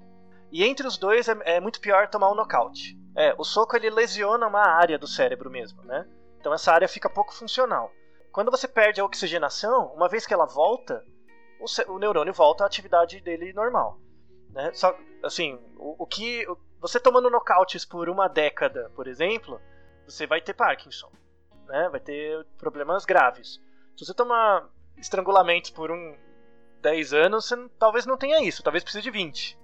[0.51, 2.97] E entre os dois é, é muito pior tomar um nocaute.
[3.15, 6.07] É, o soco ele lesiona uma área do cérebro mesmo, né?
[6.39, 7.91] Então essa área fica pouco funcional.
[8.31, 11.03] Quando você perde a oxigenação, uma vez que ela volta,
[11.59, 13.99] o, o neurônio volta à atividade dele normal.
[14.51, 14.71] Né?
[14.73, 16.47] Só, assim, o, o que.
[16.47, 19.59] o- você tomando nocautes por uma década, por exemplo,
[20.05, 21.11] você vai ter Parkinson.
[21.67, 21.89] Né?
[21.89, 23.59] Vai ter problemas graves.
[23.97, 24.67] Se você tomar
[24.97, 26.15] estrangulamentos por um
[26.81, 29.57] 10 anos, você não- talvez não tenha isso, talvez precise de 20.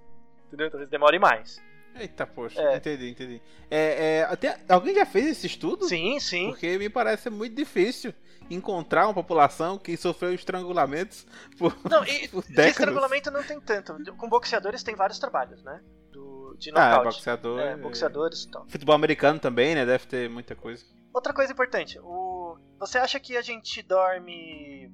[0.48, 0.70] Entendeu?
[0.70, 1.62] Talvez demore mais.
[1.96, 2.76] Eita, poxa, É.
[2.76, 3.42] entendi, entendi.
[3.70, 5.84] É, é, até, alguém já fez esse estudo?
[5.88, 6.48] Sim, sim.
[6.50, 8.12] Porque me parece muito difícil
[8.50, 11.24] encontrar uma população que sofreu estrangulamentos
[11.56, 12.70] por, Não, e por décadas.
[12.72, 13.94] estrangulamento não tem tanto.
[14.16, 15.80] Com boxeadores tem vários trabalhos, né?
[16.14, 17.04] Do, de Ah, nocaute.
[17.16, 17.60] boxeador.
[17.60, 17.76] É, é.
[17.76, 18.64] boxeadores e tal.
[18.68, 19.84] Futebol americano também, né?
[19.84, 20.84] Deve ter muita coisa.
[21.12, 22.56] Outra coisa importante, o...
[22.78, 24.90] você acha que a gente dorme.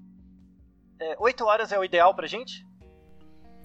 [0.98, 2.66] É, 8 horas é o ideal pra gente?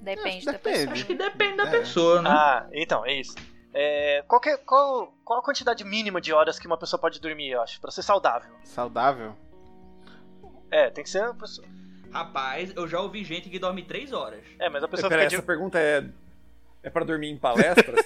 [0.02, 0.78] Depende É, da depende.
[0.78, 0.92] pessoa.
[0.94, 1.72] Acho que depende da É.
[1.72, 2.30] pessoa, né?
[2.30, 3.36] Ah, então, é isso.
[3.74, 7.20] É, qual, que é- qual, qual a quantidade mínima de horas que uma pessoa pode
[7.20, 8.54] dormir, eu acho, pra ser saudável?
[8.64, 9.36] Saudável.
[10.72, 11.68] É, tem que ser uma pessoa.
[12.12, 14.44] Rapaz, eu já ouvi gente que dorme 3 horas.
[14.60, 15.48] É, mas a pessoa Peraí, fica essa de...
[15.48, 16.06] pergunta é.
[16.86, 18.06] É pra dormir em palestras?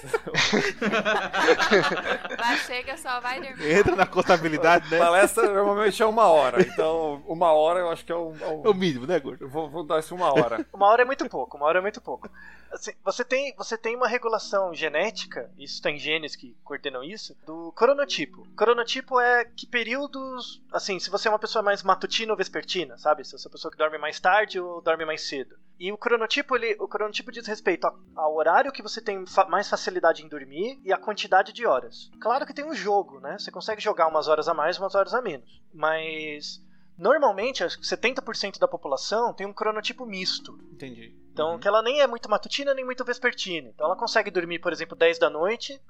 [2.38, 3.70] Lá chega, só vai dormir.
[3.78, 4.98] Entra na contabilidade, né?
[4.98, 6.62] Palestra normalmente é uma hora.
[6.62, 8.34] Então, uma hora eu acho que é o.
[8.40, 9.44] é o- É o mínimo, né, gordo?
[9.44, 10.64] Eu vou, vou dar isso uma hora.
[10.72, 12.30] Uma hora é muito pouco, uma hora é muito pouco.
[12.72, 17.70] Assim, você, tem, você tem uma regulação genética, isso tem genes que coordenam isso, do
[17.72, 18.46] cronotipo.
[18.56, 20.62] Cronotipo é que períodos.
[20.72, 23.24] Assim, se você é uma pessoa mais matutina ou vespertina, sabe?
[23.24, 25.54] Se você é uma pessoa que dorme mais tarde ou dorme mais cedo.
[25.80, 29.66] E o cronotipo, ele, o cronotipo diz respeito ao horário que você tem fa- mais
[29.68, 32.10] facilidade em dormir e a quantidade de horas.
[32.20, 33.38] Claro que tem um jogo, né?
[33.38, 35.62] Você consegue jogar umas horas a mais, umas horas a menos.
[35.72, 36.62] Mas.
[36.98, 40.58] Normalmente, acho que 70% da população tem um cronotipo misto.
[40.70, 41.16] Entendi.
[41.32, 41.58] Então, Uhum.
[41.58, 43.70] que ela nem é muito matutina nem muito vespertina.
[43.70, 45.80] Então, ela consegue dormir, por exemplo, 10 da noite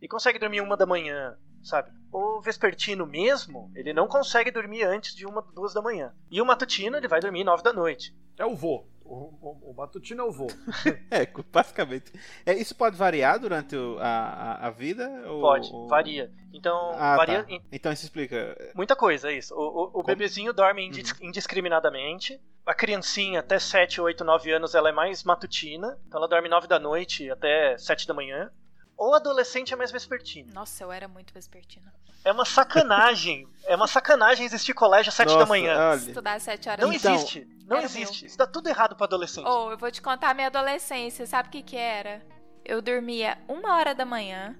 [0.00, 1.90] e consegue dormir uma da manhã, sabe?
[2.10, 6.14] O vespertino mesmo, ele não consegue dormir antes de uma, duas da manhã.
[6.30, 8.16] E o matutino, ele vai dormir 9 da noite.
[8.38, 8.86] É o vô.
[9.04, 10.46] O, o, o matutino é o vô.
[11.10, 12.10] É, basicamente.
[12.46, 15.08] É, isso pode variar durante o- a, a, vida?
[15.28, 16.32] Ou, Pode, ou- varia.
[16.52, 17.50] Então, Ah, varia tá.
[17.50, 18.56] em Então isso explica.
[18.74, 19.54] muita coisa, é isso.
[19.54, 22.40] O, o- bebezinho dorme indis- indiscriminadamente.
[22.66, 25.98] A criancinha, até 7, 8, 9 anos, ela é mais matutina.
[26.08, 28.50] Então, ela dorme 9 da noite até 7 da manhã.
[28.96, 30.52] O adolescente é mais vespertino.
[30.54, 31.92] Nossa, eu era muito vespertina.
[32.24, 33.46] É uma sacanagem.
[33.66, 35.90] é uma sacanagem existir colégio às 7 da Nossa, manhã.
[35.90, 35.96] olha.
[35.96, 37.48] Estudar às 7 horas Não da Então, existe.
[37.66, 38.26] Não era existe.
[38.26, 39.46] Isso dá tudo errado pro adolescente.
[39.46, 41.26] Oh, eu vou te contar a minha adolescência.
[41.26, 42.22] Sabe o que que era?
[42.64, 44.56] Eu dormia uma hora da manhã,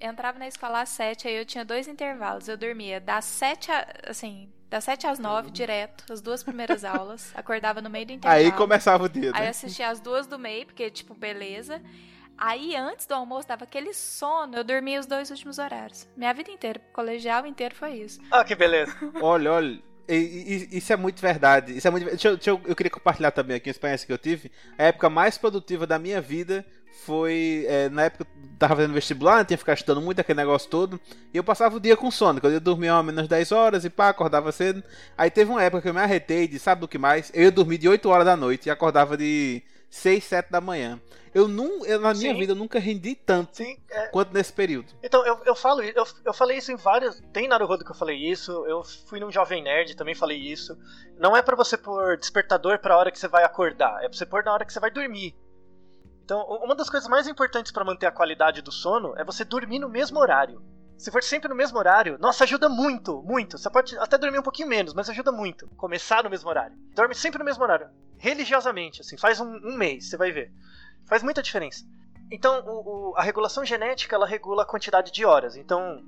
[0.00, 2.48] entrava na escola às sete, aí eu tinha dois intervalos.
[2.48, 7.32] Eu dormia das sete, a, assim, das sete às nove, direto, as duas primeiras aulas.
[7.34, 8.40] Acordava no meio do intervalo.
[8.40, 9.48] Aí começava o dia, Aí né?
[9.48, 11.80] assistia as duas do meio, porque, tipo, beleza.
[12.36, 14.56] Aí, antes do almoço, dava aquele sono.
[14.56, 16.08] Eu dormia os dois últimos horários.
[16.16, 18.20] Minha vida inteira, colegial inteiro foi isso.
[18.30, 18.94] Ah, que beleza.
[19.22, 19.80] Olha, olha.
[20.08, 21.76] e- e- Isso é muito verdade.
[21.76, 22.06] Isso é muito.
[22.06, 24.50] Deixa eu, deixa eu, eu queria compartilhar também aqui uma experiência que eu tive.
[24.76, 26.64] A época mais produtiva da minha vida
[27.04, 30.20] foi é, na época que eu tava fazendo vestibular, né, tinha que ficar estudando muito
[30.20, 31.00] aquele negócio todo.
[31.32, 32.40] E eu passava o dia com sono.
[32.40, 34.82] Quando eu dormia mais ou menos 10 horas e pá, acordava cedo.
[35.16, 37.30] Aí teve uma época que eu me arretei de sabe do que mais?
[37.34, 39.62] Eu ia dormir de 8 horas da noite e acordava de
[39.94, 41.00] 6, 7 da manhã.
[41.32, 42.38] Eu não, eu, na minha Sim.
[42.38, 44.92] vida eu nunca rendi tanto Sim, é, quanto nesse período.
[45.02, 47.20] Então, eu, eu falo, eu, eu falei isso em vários.
[47.32, 50.76] Tem Naruhodo que eu falei isso, eu fui num Jovem Nerd, também falei isso.
[51.16, 54.26] Não é pra você pôr despertador pra hora que você vai acordar, é pra você
[54.26, 55.34] pôr na hora que você vai dormir.
[56.24, 59.78] Então, uma das coisas mais importantes para manter a qualidade do sono é você dormir
[59.78, 60.60] no mesmo horário.
[60.98, 63.58] Se for sempre no mesmo horário, nossa, ajuda muito, muito.
[63.58, 65.68] Você pode até dormir um pouquinho menos, mas ajuda muito.
[65.76, 66.76] Começar no mesmo horário.
[66.94, 67.88] Dorme sempre no mesmo horário.
[68.24, 70.50] Religiosamente, assim, faz um, um mês, você vai ver.
[71.04, 71.84] Faz muita diferença.
[72.30, 75.56] Então, o, o, a regulação genética, ela regula a quantidade de horas.
[75.56, 76.02] Então,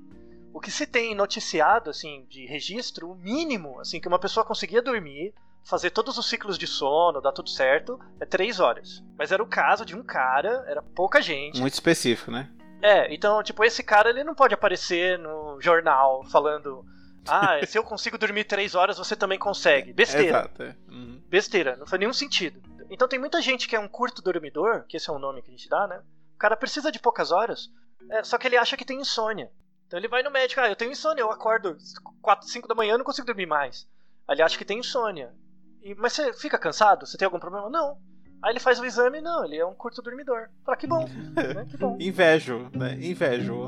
[0.51, 4.81] o que se tem noticiado, assim, de registro, o mínimo, assim, que uma pessoa conseguia
[4.81, 5.31] dormir,
[5.63, 9.03] fazer todos os ciclos de sono, dar tudo certo, é três horas.
[9.15, 11.61] Mas era o caso de um cara, era pouca gente.
[11.61, 12.49] Muito específico, né?
[12.81, 16.83] É, então, tipo, esse cara ele não pode aparecer no jornal falando.
[17.61, 19.93] Ah, se eu consigo dormir três horas, você também consegue.
[19.93, 20.39] Besteira.
[20.39, 20.63] Exato.
[20.63, 20.75] É.
[20.89, 21.21] Uhum.
[21.27, 22.61] Besteira, não faz nenhum sentido.
[22.89, 25.49] Então tem muita gente que é um curto dormidor, que esse é o nome que
[25.49, 26.01] a gente dá, né?
[26.35, 27.69] O cara precisa de poucas horas,
[28.09, 29.51] é, só que ele acha que tem insônia.
[29.85, 31.75] Então ele vai no médico, ah, eu tenho insônia, eu acordo
[32.21, 33.87] 4, 5 da manhã não consigo dormir mais.
[34.27, 35.33] Aí ele acha que tem insônia.
[35.81, 37.05] E, mas você fica cansado?
[37.05, 37.69] Você tem algum problema?
[37.69, 37.97] Não.
[38.41, 40.49] Aí ele faz o exame, não, ele é um curto dormidor.
[40.63, 41.65] Fala, que bom, né?
[41.69, 41.97] Que bom.
[41.99, 42.93] Invejo, né?
[43.01, 43.67] Invejo.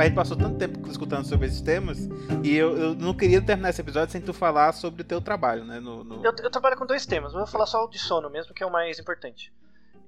[0.00, 1.98] A gente passou tanto tempo escutando sobre esses temas
[2.42, 5.64] e eu, eu não queria terminar esse episódio sem tu falar sobre o teu trabalho,
[5.64, 5.78] né?
[5.80, 6.24] No, no...
[6.24, 8.70] Eu, eu, trabalho com dois temas, vou falar só de sono mesmo, que é o
[8.70, 9.52] mais importante.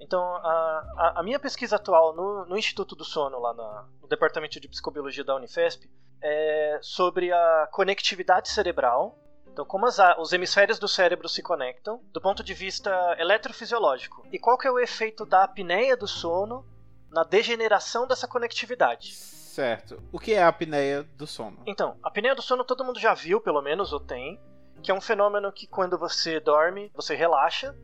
[0.01, 4.09] Então, a, a, a minha pesquisa atual no, no, Instituto do Sono, lá na, no
[4.09, 5.89] Departamento de Psicobiologia da Unifesp,
[6.21, 9.17] é sobre a conectividade cerebral.
[9.47, 14.27] Então, como as, os hemisférios do cérebro se conectam do ponto de vista eletrofisiológico.
[14.33, 16.67] E qual que é o efeito da apneia do sono
[17.13, 19.15] na degeneração dessa conectividade.
[19.53, 20.03] Certo.
[20.11, 21.59] O que é a apneia do sono?
[21.67, 24.41] Então, a apneia do sono todo mundo já viu, pelo menos, ou tem,
[24.83, 27.77] que é um fenômeno que quando você dorme, você relaxa,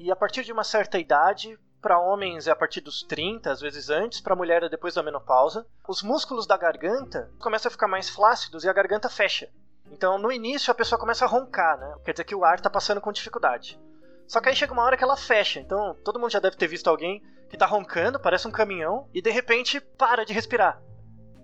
[0.00, 3.60] e a partir de uma certa idade, para homens é a partir dos 30, às
[3.60, 7.86] vezes antes, para mulher é depois da menopausa, os músculos da garganta começam a ficar
[7.86, 9.48] mais flácidos e a garganta fecha.
[9.92, 11.94] Então, no início, a pessoa começa a roncar, né?
[12.04, 13.80] Quer dizer que o ar está passando com dificuldade.
[14.26, 15.60] Só que aí chega uma hora que ela fecha.
[15.60, 19.22] Então, todo mundo já deve ter visto alguém que tá roncando, parece um caminhão, e
[19.22, 20.82] de repente para de respirar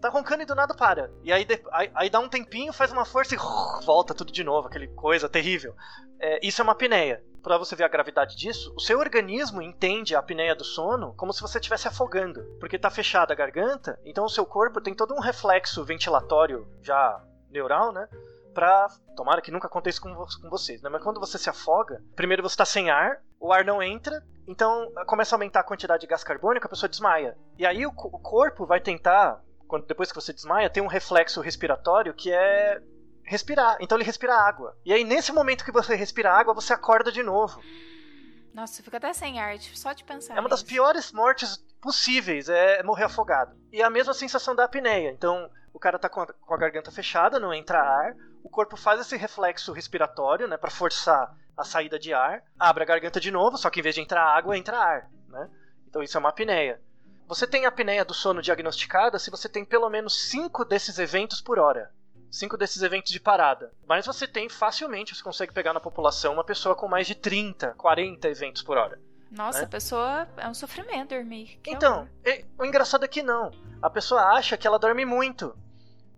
[0.00, 1.10] tá roncando e do nada para.
[1.22, 3.38] E aí, aí, aí, dá um tempinho, faz uma força e
[3.84, 5.74] volta tudo de novo, aquele coisa terrível.
[6.20, 7.22] É, isso é uma apneia.
[7.42, 11.32] Para você ver a gravidade disso, o seu organismo entende a apneia do sono como
[11.32, 15.14] se você estivesse afogando, porque tá fechada a garganta, então o seu corpo tem todo
[15.14, 18.08] um reflexo ventilatório já neural, né?
[18.52, 18.88] Pra.
[19.16, 20.90] Tomara que nunca aconteça com, com vocês, né?
[20.90, 24.90] Mas quando você se afoga, primeiro você está sem ar, o ar não entra, então
[25.06, 27.36] começa a aumentar a quantidade de gás carbônico, a pessoa desmaia.
[27.56, 31.40] E aí o, o corpo vai tentar quando depois que você desmaia, tem um reflexo
[31.40, 32.80] respiratório que é
[33.22, 33.76] respirar.
[33.80, 34.76] Então ele respira água.
[34.84, 37.60] E aí nesse momento que você respira água, você acorda de novo.
[38.54, 40.36] Nossa, fica até sem ar, só de pensar.
[40.36, 43.54] É uma das piores mortes possíveis, é morrer afogado.
[43.70, 45.10] E a mesma sensação da apneia.
[45.10, 48.76] Então, o cara tá com a, com a garganta fechada, não entra ar, o corpo
[48.76, 53.30] faz esse reflexo respiratório, né, para forçar a saída de ar, abre a garganta de
[53.30, 55.48] novo, só que em vez de entrar água, entra ar, né?
[55.88, 56.80] Então isso é uma apneia.
[57.28, 61.42] Você tem a apneia do sono diagnosticada se você tem pelo menos 5 desses eventos
[61.42, 61.92] por hora.
[62.30, 63.70] 5 desses eventos de parada.
[63.86, 67.74] Mas você tem facilmente, você consegue pegar na população uma pessoa com mais de 30,
[67.74, 68.98] 40 eventos por hora.
[69.30, 69.64] Nossa, né?
[69.66, 71.60] a pessoa é um sofrimento dormir.
[71.62, 73.50] Que então, é, o engraçado é que não.
[73.82, 75.54] A pessoa acha que ela dorme muito.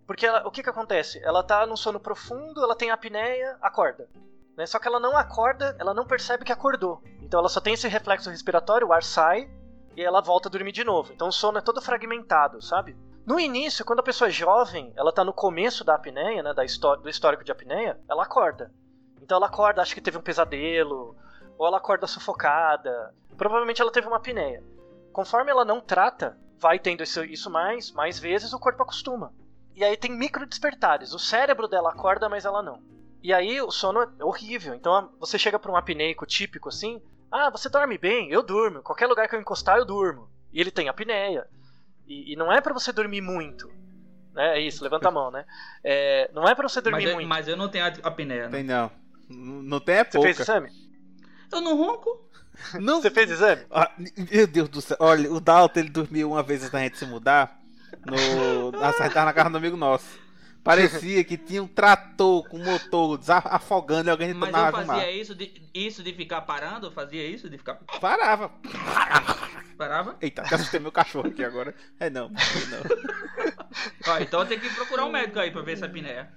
[0.06, 1.20] Porque ela, o que, que acontece?
[1.24, 4.08] Ela tá num sono profundo, ela tem apneia, acorda.
[4.56, 4.64] Né?
[4.64, 7.02] Só que ela não acorda, ela não percebe que acordou.
[7.20, 9.50] Então ela só tem esse reflexo respiratório, o ar sai,
[9.96, 11.12] e ela volta a dormir de novo.
[11.12, 12.96] Então o sono é todo fragmentado, sabe?
[13.26, 16.64] No início, quando a pessoa é jovem, ela tá no começo da apneia, né, da
[16.96, 18.72] do histórico de apneia, ela acorda.
[19.20, 21.16] Então ela acorda, acha que teve um pesadelo,
[21.58, 23.14] ou ela acorda sufocada.
[23.36, 24.64] Provavelmente ela teve uma apneia.
[25.12, 29.32] Conforme ela não trata, vai tendo isso, isso mais, mais vezes, o corpo acostuma.
[29.74, 31.12] E aí tem micro despertares.
[31.12, 32.82] O cérebro dela acorda, mas ela não.
[33.22, 34.74] E aí o sono é horrível.
[34.74, 37.00] Então você chega para um apneico típico assim,
[37.30, 38.30] ah, você dorme bem?
[38.30, 38.82] Eu durmo.
[38.82, 40.28] Qualquer lugar que eu encostar, eu durmo.
[40.52, 41.46] E ele tem apneia.
[42.06, 43.70] E, e não é para você dormir muito.
[44.34, 44.58] Né?
[44.58, 45.44] É isso, levanta a mão, né?
[45.82, 47.28] É, não é para você dormir mas muito.
[47.28, 48.48] Mas eu não tenho apneia.
[48.48, 48.90] Tem não.
[49.28, 50.28] Não tem é pouca.
[50.28, 50.70] Você fez exame?
[51.52, 52.28] Eu não ronco.
[52.78, 53.00] Não.
[53.00, 53.62] Você fez exame?
[53.70, 53.90] Ah,
[54.30, 54.96] meu Deus do céu.
[55.00, 57.58] Olha, o Dalton ele dormiu uma vez antes da gente se mudar.
[58.04, 60.18] No, na, na casa do amigo nosso.
[60.62, 65.70] Parecia que tinha um trator com motor afogando e alguém Mas eu fazia isso de,
[65.72, 66.88] isso de ficar parando?
[66.88, 67.76] Eu fazia isso de ficar.
[68.00, 68.52] Parava.
[69.78, 70.16] Parava?
[70.20, 71.74] Eita, até assustei meu cachorro aqui agora.
[71.98, 72.34] É não, não.
[74.12, 76.30] Ó, então tem que procurar um médico aí pra ver essa apneia.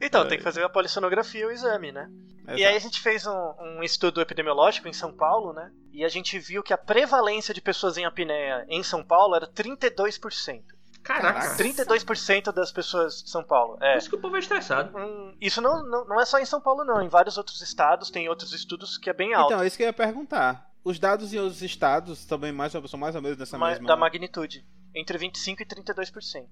[0.00, 0.26] Então, é.
[0.26, 2.10] tem que fazer a polissonografia e o exame, né?
[2.42, 2.58] Exato.
[2.58, 5.70] E aí a gente fez um, um, estudo epidemiológico em São Paulo, né?
[5.94, 9.46] e a gente viu que a prevalência de pessoas em apneia em São Paulo era
[9.46, 10.60] 32%.
[11.04, 11.56] Caraca.
[11.56, 13.76] 32% das pessoas de São Paulo.
[13.80, 13.92] É.
[13.92, 14.96] Por isso que o povo é estressado.
[14.98, 17.00] Hum, Isso não, não, não é só em São Paulo, não.
[17.02, 19.52] Em vários outros estados tem outros estudos que é bem alto.
[19.52, 20.70] Então, é isso que eu ia perguntar.
[20.82, 23.86] Os dados em outros estados também mais, são mais ou menos nessa ma- mesma...
[23.86, 24.66] Da magnitude.
[24.94, 26.46] Entre 25% e 32%.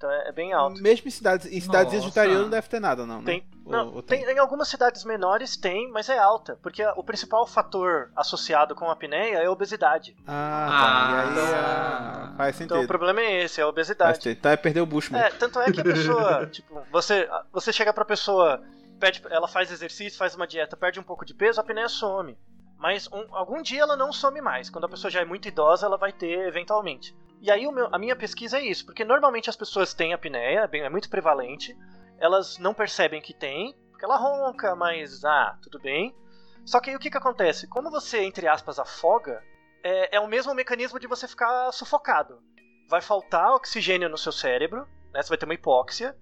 [0.00, 0.80] Então é, é bem alto.
[0.80, 2.26] Mesmo em cidades, em cidadezinhas do Nossa.
[2.42, 3.26] não deve ter nada, não, né?
[3.26, 6.58] Tem, Ou- não, ou tem- em algumas cidades menores tem, mas é alta.
[6.62, 10.16] Porque o principal fator associado com a apneia é a obesidade.
[10.26, 11.12] Ah, Ah, tá.
[11.12, 12.30] E aí tá.
[12.32, 12.72] ah, faz sentido.
[12.76, 14.26] Então o problema é esse, é a obesidade.
[14.30, 15.38] Então é perder o bucho É, mesmo.
[15.38, 18.62] tanto é que a pessoa, tipo, você, você chega pra pessoa,
[18.98, 22.38] pede, ela faz exercício, faz uma dieta, perde um pouco de peso, a apneia some.
[22.80, 24.70] Mas um- algum dia ela não some mais.
[24.70, 27.14] Quando a pessoa já é muito idosa, ela vai ter eventualmente.
[27.42, 30.66] E aí meu- a minha pesquisa é isso, porque normalmente as pessoas têm apneia, é,
[30.66, 31.76] bem- é muito prevalente,
[32.18, 36.14] elas não percebem que tem, porque ela ronca, mas ah, tudo bem.
[36.64, 37.68] Só que aí o que, que acontece?
[37.68, 39.42] Como você, entre aspas, afoga,
[39.82, 42.42] é, é o mesmo mecanismo de você ficar sufocado.
[42.88, 45.22] Vai faltar oxigênio no seu cérebro, né?
[45.22, 46.16] Você vai ter uma hipóxia.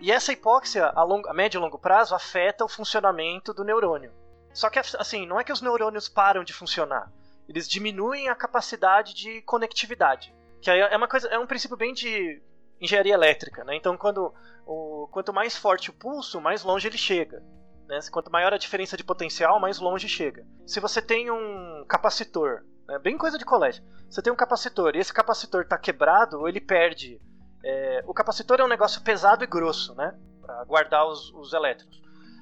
[0.00, 4.12] E essa hipóxia, a, a médio e longo prazo, afeta o funcionamento do neurônio.
[4.52, 7.10] Só que, assim, não é que os neurônios param de funcionar.
[7.48, 10.34] Eles diminuem a capacidade de conectividade.
[10.60, 12.42] Que aí é uma coisa, é um princípio bem de
[12.80, 13.76] engenharia elétrica, né?
[13.76, 14.32] Então, quando
[14.66, 17.42] o, quanto mais forte o pulso, mais longe ele chega.
[17.88, 17.98] Né?
[18.10, 20.46] Quanto maior a diferença de potencial, mais longe chega.
[20.66, 22.98] Se você tem um capacitor, né?
[22.98, 27.20] bem coisa de colégio, você tem um capacitor e esse capacitor está quebrado ele perde.
[27.64, 30.16] é, o capacitor é um negócio pesado e grosso, né?
[30.40, 32.00] Para guardar os, os elétrons.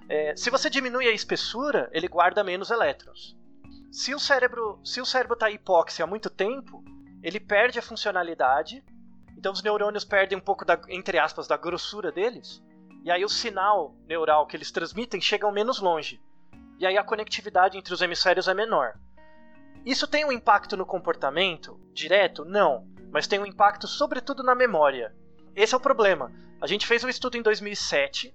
[0.09, 3.37] É, se você diminui a espessura, ele guarda menos elétrons.
[3.93, 6.83] Se o cérebro se o cérebro está hipóxia há muito tempo,
[7.23, 8.83] ele perde a funcionalidade.
[9.37, 12.63] Então os neurônios perdem um pouco da, entre aspas, da grossura deles.
[13.05, 16.21] E aí o sinal neural que eles transmitem chega menos longe.
[16.79, 18.95] E aí a conectividade entre os hemisférios é menor.
[19.85, 22.45] Isso tem um impacto no comportamento direto?
[22.45, 25.15] Não, mas tem um impacto sobretudo na memória.
[25.55, 26.33] Esse é o problema.
[26.61, 28.35] A gente fez um estudo em 2007,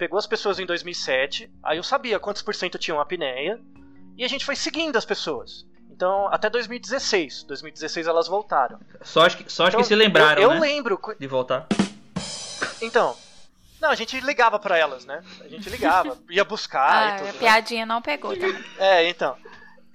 [0.00, 3.60] pegou as pessoas em 2007, aí eu sabia quantos por cento tinham apneia,
[4.16, 5.66] e a gente foi seguindo as pessoas.
[5.90, 7.42] Então, até 2016.
[7.42, 8.80] 2016 elas voltaram.
[9.02, 10.60] Só as que, só as Então, que se lembraram, eu, eu né?
[10.60, 10.98] lembro.
[11.18, 11.66] De voltar.
[12.80, 13.14] Então,
[13.78, 15.22] não, a gente ligava pra elas, né?
[15.42, 17.28] A gente ligava, ia buscar Ah, e tudo.
[17.28, 17.38] a né?
[17.38, 18.64] piadinha não pegou também.
[18.78, 19.36] É, então.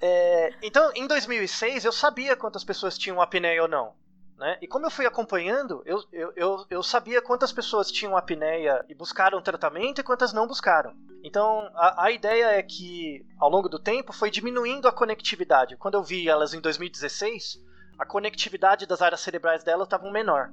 [0.00, 3.92] É, então, em 2006, eu sabia quantas pessoas tinham apneia ou não.
[4.36, 4.58] Né?
[4.60, 8.94] E como eu fui acompanhando, eu, eu, eu, eu sabia quantas pessoas tinham apneia e
[8.94, 10.94] buscaram tratamento e quantas não buscaram.
[11.24, 15.76] Então, a, a ideia é que, ao longo do tempo, foi diminuindo a conectividade.
[15.76, 17.58] Quando eu vi elas em 2016,
[17.98, 20.52] a conectividade das áreas cerebrais delas estava menor,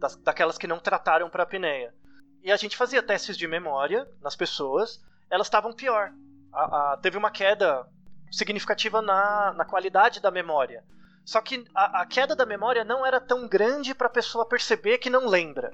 [0.00, 1.94] das, daquelas que não trataram para apneia.
[2.42, 5.00] E a gente fazia testes de memória nas pessoas,
[5.30, 6.12] elas estavam pior.
[6.52, 7.86] A- a- teve uma queda
[8.32, 10.82] significativa na, na qualidade da memória.
[11.24, 14.98] Só que a, a queda da memória não era tão grande para a pessoa perceber
[14.98, 15.70] que não lembra.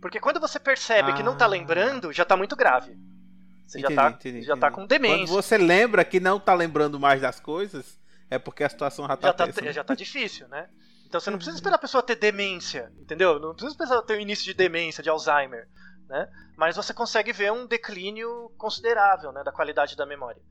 [0.00, 1.48] Porque quando você percebe que não tá Ah.
[1.48, 2.96] lembrando, já tá muito grave.
[3.66, 4.70] Você já Entendi, tá, entendi, já tá entendi.
[4.74, 5.34] com Quando demência.
[5.34, 7.98] você lembra que não tá lembrando mais das coisas,
[8.30, 9.72] é porque a situação já tá, já tá, tensa, né?
[9.72, 10.68] já tá difícil, né?
[11.06, 13.40] Então você não precisa esperar a pessoa ter demência, entendeu?
[13.40, 15.66] Não precisa esperar ter o início de demência, de Alzheimer,
[16.08, 16.28] né?
[16.56, 20.42] Mas você consegue ver um declínio considerável, né, da qualidade da memória.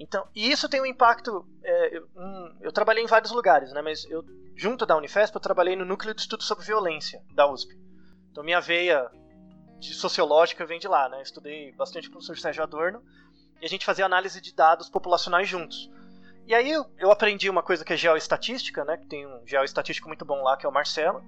[0.00, 1.46] Então, e isso tem um impacto.
[1.62, 3.82] é, eu, um, eu trabalhei em vários lugares, né?
[3.82, 4.24] Mas eu,
[4.56, 7.78] junto da Unifesp, eu trabalhei no núcleo de estudo sobre violência da USP.
[8.30, 9.10] Então minha veia
[9.78, 11.20] de sociológica vem de lá, né?
[11.20, 13.02] Estudei bastante com o professor Sérgio Adorno
[13.60, 15.90] e a gente fazia análise de dados populacionais juntos.
[16.46, 18.96] E aí eu, eu aprendi uma coisa que é geoestatística, né?
[18.96, 21.22] Que tem um geoestatístico muito bom lá, que é o Marcelo.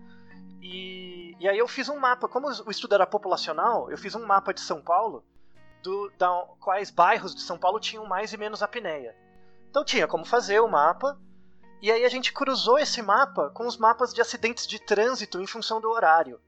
[0.62, 4.24] E, e aí eu fiz um mapa, como o estudo era populacional, eu fiz um
[4.24, 5.23] mapa de São Paulo
[5.83, 6.29] do, da,
[6.61, 9.15] quais bairros de São Paulo tinham mais e menos apneia.
[9.71, 11.19] Então tinha como fazer o mapa,
[11.81, 15.47] e aí a gente cruzou esse mapa com os mapas de acidentes de trânsito em
[15.47, 16.41] função do horário.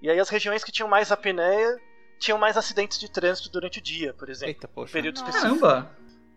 [0.00, 1.80] E aí as regiões que tinham mais apneia
[2.18, 4.54] tinham mais acidentes de trânsito durante o dia, por exemplo.
[4.54, 4.92] Eita, poxa.
[4.92, 5.60] Período específico.
[5.60, 5.90] Caramba!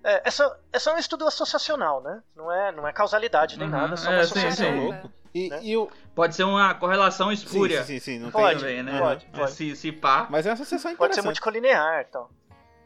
[0.04, 2.24] É, é, só, é só um estudo associacional, né?
[2.36, 4.66] Não é, não é causalidade nem Uhum, nada, é só uma é, sim, associação.
[4.66, 4.80] sim.
[4.80, 5.12] louco.
[5.46, 5.60] E, Né?
[5.64, 5.90] e o.
[6.16, 7.84] Pode ser uma correlação espúria.
[7.84, 8.78] Sim, sim, sim, não Pode, tem.
[8.78, 9.00] também, né?
[9.00, 9.52] pode, É, pode.
[9.52, 10.28] Se, se pá.
[10.30, 12.28] Mas é uma associação Pode ser multicolinear, então.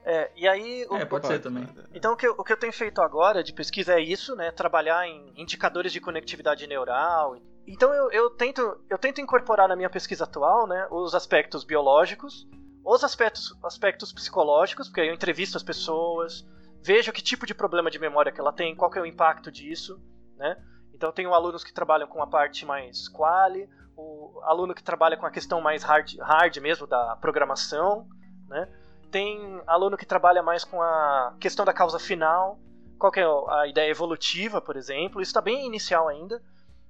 [0.04, 1.68] É, e aí, o- É, pode ser também.
[1.94, 4.52] então o que, eu, o que eu tenho feito agora de pesquisa é isso, né?
[4.52, 7.38] Trabalhar em indicadores de conectividade neural.
[7.68, 12.48] Então eu, eu tento eu tento incorporar na minha pesquisa atual, né, os aspectos biológicos,
[12.84, 16.44] os aspectos aspectos psicológicos, porque aí eu entrevisto as pessoas,
[16.84, 19.52] vejo que tipo de problema de memória que ela tem, qual que é o impacto
[19.52, 20.02] disso,
[20.38, 20.58] né?
[21.02, 23.68] Então tenho alunos que trabalham com a parte mais quali,
[23.98, 28.08] o aluno que trabalha com a questão mais hard, hard mesmo da programação,
[28.48, 28.72] né?
[29.10, 32.60] Tem aluno que trabalha mais com a questão da causa final,
[33.00, 35.20] qual que é a ideia evolutiva, por exemplo.
[35.20, 36.40] Isso está bem inicial ainda,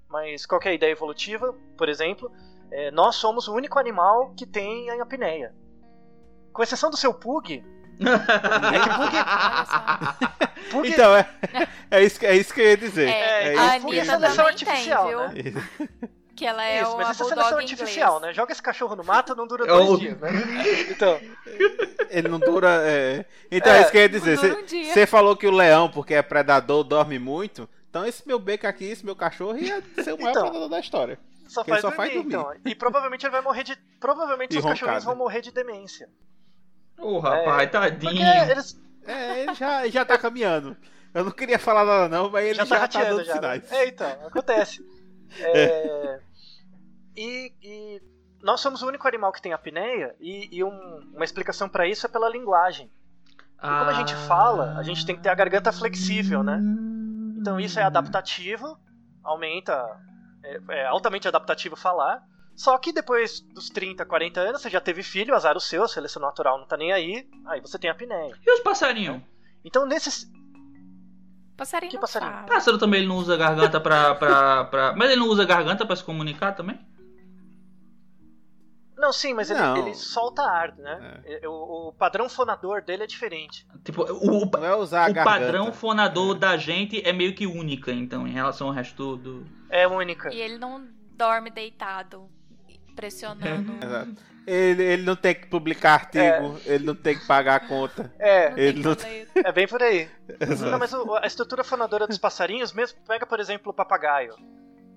[0.10, 2.30] mas qual é a ideia evolutiva, por exemplo?
[2.70, 5.56] É, nós somos o único animal que tem a apneia.
[6.52, 7.64] Com exceção do seu pug,
[8.08, 10.72] é que só.
[10.72, 11.28] pug Então, é,
[11.92, 13.08] é, isso, que- é isso que eu ia dizer.
[13.10, 15.20] É, É a isso pug que é eu ia Anitta também tem, artificial, viu?
[15.20, 15.64] né?
[16.36, 17.72] Que ela é Isso, uma mas isso é seleção inglês.
[17.72, 18.34] artificial, né?
[18.34, 20.30] Joga esse cachorro no mato, não dura É dois dias, né?
[20.90, 21.20] Então,
[22.10, 22.70] Ele não dura.
[22.84, 23.26] é.
[23.52, 24.38] Então, é, É, isso que eu ia dizer.
[24.38, 24.66] dura um.
[24.68, 27.70] Você falou que o leão, porque é predador, dorme muito.
[27.90, 30.44] Então, esse meu beco aqui, esse meu cachorro, ia ser o maior Então.
[30.44, 31.20] predador da história.
[31.48, 32.56] só Porque ele faz, só dormir, faz dormir.
[32.56, 32.72] então.
[32.72, 33.76] E provavelmente ele vai morrer de.
[34.00, 35.06] Provavelmente E os cachorrinhos roncada.
[35.06, 36.10] vão morrer de demência.
[37.02, 38.52] Ô, rapaz, Porque tadinho.
[38.52, 40.76] eles É, ele já, já tá caminhando.
[41.14, 43.34] Eu não queria falar nada, não, mas ele já já, tá tá, dando já.
[43.34, 43.40] né?
[43.40, 43.72] sinais.
[43.72, 44.86] É, então, acontece.
[45.40, 46.20] É,
[47.16, 48.02] e, e
[48.44, 52.06] nós somos o único animal que tem apneia, e, e um- uma explicação pra isso
[52.06, 52.92] é pela linguagem.
[53.58, 53.80] Ah.
[53.80, 56.60] como a gente fala, a gente tem que ter a garganta flexível, né?
[57.40, 58.78] Então isso é adaptativo,
[59.24, 59.74] aumenta.
[60.44, 62.22] É, é altamente adaptativo falar.
[62.62, 65.88] Só que depois dos 30, 40 anos, você já teve filho, azar o seu, a
[65.88, 68.38] seleção natural não tá nem aí, aí você tem apneia.
[68.46, 69.20] E os passarinhos?
[69.66, 70.32] Então nesses.
[71.58, 72.32] Passarinho Que não passarinho?
[72.32, 72.46] fala.
[72.46, 74.94] Pássaro também ele não usa garganta pra, pra, pra.
[74.96, 76.80] Mas ele não usa garganta pra se comunicar também?
[78.96, 79.78] Não, sim, mas ele, Não.
[79.78, 81.20] ele solta ar, né?
[81.26, 81.48] É.
[81.48, 83.66] O, o padrão fonador dele é diferente.
[83.84, 87.48] Tipo, o, o, Não é usar a o padrão fonador da gente é meio que
[87.48, 89.48] única, então, em relação ao resto do.
[89.68, 90.32] É única.
[90.32, 92.30] E ele não dorme deitado,
[92.96, 93.74] pressionando.
[93.84, 94.32] Exato.
[94.48, 98.12] Ele, ele não tem que publicar artigo, ele não tem que pagar a conta.
[98.18, 98.96] É, Ele não-
[99.46, 100.10] é bem por aí.
[100.40, 100.72] Exato.
[100.72, 104.36] Não, mas a estrutura fonadora dos passarinhos, mesmo pega, por exemplo, o papagaio.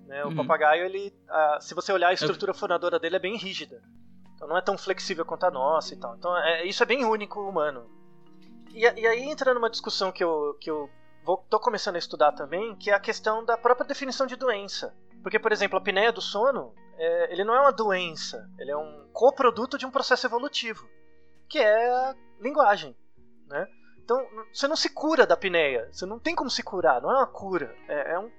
[0.07, 0.23] né?
[0.25, 0.37] O Uhum.
[0.37, 3.81] papagaio, ele, ah, se você olhar a estrutura fonadora dele, é bem rígida.
[4.35, 6.15] Então não é tão flexível quanto a nossa e tal.
[6.17, 7.87] Então é, isso é bem único humano.
[8.75, 10.91] E, a- e aí entra numa discussão que eu, que eu
[11.25, 14.95] vou, tô começando a estudar também, que é a questão da própria definição de doença.
[15.23, 18.77] Porque, por exemplo, a apneia do sono, é, ele não é uma doença, ele é
[18.77, 20.89] um coproduto de um processo evolutivo,
[21.49, 22.97] que é a linguagem,
[23.49, 23.67] né?
[24.03, 24.19] Então,
[24.53, 27.27] você não se cura da apneia, você não tem como se curar, não é uma
[27.27, 28.31] cura, é, é um-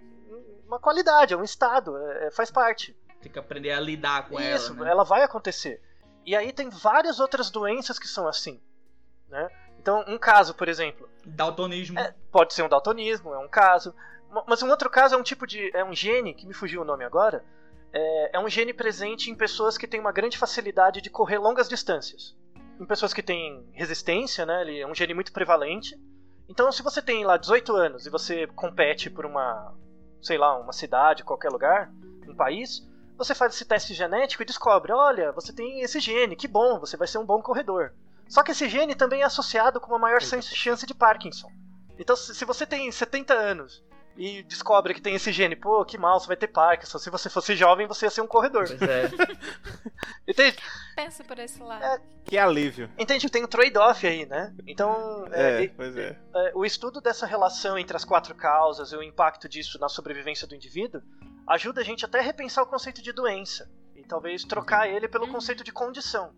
[0.68, 2.96] uma qualidade, é um estado, é- é- faz parte.
[3.22, 4.86] Tem que aprender a lidar com Isso, ela.
[4.86, 4.92] Né?
[4.92, 5.82] ela vai acontecer.
[6.26, 8.62] E aí tem várias outras doenças que são assim,
[9.30, 9.50] né?
[9.80, 12.00] Então, um caso, por exemplo, Daltonismo.
[12.00, 13.94] é, pode ser um daltonismo, é um caso.
[14.32, 15.70] Ma- Mas um outro caso é um tipo de.
[15.76, 17.44] É um gene, que me fugiu o nome agora.
[17.98, 21.70] É, é um gene presente em pessoas que têm uma grande facilidade de correr longas
[21.70, 22.36] distâncias.
[22.78, 24.64] Em pessoas que têm resistência, né?
[24.64, 25.98] Ele é um gene muito prevalente.
[26.50, 29.74] Então, se você tem lá 18 anos e você compete por uma,
[30.22, 31.90] sei lá, uma cidade, qualquer lugar,
[32.28, 32.86] um país,
[33.18, 36.98] você faz esse teste genético e descobre: olha, você tem esse gene, que bom, você
[36.98, 37.94] vai ser um bom corredor.
[38.28, 41.48] Só que esse gene também é associado com uma maior chance de Parkinson.
[41.98, 43.82] Então, se você tem 70 anos
[44.18, 46.98] e descobre que tem esse gene, pô, que mal, você vai ter Parkinson.
[47.00, 48.66] Se você fosse jovem, você ia ser um corredor.
[48.68, 49.10] Pois é.
[50.28, 50.58] Entende?
[50.96, 51.84] Pensa por esse lado.
[51.84, 52.02] É.
[52.24, 52.90] Que alívio.
[52.98, 54.54] Entende tem um trade-off aí, né?
[54.66, 56.18] Então, É, é, pois é.
[56.36, 60.48] é, o estudo dessa relação entre as quatro causas e o impacto disso na sobrevivência
[60.48, 61.02] do indivíduo
[61.48, 65.26] ajuda a gente até a repensar o conceito de doença e talvez trocar ele pelo
[65.26, 65.34] Uhum.
[65.34, 66.34] conceito de condição.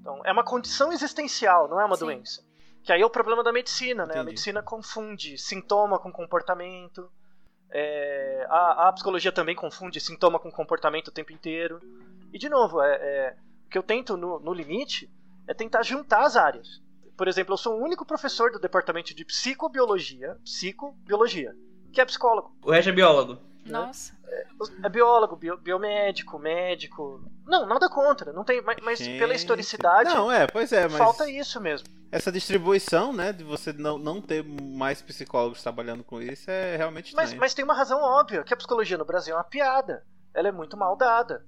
[0.00, 2.04] Então, é uma condição existencial, não é uma Sim.
[2.04, 2.43] doença.
[2.84, 4.12] Que aí é o problema da medicina, né?
[4.12, 4.26] A Entendi.
[4.32, 7.10] medicina confunde sintoma com comportamento.
[7.70, 11.80] é, a, a psicologia também confunde sintoma com comportamento o tempo inteiro.
[12.32, 13.36] E, de novo, é, é,
[13.66, 15.10] o que eu tento, no, no limite,
[15.48, 16.80] é tentar juntar as áreas.
[17.16, 21.54] Por exemplo, eu sou o único professor do departamento de psicobiologia, psicobiologia,
[21.92, 22.54] que é psicólogo.
[22.62, 23.38] O resto é biólogo.
[23.64, 24.12] Nossa.
[24.82, 27.22] É biólogo, bio- biomédico, médico.
[27.46, 28.32] Não, nada contra.
[28.32, 31.86] Não tem, mas, mas pela historicidade, Não, é, pois é, mas falta isso mesmo.
[32.10, 37.14] Essa distribuição, né, de você não, não ter mais psicólogos trabalhando com isso é realmente
[37.14, 37.40] Mas, estranho.
[37.40, 40.04] mas tem uma razão óbvia, que a psicologia no Brasil é uma piada.
[40.32, 41.44] Ela é muito mal dada.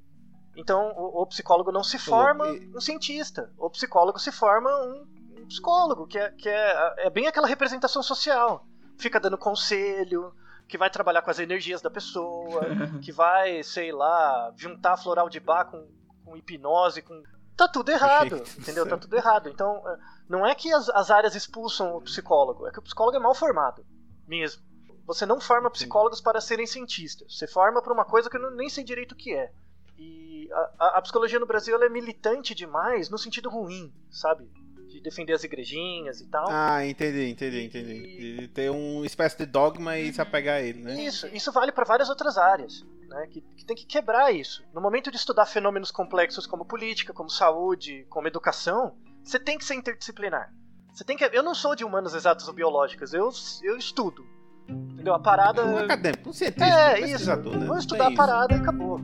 [0.56, 3.52] Então, o, o psicólogo não se forma e- um cientista.
[3.58, 5.06] O psicólogo se forma um,
[5.42, 8.66] um psicólogo, que, é, que é, é bem aquela representação social.
[8.98, 10.32] Fica dando conselho,
[10.66, 12.62] que vai trabalhar com as energias da pessoa,
[13.02, 15.86] que vai, sei lá, juntar floral de bar com,
[16.24, 17.22] com hipnose, com.
[17.56, 18.86] Tá tudo errado, entendeu?
[18.86, 19.48] Tá tudo errado.
[19.48, 19.96] Então, é,
[20.28, 23.34] não é que as, as áreas expulsam o psicólogo, é que o psicólogo é mal
[23.34, 23.84] formado,
[24.26, 24.62] mesmo.
[25.06, 27.36] Você não forma psicólogos para serem cientistas.
[27.38, 29.52] Você forma para uma coisa que eu não- nem sei direito o que é.
[29.96, 30.48] E
[30.78, 34.50] a, a- psicologia no Brasil é militante demais no sentido ruim, sabe?
[34.88, 36.46] De defender as igrejinhas e tal.
[36.50, 38.36] Ah, entendi, entendi, entendi.
[38.40, 41.00] De ter uma espécie de dogma e se apegar a ele, né?
[41.00, 43.26] Isso, isso vale para várias outras áreas, né?
[43.28, 44.64] Que, que tem que quebrar isso.
[44.72, 48.96] No momento de estudar fenômenos complexos como política, como saúde, como educação,
[49.26, 50.52] você tem que ser interdisciplinar.
[50.94, 51.24] Você tem que.
[51.24, 53.28] Eu não sou de humanas exatas ou biológicas, eu,
[53.62, 54.24] eu estudo.
[54.68, 55.14] Entendeu?
[55.14, 55.64] A parada.
[55.66, 57.36] Um acadêmico, um cientista, É, um isso.
[57.36, 57.66] né?
[57.66, 59.00] Vou estudar tem a parada e acabou.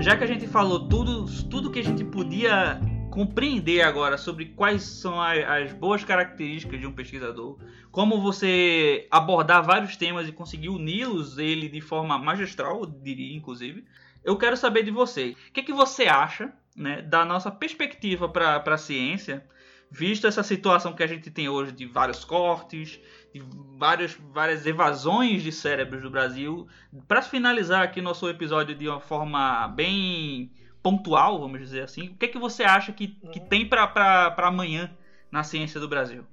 [0.00, 2.80] Já que a gente falou tudo, tudo que a gente podia
[3.12, 7.58] compreender agora sobre quais são as, boas características de um pesquisador,
[7.90, 13.84] como você abordar vários temas e conseguir uni-los ele de forma magistral, eu diria inclusive,
[14.24, 15.36] eu quero saber de você.
[15.48, 19.44] O que, é que você acha né, da nossa perspectiva para a ciência,
[19.90, 22.98] visto essa situação que a gente tem hoje de vários cortes,
[23.34, 23.42] de
[23.76, 26.66] várias, várias evasões de cérebros do Brasil,
[27.06, 30.50] para finalizar aqui nosso episódio de uma forma bem
[30.82, 34.94] pontual, vamos dizer assim, o que é que você acha que, que tem para amanhã
[35.30, 36.26] na ciência do Brasil?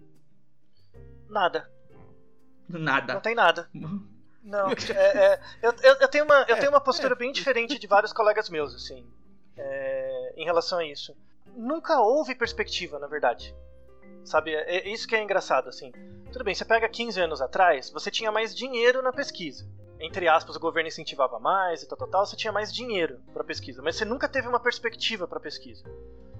[1.30, 1.70] Nada.
[2.68, 3.20] Não Nada.
[3.20, 3.70] tem nada.
[4.42, 8.14] Não, é, é, eu, eu, tenho uma, eu tenho uma postura bem diferente de vários
[8.14, 9.06] colegas meus, assim,
[9.56, 11.16] é, em relação a isso.
[11.56, 13.54] Nunca houve perspectiva, na verdade.
[14.24, 15.92] Sabe, é, é isso que é engraçado, assim.
[16.32, 19.68] Tudo bem, você pega 15 anos atrás, você tinha mais dinheiro na pesquisa.
[20.00, 23.44] Entre aspas, o governo incentivava mais e tal, tal, tal, você tinha mais dinheiro para
[23.44, 25.84] pesquisa, mas você nunca teve uma perspectiva para pesquisa.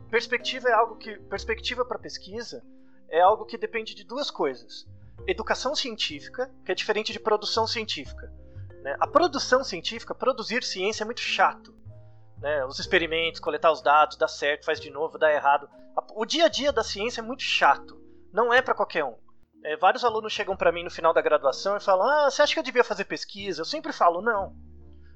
[0.10, 2.64] Perspectiva é algo que perspectiva para pesquisa
[3.10, 4.88] é algo que depende de duas coisas
[5.28, 8.32] educação científica, que é diferente de produção científica.
[8.82, 8.96] né?
[9.00, 11.74] A produção científica, produzir ciência é muito chato.
[12.38, 12.66] né?
[12.66, 15.70] Os experimentos, coletar os dados, dá certo, faz de novo, dá errado.
[16.16, 18.00] O dia a dia da ciência é muito chato.
[18.32, 19.18] Não é para qualquer um.
[19.64, 22.54] É, vários alunos chegam para mim no final da graduação e falam: Ah, você acha
[22.54, 23.62] que eu devia fazer pesquisa?
[23.62, 24.56] Eu sempre falo: Não.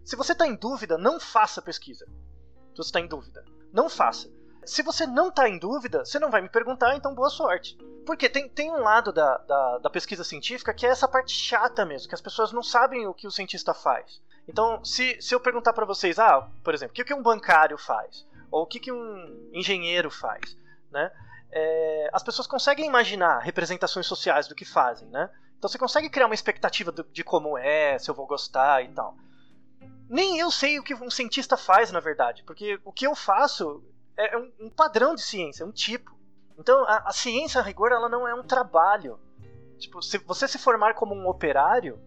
[0.03, 2.05] Se você está em dúvida, não faça pesquisa.
[2.05, 4.29] Se você está em dúvida, não faça.
[4.65, 7.77] Se você não está em dúvida, você não vai me perguntar, então boa sorte.
[8.05, 11.85] Porque tem, tem um lado da, da, da pesquisa científica que é essa parte chata
[11.85, 14.21] mesmo, que as pessoas não sabem o que o cientista faz.
[14.47, 17.77] Então, se, se eu perguntar para vocês, ah, por exemplo, o que, que um bancário
[17.77, 18.25] faz?
[18.51, 20.57] Ou o que, que um engenheiro faz?
[20.91, 21.11] Né?
[21.55, 25.29] É, as pessoas conseguem imaginar representações sociais do que fazem, né?
[25.57, 28.89] Então você consegue criar uma expectativa do- de como é, se eu vou gostar e
[28.89, 29.15] tal.
[30.09, 33.83] Nem eu sei o que um cientista faz, na verdade, porque o que eu faço
[34.17, 36.11] é um, um padrão de ciência, um tipo.
[36.57, 39.19] Então, a, a ciência, a rigor, ela não é um trabalho.
[39.77, 41.99] Tipo, se você se formar como um operário,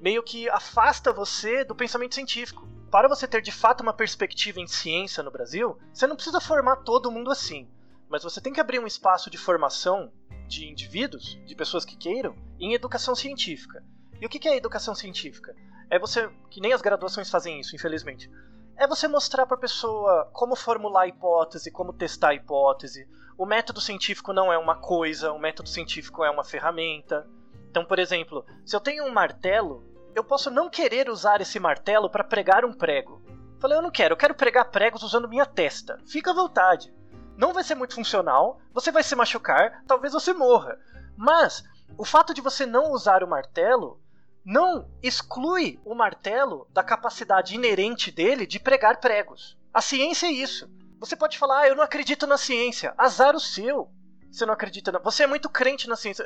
[0.00, 2.66] meio que afasta você do pensamento científico.
[2.90, 6.76] Para você ter de fato uma perspectiva em ciência no Brasil, você não precisa formar
[6.76, 7.68] todo mundo assim.
[8.08, 10.12] Mas você tem que abrir um espaço de formação
[10.46, 13.82] de indivíduos, de pessoas que queiram, em educação científica.
[14.20, 15.54] E o que é educação científica?
[15.90, 18.30] É você, que nem as graduações fazem isso, infelizmente.
[18.76, 23.08] É você mostrar para a pessoa como formular a hipótese, como testar a hipótese.
[23.36, 27.26] O método científico não é uma coisa, o método científico é uma ferramenta.
[27.70, 32.08] Então, por exemplo, se eu tenho um martelo, eu posso não querer usar esse martelo
[32.08, 33.22] para pregar um prego.
[33.60, 35.98] Falei, eu não quero, eu quero pregar pregos usando minha testa.
[36.06, 36.92] Fica à vontade.
[37.36, 40.78] Não vai ser muito funcional, você vai se machucar, talvez você morra.
[41.16, 41.64] Mas
[41.96, 44.00] o fato de você não usar o martelo
[44.44, 49.56] não exclui o martelo da capacidade inerente dele de pregar pregos.
[49.72, 50.70] A ciência é isso.
[51.00, 52.94] Você pode falar, ah, eu não acredito na ciência.
[52.96, 53.90] Azar o seu.
[54.30, 54.98] Você não acredita na.
[54.98, 56.24] Você é muito crente na ciência.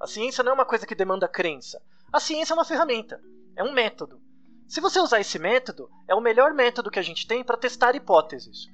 [0.00, 1.80] A ciência não é uma coisa que demanda crença.
[2.12, 3.20] A ciência é uma ferramenta.
[3.56, 4.20] É um método.
[4.66, 7.94] Se você usar esse método, é o melhor método que a gente tem para testar
[7.94, 8.68] hipóteses.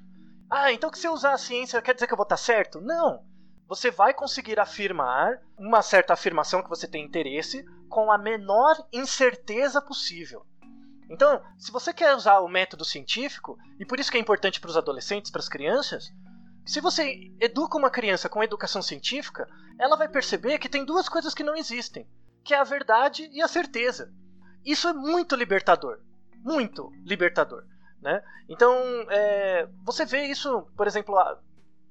[0.49, 2.81] Ah, então que se eu usar a ciência quer dizer que eu vou estar certo?
[2.81, 3.23] Não.
[3.67, 9.79] Você vai conseguir afirmar uma certa afirmação que você tem interesse com a menor incerteza
[9.79, 10.43] possível.
[11.07, 14.69] Então, se você quer usar o método científico, e por isso que é importante para
[14.69, 16.11] os adolescentes, para as crianças,
[16.65, 19.47] se você educa uma criança com educação científica,
[19.79, 22.07] ela vai perceber que tem duas coisas que não existem,
[22.43, 24.11] que é a verdade e a certeza.
[24.63, 25.99] Isso é muito libertador,
[26.43, 27.63] muito libertador,
[28.01, 28.21] né?
[28.47, 28.73] Então,
[29.09, 31.15] é, você vê isso, por exemplo,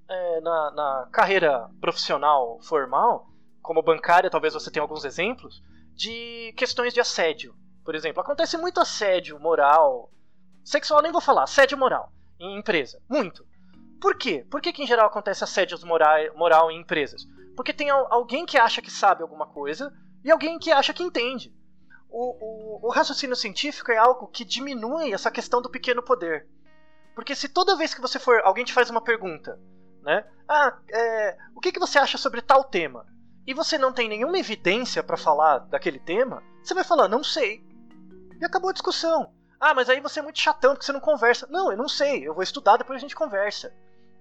[0.09, 3.27] é, na, na carreira profissional formal,
[3.63, 5.63] como bancária, talvez você tenha alguns exemplos
[5.95, 7.55] de questões de assédio.
[7.85, 10.11] Por exemplo, acontece muito assédio moral,
[10.65, 13.45] sexual nem vou falar, assédio moral em empresa, muito.
[14.01, 14.47] Por quê?
[14.51, 17.23] Por que, que em geral acontece assédio moral, moral em empresas?
[17.57, 19.93] Porque tem al- alguém que acha que sabe alguma coisa
[20.25, 21.53] e alguém que acha que entende.
[22.11, 26.49] O, o, o raciocínio científico é algo que diminui essa questão do pequeno poder.
[27.15, 28.41] Porque se toda vez que você for.
[28.45, 29.59] alguém te faz uma pergunta,
[30.03, 30.25] né?
[30.49, 33.05] Ah, é, o que, que você acha sobre tal tema?
[33.47, 37.65] E você não tem nenhuma evidência para falar daquele tema, você vai falar, não sei.
[38.41, 39.33] E acabou a discussão.
[39.61, 41.47] Ah, mas aí você é muito chatão porque você não conversa.
[41.51, 43.75] Não, eu não sei, eu vou estudar, depois a gente conversa.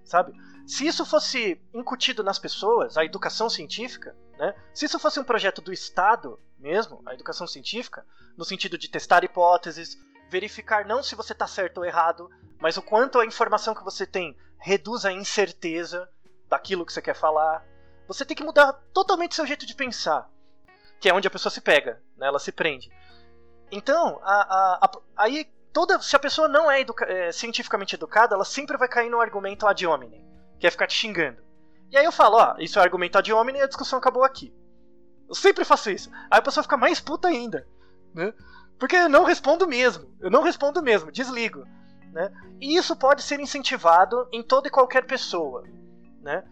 [0.03, 0.33] sabe?
[0.65, 4.55] Se isso fosse incutido nas pessoas, a educação científica, né?
[4.73, 8.05] Se isso fosse um projeto do Estado mesmo, a educação científica,
[8.37, 9.97] no sentido de testar hipóteses,
[10.29, 12.29] verificar não se você está certo ou errado,
[12.59, 16.09] mas o quanto a informação que você tem reduz a incerteza
[16.49, 17.65] daquilo que você quer falar.
[18.07, 20.29] Você tem que mudar totalmente seu jeito de pensar,
[20.99, 22.27] que é onde a pessoa se pega, né?
[22.27, 22.89] ela se prende.
[23.71, 28.33] Então, a, a, a, aí toda, se a pessoa não é, educa, é, cientificamente educada,
[28.33, 30.27] ela sempre vai cair no argumento ad hominem
[30.59, 31.43] que é ficar te xingando.
[31.91, 34.53] E aí eu falo, ó, isso é argumento ad hominem e a discussão acabou aqui.
[35.27, 36.09] Eu sempre faço isso.
[36.31, 37.67] Aí a pessoa fica mais puta ainda,
[38.13, 38.33] né?
[38.79, 40.07] Porque eu não respondo mesmo.
[40.19, 41.65] Eu não respondo mesmo, desligo.
[42.11, 42.31] Né?
[42.61, 45.63] E isso pode ser incentivado em toda e qualquer pessoa.
[46.21, 46.43] Né?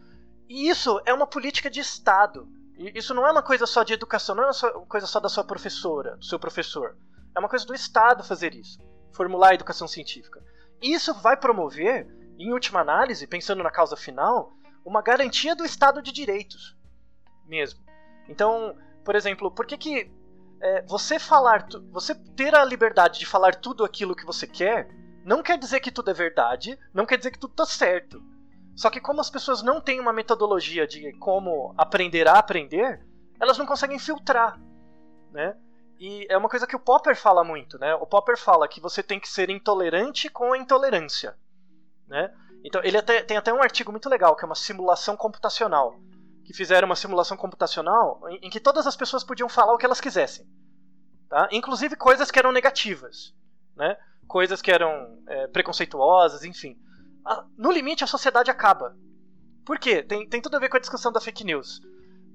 [0.49, 2.47] E isso é uma política de Estado.
[2.77, 5.29] E isso não é uma coisa só de educação, não é uma coisa só da
[5.29, 6.97] sua professora, do seu professor.
[7.35, 8.79] É uma coisa do Estado fazer isso.
[9.13, 10.43] Formular a educação científica.
[10.81, 12.07] Isso vai promover
[12.37, 14.51] em última análise, pensando na causa final,
[14.83, 16.75] uma garantia do Estado de Direitos
[17.47, 17.79] mesmo.
[18.27, 20.11] Então, por exemplo, por que, que
[20.61, 24.89] é, você falar, você ter a liberdade de falar tudo aquilo que você quer,
[25.23, 28.21] não quer dizer que tudo é verdade, não quer dizer que tudo está certo.
[28.75, 33.05] Só que como as pessoas não têm uma metodologia de como aprender a aprender,
[33.39, 34.59] elas não conseguem filtrar,
[35.31, 35.55] né?
[35.97, 37.95] E é uma coisa que o Popper fala muito, né?
[37.95, 41.37] O Popper fala que você tem que ser intolerante com a intolerância.
[42.07, 42.33] Né?
[42.63, 45.95] Então, ele até, tem até um artigo muito legal, que é uma simulação computacional.
[46.45, 49.85] Que fizeram uma simulação computacional em, em que todas as pessoas podiam falar o que
[49.85, 50.47] elas quisessem.
[51.29, 51.49] Tá?
[51.51, 53.33] Inclusive coisas que eram negativas.
[53.75, 53.97] Né?
[54.27, 56.77] Coisas que eram é, preconceituosas, enfim.
[57.25, 58.95] A, no limite, a sociedade acaba.
[59.65, 60.03] Por quê?
[60.03, 61.81] Tem, tem tudo a ver com a discussão da fake news.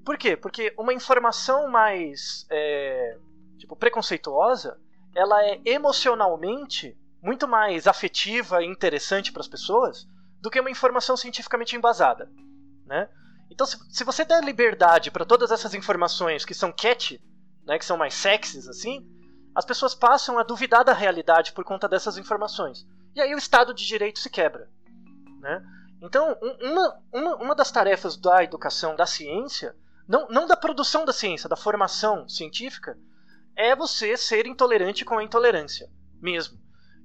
[0.05, 0.35] Por quê?
[0.35, 3.17] Porque uma informação mais é,
[3.57, 4.79] tipo, preconceituosa,
[5.15, 10.07] ela é emocionalmente muito mais afetiva e interessante para as pessoas
[10.41, 12.31] do que uma informação cientificamente embasada,
[12.85, 13.07] né?
[13.51, 17.21] Então, se, se você der liberdade para todas essas informações que são catchy,
[17.65, 19.05] né, que são mais sexys assim,
[19.53, 22.87] as pessoas passam a duvidar da realidade por conta dessas informações.
[23.13, 24.69] E aí o Estado de Direito se quebra,
[25.41, 25.61] né?
[26.01, 29.75] Então, uma, uma, uma das tarefas da educação, da ciência,
[30.07, 32.97] não, não da produção da ciência, da formação científica,
[33.55, 35.89] é você ser intolerante com a intolerância,
[36.21, 36.57] mesmo.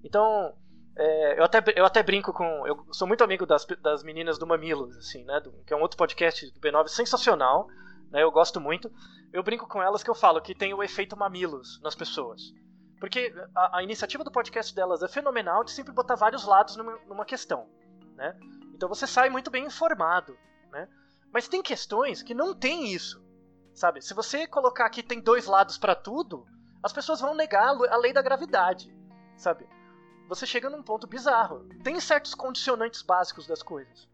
[0.02, 0.54] Então,
[0.96, 2.66] é, eu, até, eu até brinco com.
[2.66, 5.40] Eu sou muito amigo das, das meninas do Mamilos, assim, né?
[5.40, 7.68] Do, que é um outro podcast do B9 sensacional,
[8.10, 8.22] né?
[8.22, 8.90] Eu gosto muito.
[9.30, 12.40] Eu brinco com elas que eu falo que tem o efeito Mamilos nas pessoas.
[12.98, 16.98] Porque a, a iniciativa do podcast delas é fenomenal de sempre botar vários lados numa,
[17.06, 17.68] numa questão,
[18.14, 18.34] né?
[18.74, 20.34] Então você sai muito bem informado,
[20.72, 20.88] né?
[21.30, 23.22] Mas tem questões que não tem isso,
[23.74, 24.00] sabe?
[24.00, 26.46] Se você colocar aqui tem dois lados para tudo,
[26.82, 28.90] as pessoas vão negar a lei da gravidade,
[29.36, 29.68] sabe?
[30.28, 31.68] Você chega num ponto bizarro.
[31.82, 34.08] Tem certos condicionantes básicos das coisas.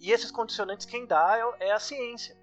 [0.00, 2.36] E esses condicionantes quem dá é, é a ciência.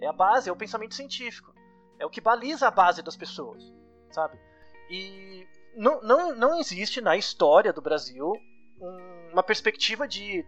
[0.00, 1.54] É a base, é o pensamento científico.
[1.98, 3.62] É o que baliza a base das pessoas,
[4.10, 4.38] sabe?
[4.90, 5.46] E
[5.76, 8.32] não, não, não existe na história do Brasil
[8.80, 10.44] um, uma perspectiva de,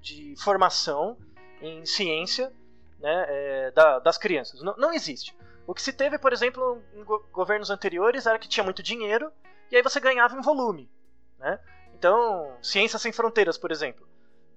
[0.00, 1.16] de formação
[1.60, 2.52] em ciência
[2.98, 4.62] né, é, da, das crianças.
[4.62, 5.36] Não, não existe.
[5.66, 9.32] O que se teve, por exemplo, em governos anteriores era que tinha muito dinheiro
[9.70, 10.90] e aí você ganhava em volume.
[11.42, 11.58] Né?
[11.92, 14.08] Então, Ciência Sem Fronteiras, por exemplo.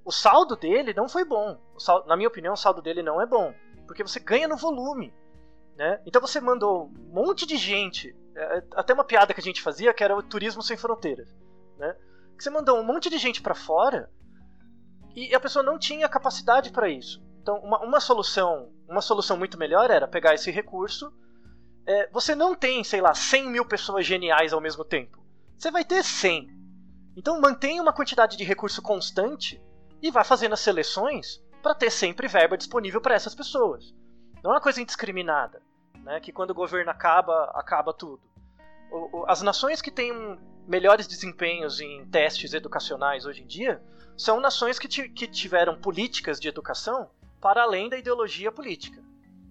[0.05, 1.59] O saldo dele não foi bom.
[1.79, 3.53] Saldo, na minha opinião, o saldo dele não é bom.
[3.87, 5.11] Porque você ganha no volume.
[5.75, 5.99] Né?
[6.05, 8.15] Então você mandou um monte de gente.
[8.35, 11.35] É, até uma piada que a gente fazia que era o turismo sem fronteiras.
[11.77, 11.95] Né?
[12.37, 14.09] Que você mandou um monte de gente para fora
[15.15, 17.23] e a pessoa não tinha capacidade para isso.
[17.41, 21.11] Então, uma, uma, solução, uma solução muito melhor era pegar esse recurso.
[21.87, 25.23] É, você não tem, sei lá, 100 mil pessoas geniais ao mesmo tempo.
[25.57, 26.64] Você vai ter 100.
[27.15, 29.61] Então mantenha uma quantidade de recurso constante
[30.01, 33.93] e vá fazendo as seleções para ter sempre verba disponível para essas pessoas.
[34.43, 35.61] Não é uma coisa indiscriminada,
[36.03, 36.19] né?
[36.19, 38.21] que quando o governo acaba, acaba tudo.
[39.27, 40.13] As nações que têm
[40.67, 43.81] melhores desempenhos em testes educacionais hoje em dia
[44.17, 47.09] são nações que, que tiveram políticas de educação
[47.41, 49.03] para além da ideologia política.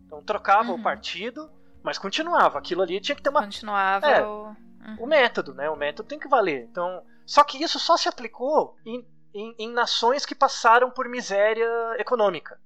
[0.07, 0.79] Então trocava uhum.
[0.79, 1.51] o partido,
[1.83, 2.59] mas continuava.
[2.59, 3.43] Aquilo ali tinha que ter uma.
[3.43, 4.47] Continuava é, o...
[4.47, 4.97] Uhum.
[5.01, 5.69] o método, né?
[5.69, 6.65] O método tem que valer.
[6.71, 11.69] Então, só que isso só se aplicou em, em, em nações que passaram por miséria
[11.99, 12.61] econômica.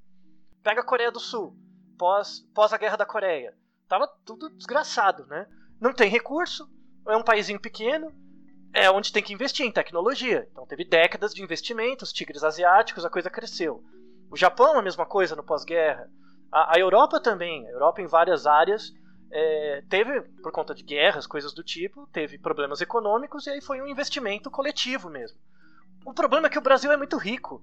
[0.62, 1.56] Pega a Coreia do Sul,
[1.98, 3.56] pós, pós a Guerra da Coreia.
[3.88, 5.46] Tava tudo desgraçado, né?
[5.80, 6.68] Não tem recurso,
[7.06, 8.12] é um paísinho pequeno,
[8.72, 10.48] é onde tem que investir em tecnologia.
[10.52, 13.82] Então teve décadas de investimentos, tigres asiáticos, a coisa cresceu.
[14.30, 16.10] O Japão a mesma coisa no pós-guerra.
[16.52, 18.92] A, a, Europa também, a Europa em várias áreas
[19.30, 23.80] é, teve, por conta de guerras, coisas do tipo, teve problemas econômicos e aí foi
[23.80, 25.38] um investimento coletivo mesmo.
[26.04, 27.62] O problema é que o Brasil é muito rico.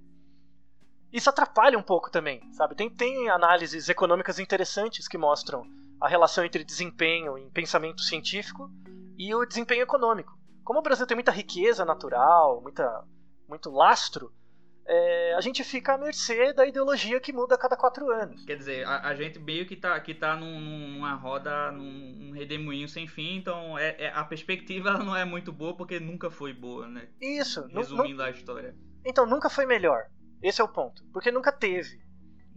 [1.11, 2.75] isso atrapalha um pouco também, sabe?
[2.75, 5.65] Tem, tem análises econômicas interessantes que mostram
[5.99, 8.69] a relação entre desempenho em pensamento científico
[9.17, 10.37] e o desempenho econômico.
[10.63, 13.03] Como o Brasil tem muita riqueza natural, muita,
[13.47, 14.31] muito lastro,
[14.87, 18.43] é, a gente fica à mercê da ideologia que muda a cada quatro anos.
[18.45, 22.31] Quer dizer, a, a gente meio que tá, que tá num, numa roda, num, num
[22.31, 26.53] redemoinho sem fim, então é, é, a perspectiva não é muito boa porque nunca foi
[26.53, 27.07] boa, né?
[27.19, 27.67] Isso.
[27.67, 28.75] Resumindo a história.
[29.03, 30.05] Então, nunca foi melhor.
[30.41, 31.03] Esse é o ponto.
[31.11, 32.05] Porque nunca teve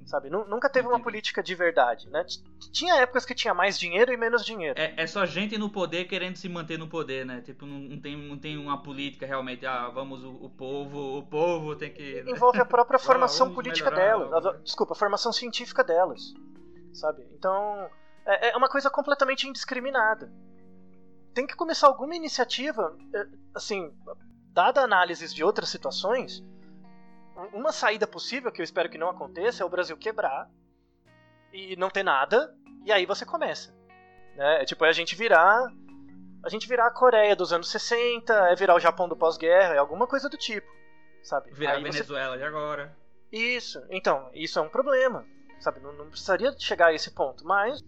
[0.07, 0.31] sabe?
[0.31, 2.25] Nunca teve uma política de verdade, né?
[2.73, 4.79] Tinha épocas que tinha mais dinheiro e menos dinheiro.
[4.79, 7.43] É, é só gente no poder querendo se manter no poder, né?
[7.43, 11.23] Tipo, não, não tem, não tem uma política realmente, ah, vamos, o, o povo, o
[11.27, 12.23] povo tem que...
[12.23, 12.31] Né?
[12.31, 16.33] Envolve a própria formação política delas, desculpa, a formação científica delas,
[16.93, 17.27] sabe?
[17.33, 17.89] Então,
[18.27, 20.33] é, é uma coisa completamente indiscriminada.
[21.35, 23.93] Tem que começar alguma iniciativa, é, assim,
[24.53, 26.43] dada análises de outras situações,
[27.53, 30.51] uma saída possível, que eu espero que não aconteça, é o Brasil quebrar
[31.53, 32.55] e não ter nada,
[32.85, 33.75] e aí você começa.
[34.35, 34.63] Né?
[34.63, 35.73] É tipo, é a gente virar.
[36.43, 39.79] A gente virar a Coreia dos anos 60, é virar o Japão do pós-guerra, é
[39.79, 40.69] alguma coisa do tipo.
[41.23, 41.51] Sabe?
[41.53, 42.39] Virar aí a Venezuela você...
[42.39, 42.97] de agora.
[43.31, 45.27] Isso, então, isso é um problema.
[45.59, 45.81] Sabe?
[45.81, 47.83] Não, não precisaria chegar a esse ponto, mas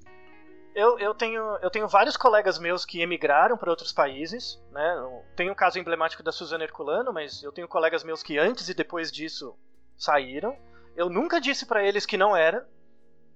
[0.75, 5.23] eu, eu, tenho, eu tenho vários colegas meus que emigraram para outros países, né?
[5.37, 8.75] Tem um caso emblemático da Suzana Herculano, mas eu tenho colegas meus que antes e
[8.75, 9.57] depois disso
[9.97, 10.57] saíram.
[10.97, 12.69] Eu nunca disse para eles que não era,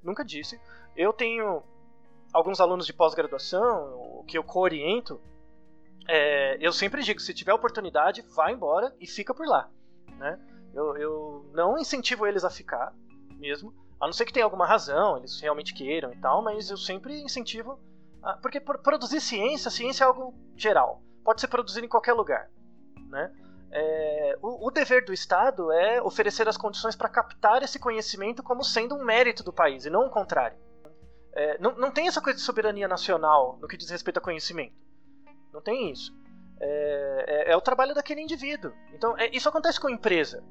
[0.02, 0.60] nunca disse.
[0.96, 1.62] Eu tenho
[2.32, 5.20] alguns alunos de pós-graduação, que eu co-oriento,
[6.08, 9.70] é, eu sempre digo, se tiver oportunidade, vá embora e fica por lá,
[10.18, 10.38] né?
[10.74, 12.92] Eu, eu não incentivo eles a ficar,
[13.38, 13.72] mesmo,
[14.04, 17.22] a não ser que tenha alguma razão, eles realmente queiram e tal, mas eu sempre
[17.22, 17.80] incentivo.
[18.22, 21.02] A, porque produzir ciência, ciência é algo geral.
[21.24, 22.50] Pode ser produzido em qualquer lugar.
[23.08, 23.32] Né?
[23.72, 28.62] É, o, o, dever do Estado é oferecer as condições para captar esse conhecimento como
[28.62, 30.58] sendo um mérito do país, e não o contrário.
[31.32, 34.74] É, não, não tem essa coisa de soberania nacional no que diz respeito a conhecimento.
[35.50, 36.14] Não tem isso.
[36.60, 38.70] É, é, é o trabalho daquele indivíduo.
[38.92, 40.44] Então, é, isso acontece com empresa.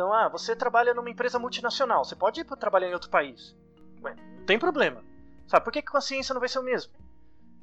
[0.00, 3.54] Então, ah, você trabalha numa empresa multinacional, você pode ir para trabalhar em outro país.
[4.02, 5.04] Ué, não tem problema.
[5.46, 6.90] Sabe, por que com a ciência não vai ser o mesmo?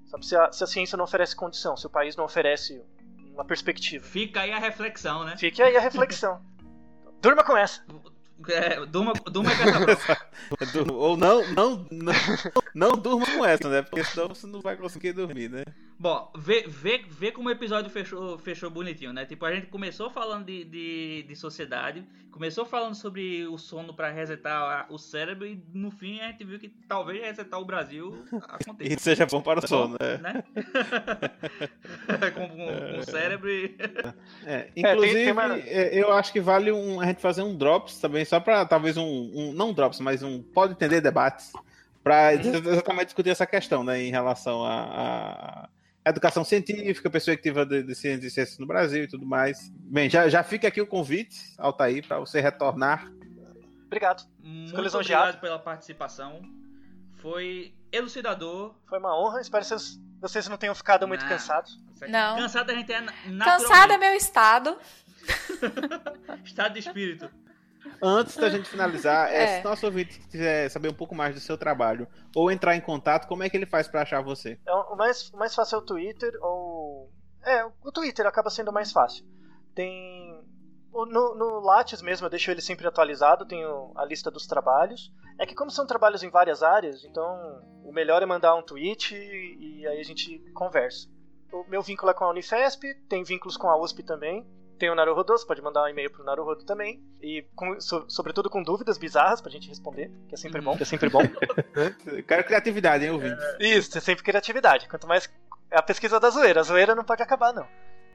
[0.05, 2.79] Sabe, se a, se a ciência não oferece condição, se o país não oferece
[3.33, 4.05] uma perspectiva.
[4.05, 5.35] Fica aí a reflexão, né?
[5.35, 6.39] Fica aí a reflexão.
[7.23, 7.83] Durma com essa.
[8.49, 12.13] É, durma, durma com Ou não, não, não,
[12.75, 13.81] não durma com essa, né?
[13.81, 15.63] Porque senão você não vai conseguir dormir, né?
[15.99, 19.25] Bom, vê, vê, vê como o episódio fechou, fechou bonitinho, né?
[19.25, 24.11] Tipo, a gente começou falando de, de, de sociedade, começou falando sobre o sono para
[24.11, 28.77] resetar o cérebro e no fim a gente viu que talvez resetar o Brasil aconteça.
[28.93, 30.17] E seja bom para o sono, né?
[30.19, 30.43] né?
[32.31, 33.75] com, com, com, o cérebro e...
[34.45, 35.73] É, inclusive, é, tem, tem.
[35.73, 38.97] É, eu acho que vale um, a gente fazer um drops também, só para talvez
[38.97, 41.51] um, um, não um drops, mas um pode entender debates
[42.03, 42.71] para uhum.
[42.71, 45.69] exatamente discutir essa questão, né, em relação a, a
[46.09, 49.71] educação científica, perspectiva de, de ciências e ciências no Brasil e tudo mais.
[49.73, 53.11] Bem, já, já fica aqui o convite, Altair, para você retornar.
[53.85, 54.27] Obrigado.
[54.39, 56.41] Muito obrigado pela participação.
[57.21, 58.75] Foi elucidador.
[58.87, 59.41] Foi uma honra.
[59.41, 61.29] Espero que vocês, vocês não tenham ficado muito não.
[61.29, 61.79] cansados.
[62.07, 62.37] Não.
[62.37, 63.01] Cansado a gente é
[63.43, 64.77] Cansado é meu estado.
[66.43, 67.29] estado de espírito.
[68.01, 69.57] Antes da gente finalizar, é.
[69.57, 73.27] se nosso ouvinte quiser saber um pouco mais do seu trabalho ou entrar em contato,
[73.27, 74.59] como é que ele faz para achar você?
[74.65, 77.11] É, o, mais, o mais fácil é o Twitter ou.
[77.43, 79.25] É, o Twitter acaba sendo mais fácil.
[79.73, 80.45] Tem.
[80.93, 85.11] No, no Lattes mesmo, eu deixo ele sempre atualizado, tenho a lista dos trabalhos.
[85.39, 89.15] É que como são trabalhos em várias áreas, então o melhor é mandar um tweet
[89.15, 91.07] e, e aí a gente conversa.
[91.51, 94.45] O meu vínculo é com a Unifesp, tem vínculos com a USP também.
[94.77, 97.01] Tem o Naruhodo, você pode mandar um e-mail pro Naruhodo também.
[97.21, 100.77] E com, so, sobretudo com dúvidas bizarras pra gente responder, que é sempre bom.
[100.77, 101.21] Que é sempre bom.
[102.27, 103.41] Quero criatividade, hein, ouvinte?
[103.59, 104.87] Isso, é sempre criatividade.
[104.87, 105.29] Quanto mais.
[105.71, 106.61] É a pesquisa da zoeira.
[106.61, 107.67] A zoeira não pode acabar, não.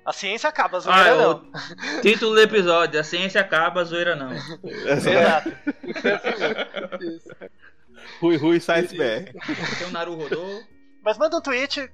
[0.04, 1.50] A ciência acaba, a zoeira ah, não.
[2.00, 4.32] Título do episódio: A ciência acaba, a zoeira não.
[4.32, 5.52] Exato.
[8.20, 9.32] Rui Rui Science BR.
[9.78, 10.64] Tem o Naruhodo.
[11.02, 11.90] Mas manda um tweet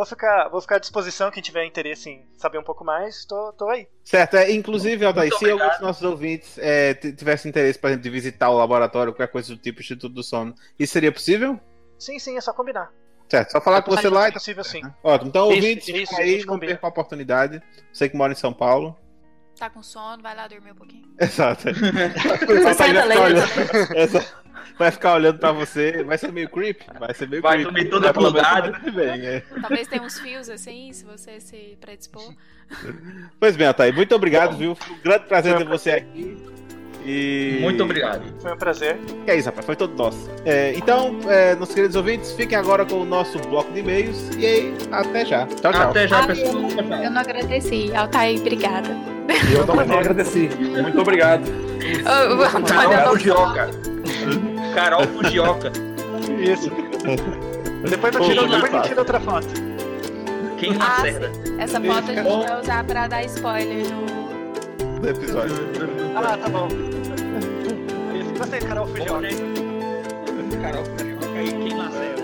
[0.00, 3.52] Vou ficar, vou ficar à disposição, quem tiver interesse em saber um pouco mais, tô,
[3.52, 3.86] tô aí.
[4.02, 8.08] Certo, é, inclusive, Altair, se alguns dos nossos ouvintes é, tivessem interesse, por exemplo, de
[8.08, 11.60] visitar o laboratório, qualquer coisa do tipo Instituto do Sono, isso seria possível?
[11.98, 12.90] Sim, sim, é só combinar.
[13.28, 14.28] Certo, só falar é com você lá.
[14.28, 14.80] É possível, sim.
[15.04, 17.62] Ótimo, então ouvintes, isso, isso, aí, não perca a oportunidade.
[17.92, 18.96] Você que mora em São Paulo.
[19.60, 21.04] Tá com sono, vai lá dormir um pouquinho.
[21.20, 21.64] Exato.
[21.68, 24.26] Você senta lendo.
[24.78, 26.02] vai ficar olhando pra você.
[26.02, 26.86] Vai ser meio creepy.
[26.98, 27.70] Vai ser meio vai creepy.
[27.70, 28.74] Vai dormir todo plugado.
[28.98, 29.40] É.
[29.60, 32.32] Talvez tenha uns fios assim, se você se predispor.
[33.38, 34.74] Pois bem, Atay, muito obrigado, viu?
[34.74, 36.38] Foi um grande prazer ter você aqui.
[37.04, 37.58] E...
[37.60, 38.22] Muito obrigado.
[38.40, 38.98] Foi um prazer.
[39.26, 40.30] É isso, rapaz, foi todo nosso.
[40.46, 44.46] É, então, é, nossos queridos ouvintes, fiquem agora com o nosso bloco de e-mails e
[44.46, 45.46] aí, até já.
[45.46, 45.90] Tchau, tchau.
[45.90, 46.54] Até já, pessoal.
[47.02, 47.94] Eu não agradeci.
[47.94, 49.09] Altair, obrigada.
[49.50, 50.48] E eu também agradeci.
[50.82, 51.42] Muito obrigado.
[51.46, 53.70] Ô, ô, Antônio, Carol Fujioka.
[54.74, 55.72] Carol Fujioka.
[56.40, 56.70] Isso.
[57.88, 58.82] Depois eu tiro, Ô, depois eu Fábio.
[58.82, 59.48] tiro outra foto.
[60.58, 61.30] Quem Ah, Lacerda.
[61.58, 65.00] Essa foto a gente vai usar pra dar spoiler no.
[65.00, 65.54] Do episódio.
[66.14, 66.68] Ah, tá bom.
[68.14, 68.34] Isso.
[68.38, 69.28] Gostei, Carol Fujioka.
[70.62, 72.19] Carol Fujioka e quem Lacerda.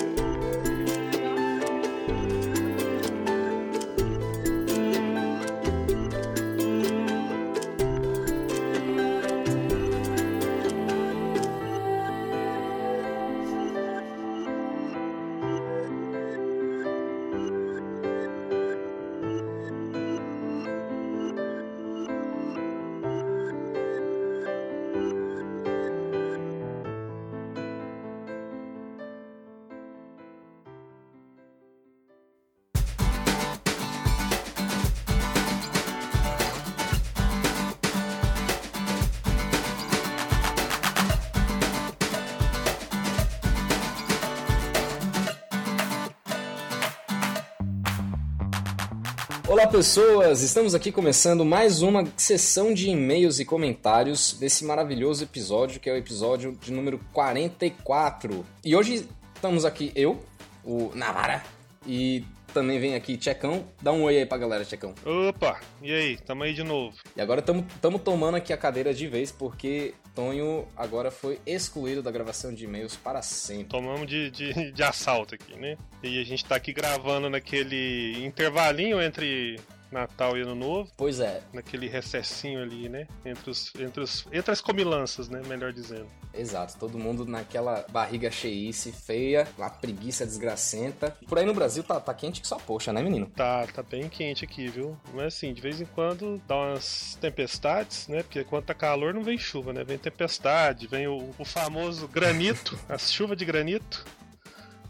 [49.57, 55.81] Olá pessoas, estamos aqui começando mais uma sessão de e-mails e comentários desse maravilhoso episódio
[55.81, 58.45] que é o episódio de número 44.
[58.62, 60.23] E hoje estamos aqui eu,
[60.62, 61.43] o Navara,
[61.87, 62.23] e
[62.53, 63.65] também vem aqui Tchecão.
[63.81, 64.95] Dá um oi aí pra galera, Tchecão.
[65.31, 66.95] Opa, e aí, tamo aí de novo.
[67.16, 72.10] E agora estamos tomando aqui a cadeira de vez porque Tonho agora foi excluído da
[72.10, 73.66] gravação de e-mails para sempre.
[73.66, 75.76] Tomamos de, de, de assalto aqui, né?
[76.02, 79.60] E a gente tá aqui gravando naquele intervalinho entre
[79.91, 83.07] Natal e Ano Novo, Pois é, naquele recessinho ali, né?
[83.25, 85.43] Entre, os, entre, os, entre as comilanças, né?
[85.47, 86.09] Melhor dizendo.
[86.35, 91.17] exato, todo mundo naquela barriga cheice, feia, uma preguiça desgracenta.
[91.27, 93.27] Por aí no Brasil tá, tá quente que só poxa, né menino?
[93.27, 94.97] Tá, tá bem quente aqui, viu?
[95.15, 98.23] Mas assim, de vez em quando dá umas tempestades, né?
[98.23, 99.85] Porque quando tá calor não vem chuva, né?
[99.85, 104.05] Vem tempestade, vem o, o famoso granito, a chuva de granito.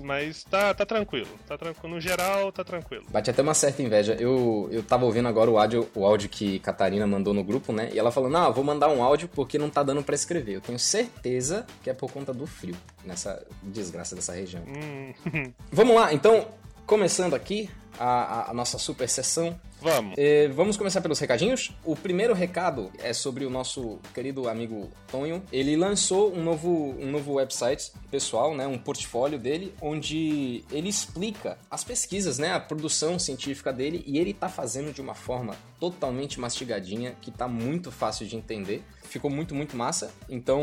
[0.01, 1.95] Mas tá, tá tranquilo, tá tranquilo.
[1.95, 3.05] No geral, tá tranquilo.
[3.11, 4.17] Bate até uma certa inveja.
[4.21, 7.91] Eu, eu tava ouvindo agora o áudio, o áudio que Catarina mandou no grupo, né?
[7.93, 10.55] E ela falou: Não, eu vou mandar um áudio porque não tá dando pra escrever.
[10.55, 14.63] Eu tenho certeza que é por conta do frio nessa desgraça dessa região.
[14.67, 15.13] Hum,
[15.73, 16.47] Vamos lá, então,
[16.87, 17.69] começando aqui
[17.99, 19.59] a, a- a nossa super sessão.
[19.81, 20.15] Vamos.
[20.17, 21.73] Eh, vamos começar pelos recadinhos?
[21.85, 25.43] O primeiro recado é sobre o nosso querido amigo Tonho.
[25.53, 31.59] Ele lançou um novo, um novo website pessoal, né, um portfólio dele, onde ele explica
[31.71, 36.41] as pesquisas, né, a produção científica dele, e ele tá fazendo de uma forma totalmente
[36.41, 38.83] mastigadinha, que tá muito fácil de entender.
[39.03, 40.13] Ficou muito, muito massa.
[40.29, 40.63] Então,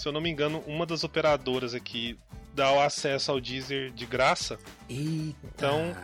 [0.00, 2.16] se eu não me engano, uma das operadoras aqui
[2.54, 4.58] dá o acesso ao Deezer de graça.
[4.88, 5.36] Eita.
[5.44, 5.94] Então,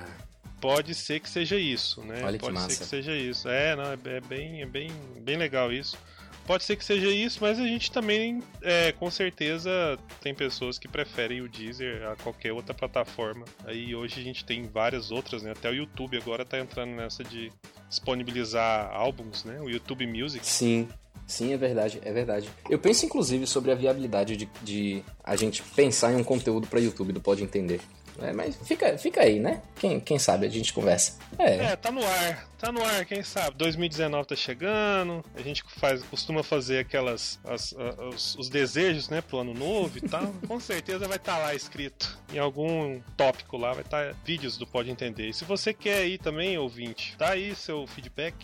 [0.61, 2.23] Pode ser que seja isso, né?
[2.25, 2.71] Olha que Pode massa.
[2.71, 3.49] ser que seja isso.
[3.49, 4.91] É, não, é, é bem, é bem,
[5.21, 5.99] bem legal isso.
[6.47, 10.87] Pode ser que seja isso, mas a gente também, é, com certeza, tem pessoas que
[10.87, 13.45] preferem o Deezer a qualquer outra plataforma.
[13.65, 15.51] Aí hoje a gente tem várias outras, né?
[15.51, 17.53] Até o YouTube agora tá entrando nessa de
[17.89, 19.61] disponibilizar álbuns, né?
[19.61, 20.47] O YouTube Music.
[20.47, 20.89] Sim,
[21.27, 22.49] sim, é verdade, é verdade.
[22.71, 26.81] Eu penso inclusive sobre a viabilidade de, de a gente pensar em um conteúdo para
[26.81, 27.81] YouTube do Pode Entender.
[28.19, 29.61] É, mas fica, fica aí, né?
[29.79, 31.19] Quem, quem sabe a gente conversa.
[31.39, 31.57] É.
[31.57, 32.49] É, tá no ar.
[32.59, 33.55] Tá no ar, quem sabe?
[33.59, 37.39] 2019 tá chegando, a gente faz, costuma fazer aquelas.
[37.45, 40.33] as- a- os, os desejos, né, pro ano novo e tal.
[40.49, 42.19] Com certeza vai estar lá escrito.
[42.33, 45.29] Em algum tópico lá, vai estar vídeos do Pode Entender.
[45.29, 48.35] E se você quer aí também, ouvinte, dá aí seu feedback.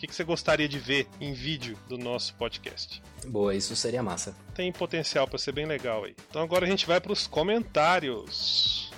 [0.00, 3.02] O que, que você gostaria de ver em vídeo do nosso podcast?
[3.26, 4.34] Boa, isso seria massa.
[4.54, 6.16] Tem potencial pra ser bem legal aí.
[6.30, 8.90] Então agora a gente vai pros comentários.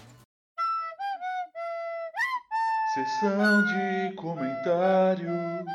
[2.95, 5.67] Sessão de comentários.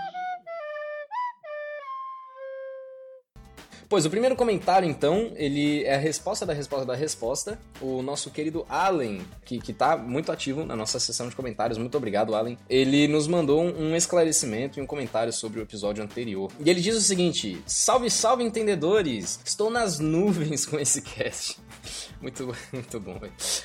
[3.89, 7.57] Pois, o primeiro comentário, então, ele é a resposta da resposta da resposta.
[7.79, 11.77] O nosso querido Allen, que, que tá muito ativo na nossa sessão de comentários.
[11.77, 12.57] Muito obrigado, Allen.
[12.69, 16.51] Ele nos mandou um, um esclarecimento e um comentário sobre o episódio anterior.
[16.59, 19.39] E ele diz o seguinte: Salve, salve, entendedores!
[19.45, 21.57] Estou nas nuvens com esse cast.
[22.19, 23.21] Muito, muito bom.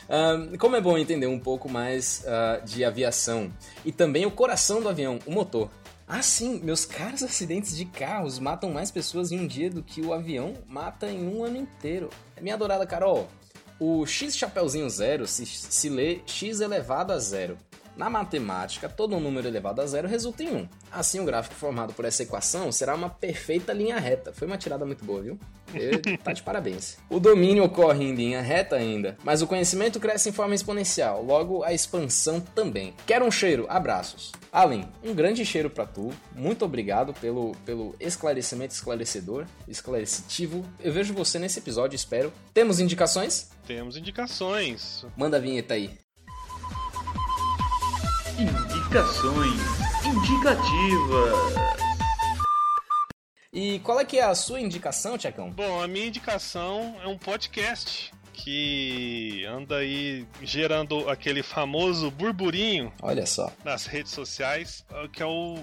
[0.09, 3.51] Ahn, como é bom entender um pouco mais ah, de aviação
[3.83, 5.71] e também o coração do avião, o motor.
[6.15, 10.03] Ah, sim, meus caros acidentes de carros matam mais pessoas em um dia do que
[10.03, 12.11] o avião mata em um ano inteiro.
[12.39, 13.31] Minha adorada Carol,
[13.81, 17.57] o x chapeuzinho zero se, se lê x elevado a zero.
[17.97, 20.69] Na matemática, todo número elevado a zero resulta em 1.
[20.91, 24.35] Assim, o gráfico formado por essa equação será uma perfeita linha reta.
[24.35, 25.39] Foi uma tirada muito boa, viu?
[25.75, 26.99] E tá de parabéns.
[27.09, 31.63] O domínio ocorre em linha reta ainda, mas o conhecimento cresce em forma exponencial, logo
[31.63, 32.95] a expansão também.
[33.07, 34.33] Quero um cheiro, abraços.
[34.53, 36.13] Allen, um grande cheiro pra tu.
[36.37, 40.63] Muito obrigado pelo, pelo esclarecimento esclarecedor, esclarecido.
[40.79, 42.31] Eu vejo você nesse episódio, espero.
[42.53, 43.51] Temos indicações?
[43.67, 45.07] Temos indicações.
[45.17, 45.99] Manda a vinheta aí.
[48.39, 49.59] Indicações
[50.05, 51.55] indicativas.
[53.51, 55.51] E qual é que é a sua indicação, Tchecão?
[55.51, 63.27] Bom, a minha indicação é um podcast que anda aí gerando aquele famoso burburinho Olha
[63.27, 63.53] só.
[63.65, 65.59] nas redes sociais, que é o,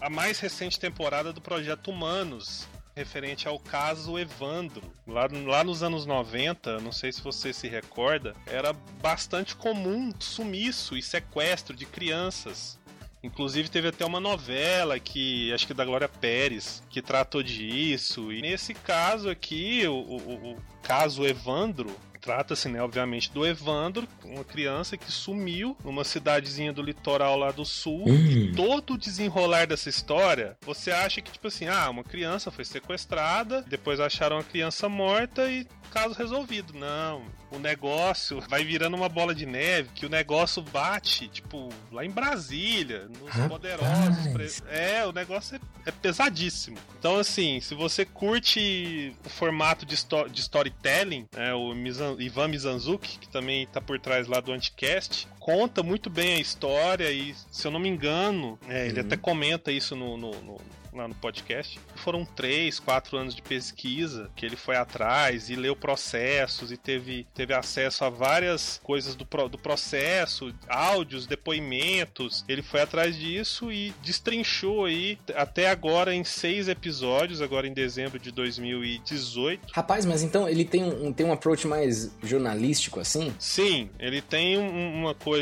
[0.00, 4.82] a mais recente temporada do Projeto Humanos, referente ao caso Evandro.
[5.06, 8.72] Lá, lá nos anos 90, não sei se você se recorda, era
[9.02, 12.78] bastante comum sumiço e sequestro de crianças.
[13.22, 18.30] Inclusive teve até uma novela que acho que da Glória Pérez que tratou disso.
[18.30, 21.90] E nesse caso aqui, o, o- o caso Evandro
[22.24, 27.66] trata-se, né, obviamente, do Evandro, uma criança que sumiu numa cidadezinha do litoral lá do
[27.66, 28.08] sul.
[28.08, 32.64] E todo o desenrolar dessa história, você acha que tipo assim, ah, uma criança foi
[32.64, 36.74] sequestrada, depois acharam a criança morta e caso resolvido.
[36.74, 42.04] Não, o negócio vai virando uma bola de neve, que o negócio bate, tipo, lá
[42.04, 43.48] em Brasília, nos Rapaz.
[43.48, 44.62] poderosos.
[44.68, 46.76] É, o negócio é, é pesadíssimo.
[46.98, 49.96] Então, assim, se você curte o formato de,
[50.30, 55.28] de storytelling, né, o Mizan- Ivan Mizanzuki, que também tá por trás lá do Anticast,
[55.44, 59.06] conta muito bem a história e, se eu não me engano, é, ele Uhum.
[59.06, 60.56] até comenta isso no- no- no,
[60.94, 61.78] lá no podcast.
[61.96, 67.26] Foram três, quatro anos de pesquisa que ele foi atrás e leu processos e teve,
[67.34, 72.44] teve acesso a várias coisas do, do processo, áudios, depoimentos.
[72.48, 78.18] Ele foi atrás disso e destrinchou aí até agora em seis episódios, agora em dezembro
[78.20, 79.72] de 2018.
[79.72, 83.34] Rapaz, mas então ele tem um, tem um approach mais jornalístico assim?
[83.38, 85.33] Sim, ele tem um- uma coisa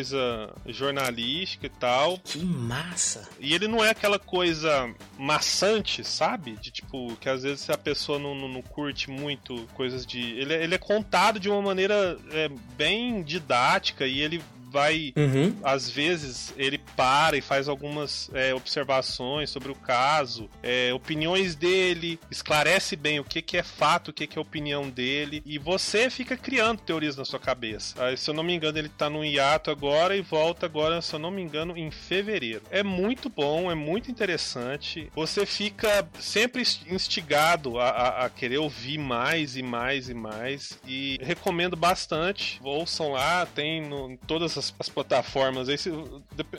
[0.66, 3.28] jornalística e tal, Que massa!
[3.38, 6.52] E ele não é aquela coisa maçante, sabe?
[6.56, 10.20] De tipo, que às vezes a pessoa não, não, não curte muito coisas de.
[10.20, 14.42] Ele, é- ele é contado de uma maneira é, bem didática e ele
[14.72, 15.12] vai.
[15.16, 15.54] Uhum.
[15.62, 22.18] Às vezes ele para e faz algumas é, observações sobre o caso, é, opiniões dele,
[22.30, 26.08] esclarece bem o que, que é fato, o que, que é opinião dele, e você
[26.10, 27.94] fica criando teorias na sua cabeça.
[28.02, 31.14] Ah, se eu não me engano, ele tá no hiato agora e volta agora, se
[31.14, 32.62] eu não me engano, em fevereiro.
[32.70, 35.08] É muito bom, é muito interessante.
[35.14, 36.62] Você fica sempre
[37.02, 40.78] instigado a, a- a querer ouvir mais e mais e mais.
[40.86, 42.60] E recomendo bastante.
[42.62, 45.68] Ouçam lá, tem no, em todas as, as plataformas.
[45.68, 45.76] Aí,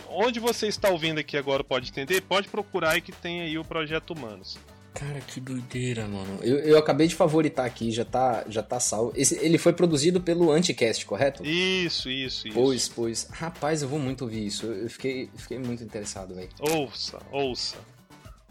[0.10, 3.64] onde você está ouvindo aqui agora pode entender, pode procurar aí que tem aí o
[3.64, 4.58] Projeto Humanos.
[4.94, 6.38] Cara, que doideira, mano.
[6.44, 9.12] Eu, eu acabei de favoritar aqui, já tá, já tá salvo.
[9.16, 11.44] Esse, ele foi produzido pelo Anticast, correto?
[11.44, 12.56] Isso, isso, isso.
[12.56, 13.28] Pois, pois.
[13.32, 14.68] Rapaz, eu vou muito ouvir isso.
[14.68, 16.50] Eu eu fiquei, fiquei muito interessado, velho.
[16.60, 17.78] Ouça, ouça.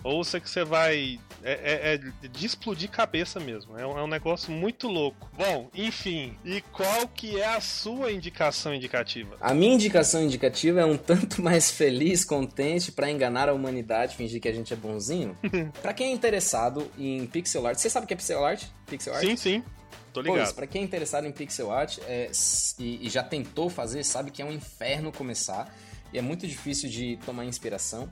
[0.04, 1.20] Ouça que você vai.
[1.44, 3.76] É, é- é de explodir cabeça mesmo.
[3.78, 5.28] É um, é um negócio muito louco.
[5.36, 6.36] Bom, enfim.
[6.44, 9.36] E qual que é a sua indicação indicativa?
[9.40, 14.40] A minha indicação indicativa é um tanto mais feliz, contente pra enganar a humanidade, fingir
[14.40, 15.36] que a gente é bonzinho.
[15.82, 18.64] Pra quem é interessado em pixel art, você sabe o que é pixel art?
[18.86, 19.24] Pixel art?
[19.24, 19.64] Sim, sim.
[20.12, 20.54] Tô Pois, ligado.
[20.54, 22.30] pra quem é interessado em pixel art é,
[22.78, 25.74] e, e já tentou fazer, sabe que é um inferno começar
[26.12, 28.10] e é muito difícil de tomar inspiração.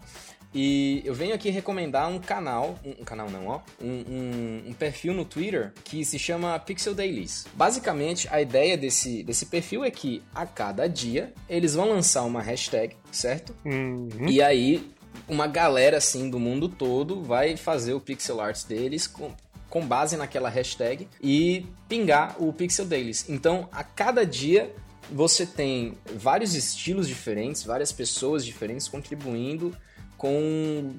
[0.52, 4.72] E eu venho aqui recomendar um canal, um, um canal não, ó, um, um- um
[4.72, 7.46] perfil no Twitter que se chama Pixel Dailies.
[7.54, 12.42] Basicamente, a ideia desse, desse perfil é que a cada dia eles vão lançar uma
[12.42, 13.54] hashtag, certo?
[13.64, 14.28] Uhum.
[14.28, 14.90] E aí,
[15.28, 19.32] uma galera assim do mundo todo vai fazer o pixel art deles com,
[19.68, 23.28] com base naquela hashtag e pingar o Pixel Dailies.
[23.28, 24.74] Então, a cada dia
[25.12, 29.76] você tem vários estilos diferentes, várias pessoas diferentes contribuindo
[30.20, 30.92] com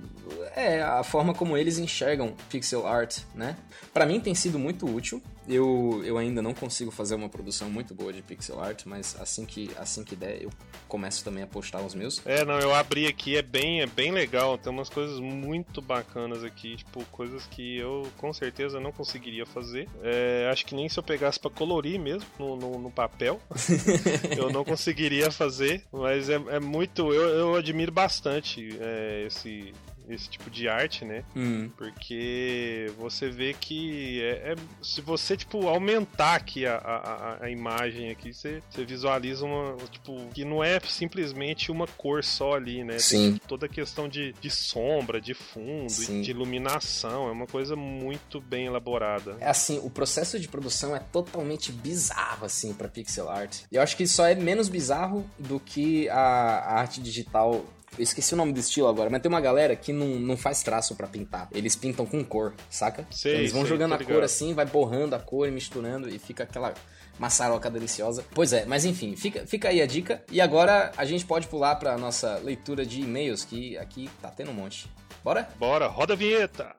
[0.55, 3.55] é, a forma como eles enxergam pixel art, né?
[3.93, 5.21] Para mim tem sido muito útil.
[5.47, 9.45] Eu, eu ainda não consigo fazer uma produção muito boa de pixel art, mas assim
[9.45, 10.49] que assim que der, eu
[10.87, 12.21] começo também a postar os meus.
[12.25, 16.43] É, não, eu abri aqui, é bem, é bem legal, tem umas coisas muito bacanas
[16.43, 19.87] aqui, tipo, coisas que eu com certeza não conseguiria fazer.
[20.01, 23.39] É, acho que nem se eu pegasse pra colorir mesmo no, no, no papel,
[24.37, 29.73] eu não conseguiria fazer, mas é, é muito, eu, eu admiro bastante é, esse,
[30.15, 31.23] esse tipo de arte, né?
[31.35, 31.69] Hum.
[31.77, 38.09] Porque você vê que é, é- se você tipo aumentar aqui a, a, a- imagem
[38.11, 42.93] aqui, você, você visualiza uma tipo que não é simplesmente uma cor só ali, né?
[42.93, 43.33] Tem Sim.
[43.33, 46.21] tipo, toda a questão de, de sombra, de fundo, Sim.
[46.21, 49.35] de iluminação, é uma coisa muito bem elaborada.
[49.39, 53.61] É assim, o processo de produção é totalmente bizarro, assim, pra pixel art.
[53.71, 57.65] E eu acho que só é menos bizarro do que a, a arte digital.
[57.97, 60.63] Eu esqueci o nome do estilo agora, mas tem uma galera que não, não faz
[60.63, 61.49] traço pra pintar.
[61.51, 63.05] Eles pintam com cor, saca?
[63.11, 64.23] Sei, Eles vão sei, jogando a cor ligado.
[64.23, 66.73] assim, vai borrando a cor e misturando e fica aquela
[67.19, 68.23] maçaroca deliciosa.
[68.33, 70.23] Pois é, mas enfim, fica, fica aí a dica.
[70.31, 74.51] E agora a gente pode pular pra nossa leitura de e-mails, que aqui tá tendo
[74.51, 74.89] um monte.
[75.23, 75.47] Bora?
[75.59, 76.73] Bora, roda a vinheta!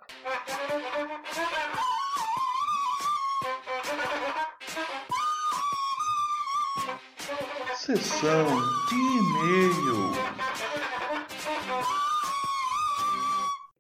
[7.85, 8.47] Sessão
[8.89, 10.13] de e-mail.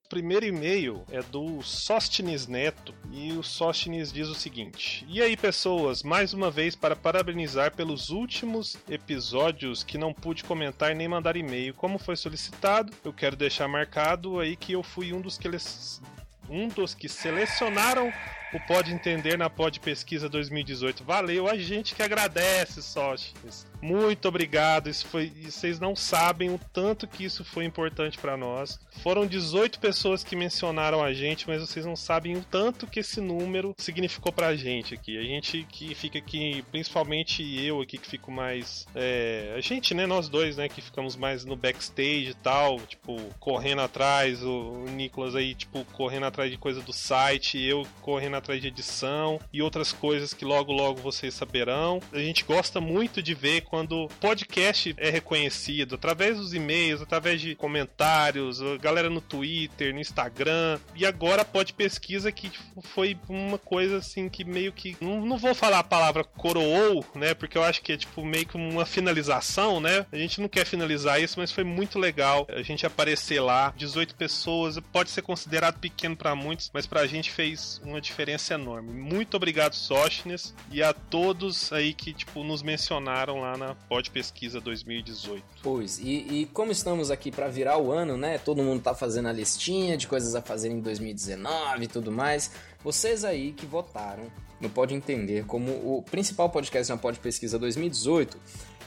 [0.08, 6.02] Primeiro e-mail é do Sóstenes Neto e o Sóstenes diz o seguinte: E aí, pessoas,
[6.02, 11.72] mais uma vez para parabenizar pelos últimos episódios que não pude comentar nem mandar e-mail.
[11.72, 16.02] Como foi solicitado, eu quero deixar marcado aí que eu fui um dos que eles.
[16.50, 18.12] Um dos que selecionaram
[18.52, 21.04] o Pode Entender na Pode Pesquisa 2018.
[21.04, 23.66] Valeu, a gente que agradece, Sóstenes.
[23.80, 24.88] Muito obrigado.
[24.88, 28.78] Isso foi, vocês não sabem o tanto que isso foi importante para nós.
[29.02, 33.20] Foram 18 pessoas que mencionaram a gente, mas vocês não sabem o tanto que esse
[33.20, 35.18] número significou pra gente aqui.
[35.18, 38.86] A gente que fica aqui, principalmente eu aqui que fico mais.
[38.94, 40.06] é, a gente, né?
[40.06, 40.68] Nós dois, né?
[40.68, 44.44] Que ficamos mais no backstage e tal, tipo, correndo atrás.
[44.44, 48.68] O, o Nicolas aí, tipo, correndo atrás de coisa do site, eu correndo atrás de
[48.68, 52.00] edição e outras coisas que logo logo vocês saberão.
[52.12, 57.54] A gente gosta muito de ver quando podcast é reconhecido através dos e-mails, através de
[57.54, 60.78] comentários, galera no Twitter, no Instagram.
[60.94, 65.38] E agora pode pesquisa que tipo, foi uma coisa assim que meio que não, não
[65.38, 67.34] vou falar a palavra coroou, né?
[67.34, 70.06] Porque eu acho que é tipo meio que uma finalização, né?
[70.10, 74.14] A gente não quer finalizar isso, mas foi muito legal a gente aparecer lá, 18
[74.14, 78.92] pessoas, pode ser considerado pequeno para muitos, mas pra gente fez uma diferença enorme.
[78.92, 84.60] Muito obrigado, Sóstenes, e a todos aí que tipo nos mencionaram lá na Pod Pesquisa
[84.60, 85.44] 2018.
[85.62, 88.38] Pois, e, e como estamos aqui pra virar o ano, né?
[88.38, 92.52] Todo mundo tá fazendo a listinha de coisas a fazer em 2019 e tudo mais.
[92.82, 94.30] Vocês aí que votaram
[94.60, 98.38] no Pode Entender como o principal podcast na Pode Pesquisa 2018,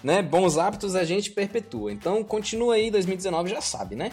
[0.03, 0.21] né?
[0.21, 1.91] Bons hábitos a gente perpetua.
[1.91, 4.11] Então continua aí, 2019 já sabe, né?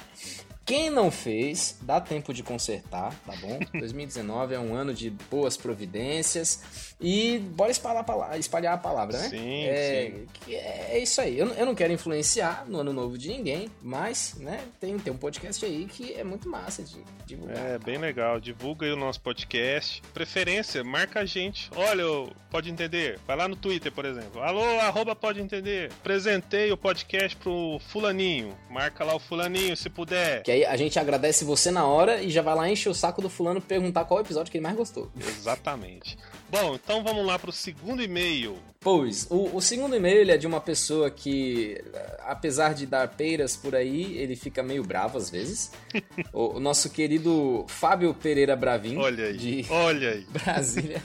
[0.64, 3.58] Quem não fez, dá tempo de consertar, tá bom?
[3.78, 9.18] 2019 é um ano de boas providências e bora espalhar a palavra, espalhar a palavra
[9.18, 9.28] né?
[9.28, 10.26] Sim, é, sim.
[10.32, 11.36] que é isso aí.
[11.38, 15.12] Eu, não- eu não quero influenciar no ano novo de ninguém, mas, né, tem, tem
[15.12, 17.56] um podcast aí que é muito massa de divulgar.
[17.58, 18.38] É, bem legal.
[18.40, 20.00] Divulga aí o nosso podcast.
[20.14, 21.68] Preferência, marca a gente.
[21.74, 22.04] Olha,
[22.50, 23.18] pode entender.
[23.26, 24.40] Vai lá no Twitter, por exemplo.
[24.40, 25.90] Alô, arroba pode entender.
[26.00, 28.56] Apresentei o podcast pro fulaninho.
[28.70, 30.42] Marca lá o fulaninho, se puder.
[30.44, 33.20] Que aí a gente agradece você na hora e já vai lá encher o saco
[33.20, 35.10] do fulano perguntar qual episódio que ele mais gostou.
[35.18, 36.16] Exatamente.
[36.50, 38.56] Bom, então vamos lá pro segundo e-mail.
[38.80, 41.82] Pois, o, o segundo e-mail é de uma pessoa que,
[42.26, 45.72] apesar de dar peiras por aí, ele fica meio bravo às vezes.
[46.32, 49.36] o, o nosso querido Fábio Pereira Bravin, Olha aí.
[49.36, 50.26] de Olha aí.
[50.30, 51.02] Brasília.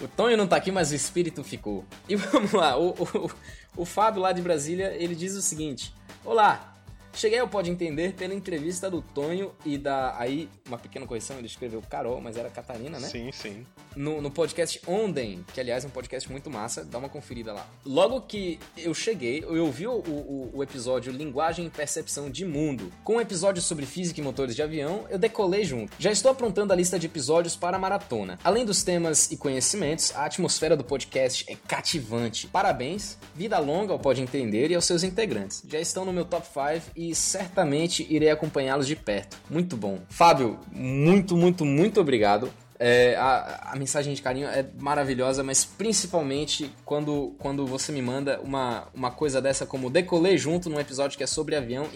[0.00, 1.84] o Tonho não tá aqui, mas o espírito ficou.
[2.08, 3.30] E vamos lá, o, o,
[3.78, 5.94] o Fábio lá de Brasília, ele diz o seguinte:
[6.24, 6.77] Olá,
[7.18, 10.16] cheguei ao Pode Entender pela entrevista do Tonho e da.
[10.18, 13.08] Aí, uma pequena correção, ele escreveu Carol, mas era Catarina, né?
[13.08, 13.66] Sim, sim.
[13.96, 17.66] no, no podcast Onden, que aliás é um podcast muito massa, dá uma conferida lá.
[17.84, 22.92] Logo que eu cheguei, eu ouvi o, o, o episódio Linguagem e Percepção de Mundo,
[23.02, 25.92] com um episódio sobre física e motores de avião, eu decolei junto.
[25.98, 28.38] Já estou aprontando a lista de episódios para a maratona.
[28.44, 32.46] Além dos temas e conhecimentos, a atmosfera do podcast é cativante.
[32.46, 35.62] Parabéns, vida longa ao Pode Entender e aos seus integrantes.
[35.68, 39.36] Já estão no meu top 5 e certamente irei acompanhá-los de perto.
[39.48, 39.98] Muito bom.
[40.08, 42.50] Fábio, muito, muito, muito obrigado.
[42.80, 48.40] É, a, a, mensagem de carinho é maravilhosa, mas principalmente quando, quando você me manda
[48.40, 51.88] uma, uma coisa dessa como decolei junto num episódio que é sobre avião,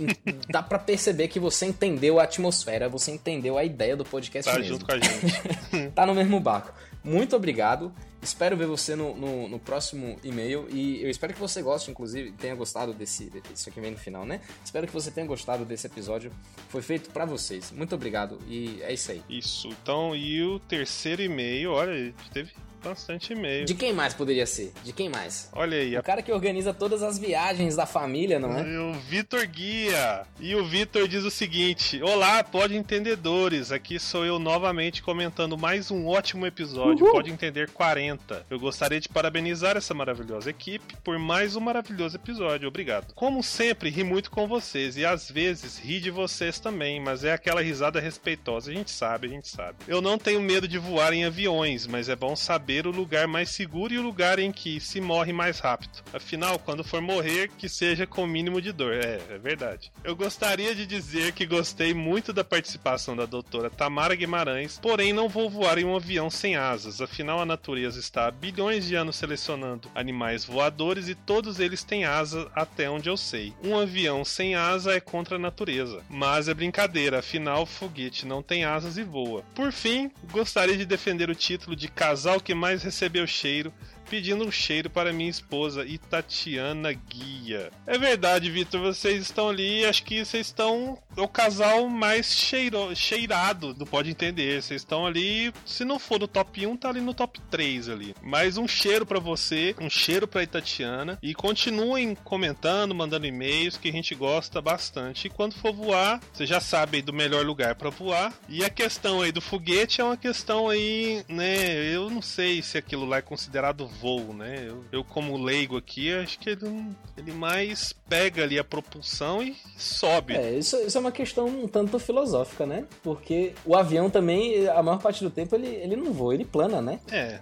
[0.51, 4.59] dá para perceber que você entendeu a atmosfera, você entendeu a ideia do podcast tá
[4.59, 4.75] mesmo.
[4.75, 5.91] junto com a gente.
[5.95, 6.73] tá no mesmo barco.
[7.05, 7.93] Muito obrigado.
[8.23, 12.31] Espero ver você no, no, no, próximo e-mail e eu espero que você goste, inclusive,
[12.33, 13.33] tenha gostado desse.
[13.53, 14.41] Isso aqui vem no final, né?
[14.65, 16.31] Espero que você tenha gostado desse episódio.
[16.69, 17.73] Foi feito para vocês.
[17.73, 19.23] Muito obrigado e é isso aí.
[19.29, 19.67] Isso.
[19.69, 22.53] Então, e o terceiro e-mail, olha, teve
[22.83, 23.65] bastante e-mail.
[23.65, 24.73] De quem mais poderia ser?
[24.83, 25.49] De quem mais?
[25.53, 25.97] Olha aí.
[25.97, 26.03] O a...
[26.03, 28.63] cara que organiza todas as viagens da família, não é?
[28.63, 30.27] O Vitor Guia.
[30.41, 33.71] E o Vitor diz o seguinte: Olá, pode entendedores.
[33.71, 37.05] Aqui sou eu novamente comentando mais um ótimo episódio.
[37.05, 37.15] Uhul.
[37.15, 38.47] Pode entender 40.
[38.51, 42.69] Eu gostaria de parabenizar essa maravilhosa equipe por mais um maravilhoso episódio.
[42.69, 43.15] Obrigado.
[43.15, 47.33] Como sempre, ri muito com vocês e às vezes ri de vocês também, mas é
[47.33, 48.71] aquela risada respeitosa.
[48.71, 49.79] A gente sabe, a gente sabe.
[49.87, 53.29] Eu não tenho medo de voar em aviões, mas é bom saber saber o lugar
[53.29, 56.03] mais seguro e o lugar em que se morre mais rápido.
[56.13, 58.95] Afinal, quando for morrer, que seja com o mínimo de dor.
[58.95, 59.93] É, é verdade.
[60.03, 65.29] Eu gostaria de dizer que gostei muito da participação da doutora Tamara Guimarães, porém não
[65.29, 67.03] vou voar em um avião sem asas.
[67.03, 72.05] Afinal, a natureza está há bilhões de anos selecionando animais voadores e todos eles têm
[72.05, 73.53] asa até onde eu sei.
[73.63, 76.03] Um avião sem asa é contra a natureza.
[76.09, 79.45] Mas é brincadeira, afinal, foguete não tem asas e voa.
[79.55, 83.73] Por fim, gostaria de defender o título de casal que mais recebeu cheiro
[84.13, 87.71] pedindo um cheiro para minha esposa Itatiana Guia.
[87.87, 93.73] É verdade, Vitor, vocês estão ali, acho que vocês estão o casal mais cheiro, cheirado
[93.73, 94.61] do Pode Entender.
[94.61, 98.15] Vocês estão ali, se não for no top 1, tá ali no top 3 ali.
[98.23, 103.89] Mais um cheiro para você, um cheiro para Itatiana e continuem comentando, mandando e-mails que
[103.89, 105.27] a gente gosta bastante.
[105.27, 108.31] E quando for voar, você já sabe do melhor lugar para voar.
[108.47, 112.77] E a questão aí do foguete é uma questão aí, né, eu não sei se
[112.77, 114.65] aquilo lá é considerado voo, né?
[114.67, 119.57] Eu, eu, como leigo aqui, acho que ele, ele mais pega ali a propulsão e
[119.79, 120.35] sobe.
[120.35, 122.85] É, isso, isso é uma questão um tanto filosófica, né?
[123.03, 126.83] Porque o avião também, a maior parte do tempo, ele, ele não voa, ele plana,
[126.83, 126.99] né?
[127.11, 127.41] É.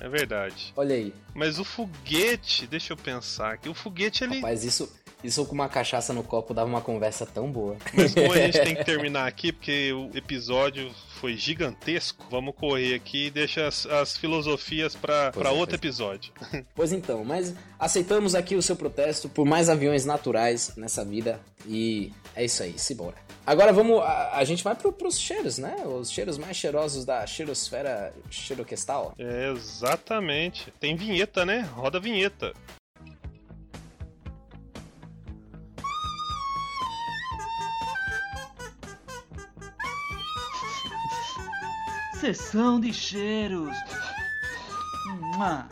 [0.00, 0.72] É verdade.
[0.76, 1.12] Olha aí.
[1.34, 4.36] Mas o foguete, deixa eu pensar que o foguete ele.
[4.36, 4.92] Rapaz, isso,
[5.24, 7.76] isso com uma cachaça no copo dava uma conversa tão boa.
[7.94, 12.94] Mas como a gente tem que terminar aqui, porque o episódio foi gigantesco, vamos correr
[12.94, 16.32] aqui e deixa as, as filosofias para é, outro episódio.
[16.74, 22.12] Pois então, mas aceitamos aqui o seu protesto por mais aviões naturais nessa vida e
[22.34, 23.14] é isso aí, se bora.
[23.46, 25.76] Agora vamos, a, a gente vai pro, pros cheiros, né?
[25.84, 29.14] Os cheiros mais cheirosos da cheirosfera cheiroquestal.
[29.18, 30.72] É, exatamente.
[30.80, 31.60] Tem vinheta, né?
[31.74, 32.52] Roda a vinheta.
[42.24, 43.76] Sessão de cheiros.
[45.20, 45.68] Mua.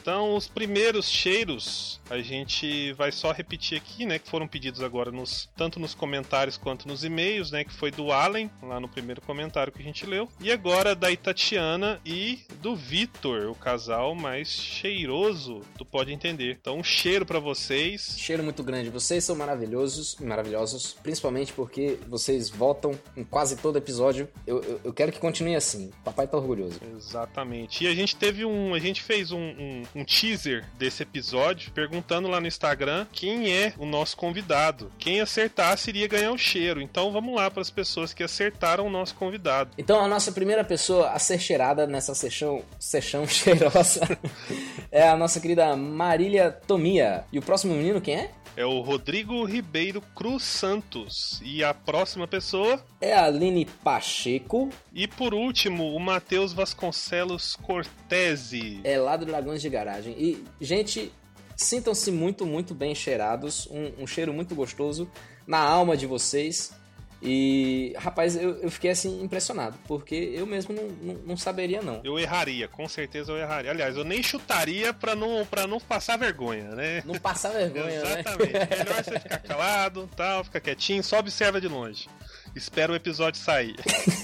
[0.00, 5.10] Então, os primeiros cheiros a gente vai só repetir aqui, né, que foram pedidos agora
[5.10, 9.20] nos tanto nos comentários quanto nos e-mails, né, que foi do Allen, lá no primeiro
[9.20, 14.48] comentário que a gente leu, e agora da Itatiana e do Vitor, o casal mais
[14.48, 16.56] cheiroso do Pode Entender.
[16.60, 18.16] Então, um cheiro para vocês.
[18.18, 18.90] Cheiro muito grande.
[18.90, 24.28] Vocês são maravilhosos, maravilhosos, principalmente porque vocês votam em quase todo episódio.
[24.46, 25.90] Eu, eu, eu quero que continue assim.
[26.04, 26.80] Papai tá orgulhoso.
[26.96, 27.84] Exatamente.
[27.84, 31.93] E a gente teve um, a gente fez um, um um teaser desse episódio, perguntando
[32.28, 34.90] lá no Instagram quem é o nosso convidado.
[34.98, 36.80] Quem acertasse iria ganhar o cheiro.
[36.80, 39.70] Então vamos lá para as pessoas que acertaram o nosso convidado.
[39.76, 44.00] Então a nossa primeira pessoa a ser cheirada nessa sessão, sessão cheirosa
[44.90, 47.24] é a nossa querida Marília Tomia.
[47.32, 48.30] E o próximo menino quem é?
[48.56, 51.40] é o Rodrigo Ribeiro Cruz Santos.
[51.42, 54.70] E a próxima pessoa é a Aline Pacheco.
[54.92, 58.80] E por último, o Matheus Vasconcelos Cortese.
[58.84, 60.14] É lá do Dragões de Garagem.
[60.16, 61.12] E, gente,
[61.56, 63.68] sintam-se muito, muito bem cheirados.
[63.70, 65.10] Um, um cheiro muito gostoso
[65.46, 66.72] na alma de vocês.
[67.26, 72.02] E, rapaz, eu, eu fiquei assim impressionado, porque eu mesmo não, não, não saberia, não.
[72.04, 73.70] Eu erraria, com certeza eu erraria.
[73.70, 77.02] Aliás, eu nem chutaria pra não, pra não passar vergonha, né?
[77.06, 78.20] Não passar vergonha, né?
[78.20, 78.52] Exatamente.
[78.76, 82.10] Melhor você ficar calado, tal, ficar quietinho, só observa de longe.
[82.54, 83.76] Espera o episódio sair.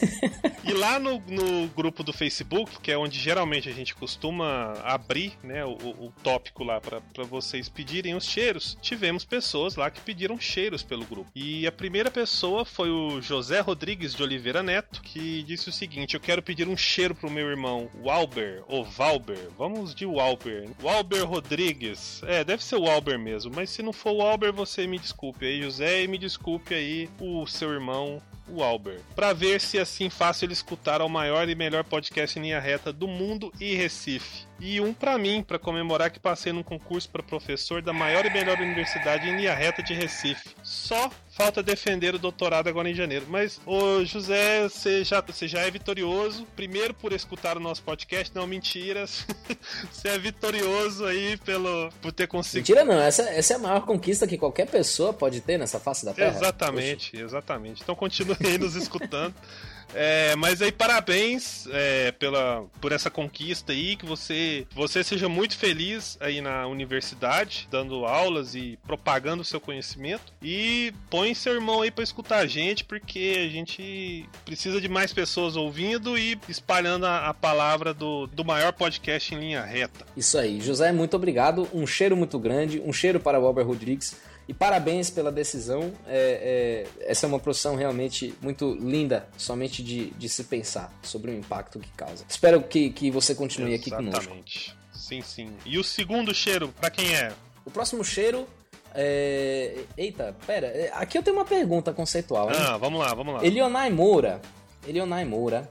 [0.65, 5.33] e lá no, no grupo do Facebook, que é onde geralmente a gente costuma abrir
[5.43, 10.39] né, o, o tópico lá para vocês pedirem os cheiros, tivemos pessoas lá que pediram
[10.39, 11.31] cheiros pelo grupo.
[11.35, 16.15] E a primeira pessoa foi o José Rodrigues de Oliveira Neto, que disse o seguinte:
[16.15, 19.49] Eu quero pedir um cheiro pro meu irmão Walber, ou Valber.
[19.57, 20.69] Vamos de Walber.
[20.83, 22.23] Walber Rodrigues.
[22.25, 25.47] É, deve ser o Walber mesmo, mas se não for o Walber, você me desculpe
[25.47, 28.21] aí, José, e me desculpe aí o seu irmão
[28.53, 32.43] o Albert, para ver se assim fácil ele escutar ao maior e melhor podcast em
[32.43, 34.50] linha reta do mundo e Recife.
[34.61, 38.31] E um para mim, para comemorar que passei num concurso para professor da maior e
[38.31, 40.51] melhor universidade em linha reta de Recife.
[40.63, 43.25] Só falta defender o doutorado agora em janeiro.
[43.29, 46.47] Mas, ô José, você já, você já é vitorioso.
[46.55, 48.35] Primeiro por escutar o nosso podcast.
[48.35, 49.27] Não, mentiras.
[49.91, 52.77] você é vitorioso aí pelo, por ter conseguido.
[52.77, 56.05] Mentira não, essa, essa é a maior conquista que qualquer pessoa pode ter nessa face
[56.05, 56.37] da Terra.
[56.37, 57.25] Exatamente, Poxa.
[57.25, 57.83] exatamente.
[57.83, 59.35] Então continue aí nos escutando.
[59.95, 65.57] É, mas aí parabéns é, pela, por essa conquista aí, que você, você seja muito
[65.57, 70.33] feliz aí na universidade, dando aulas e propagando o seu conhecimento.
[70.43, 75.13] E põe seu irmão aí para escutar a gente, porque a gente precisa de mais
[75.13, 80.07] pessoas ouvindo e espalhando a, a palavra do, do maior podcast em linha reta.
[80.17, 81.69] Isso aí, José, muito obrigado.
[81.73, 84.17] Um cheiro muito grande, um cheiro para o Albert Rodrigues.
[84.51, 85.93] E parabéns pela decisão.
[86.09, 91.31] É, é, essa é uma profissão realmente muito linda, somente de, de se pensar sobre
[91.31, 92.25] o impacto que causa.
[92.29, 94.17] Espero que, que você continue Exatamente.
[94.17, 94.77] aqui conosco.
[94.93, 95.53] Sim, sim.
[95.65, 97.33] E o segundo cheiro, para quem é?
[97.65, 98.45] O próximo cheiro
[98.93, 99.85] é...
[99.97, 100.67] Eita, pera.
[100.67, 102.51] É, aqui eu tenho uma pergunta conceitual.
[102.51, 102.57] Hein?
[102.59, 103.47] Ah, vamos lá, vamos lá.
[103.47, 104.43] Elionai Moura.
[104.85, 105.71] Elionai Moura.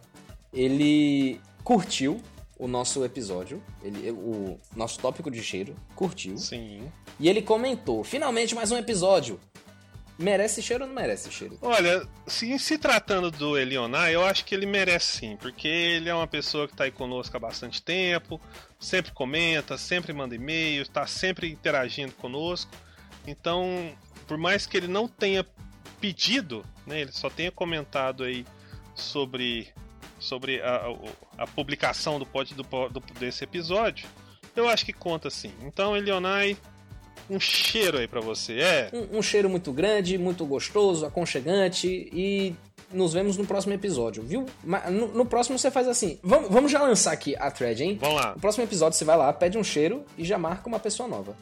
[0.53, 2.22] Ele curtiu
[2.60, 6.38] o nosso episódio, ele, o nosso tópico de cheiro, curtiu.
[6.38, 6.91] Sim.
[7.18, 9.40] E ele comentou: finalmente mais um episódio.
[10.19, 11.57] Merece cheiro ou não merece cheiro?
[11.61, 16.14] Olha, se, se tratando do Elionar, eu acho que ele merece sim, porque ele é
[16.14, 18.38] uma pessoa que está aí conosco há bastante tempo,
[18.77, 22.69] sempre comenta, sempre manda e-mail, está sempre interagindo conosco.
[23.26, 23.95] Então,
[24.27, 25.45] por mais que ele não tenha
[26.02, 28.45] pedido, né, ele só tenha comentado aí
[28.94, 29.69] sobre
[30.19, 30.87] sobre a,
[31.37, 34.07] a, a publicação do, pod, do, do, desse episódio,
[34.55, 35.51] eu acho que conta sim.
[35.63, 36.57] Então, Elionai,
[37.29, 38.89] um cheiro aí para você, é?
[38.93, 42.55] Um, um, cheiro muito grande, muito gostoso, aconchegante e
[42.91, 44.45] nos vemos no próximo episódio, viu?
[44.63, 46.19] No, no próximo você faz assim.
[46.23, 47.97] Vamos, vamos já lançar aqui a thread, hein?
[48.01, 48.33] Vamos lá.
[48.33, 51.35] No próximo episódio você vai lá, pede um cheiro e já marca uma pessoa nova.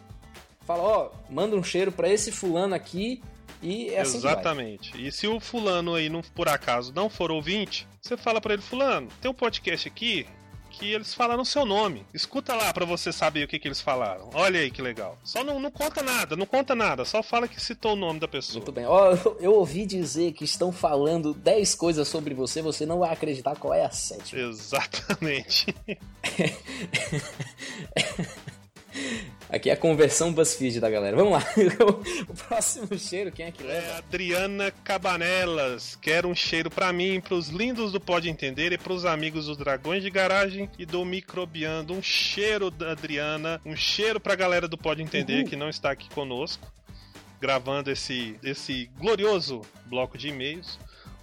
[0.66, 3.22] Fala, ó, manda um cheiro para esse fulano aqui
[3.62, 4.94] e é assim Exatamente.
[5.02, 8.62] E se o fulano aí, não, por acaso, não for ouvinte, você fala para ele,
[8.62, 10.28] fulano, tem um podcast aqui
[10.78, 12.06] que eles falaram seu nome.
[12.14, 14.30] Escuta lá para você saber o que, que eles falaram.
[14.34, 15.18] Olha aí que legal.
[15.24, 17.04] Só não, não conta nada, não conta nada.
[17.04, 18.58] Só fala que citou o nome da pessoa.
[18.58, 18.86] Muito bem.
[18.86, 23.12] Ó, oh, eu ouvi dizer que estão falando 10 coisas sobre você, você não vai
[23.12, 24.42] acreditar qual é a sétima.
[24.42, 25.74] Exatamente.
[29.50, 31.16] Aqui é a conversão BuzzFeed da galera.
[31.16, 31.44] Vamos lá.
[32.28, 33.88] o próximo cheiro, quem é que leva?
[33.88, 35.98] É Adriana Cabanelas.
[36.02, 40.04] Quero um cheiro para mim, pros lindos do Pode Entender e pros amigos dos Dragões
[40.04, 41.94] de Garagem e do Microbiando.
[41.94, 43.62] Um cheiro da Adriana.
[43.66, 46.68] Um cheiro pra galera do Pode Entender que não está aqui conosco.
[47.40, 50.78] Gravando esse, esse glorioso bloco de e-mails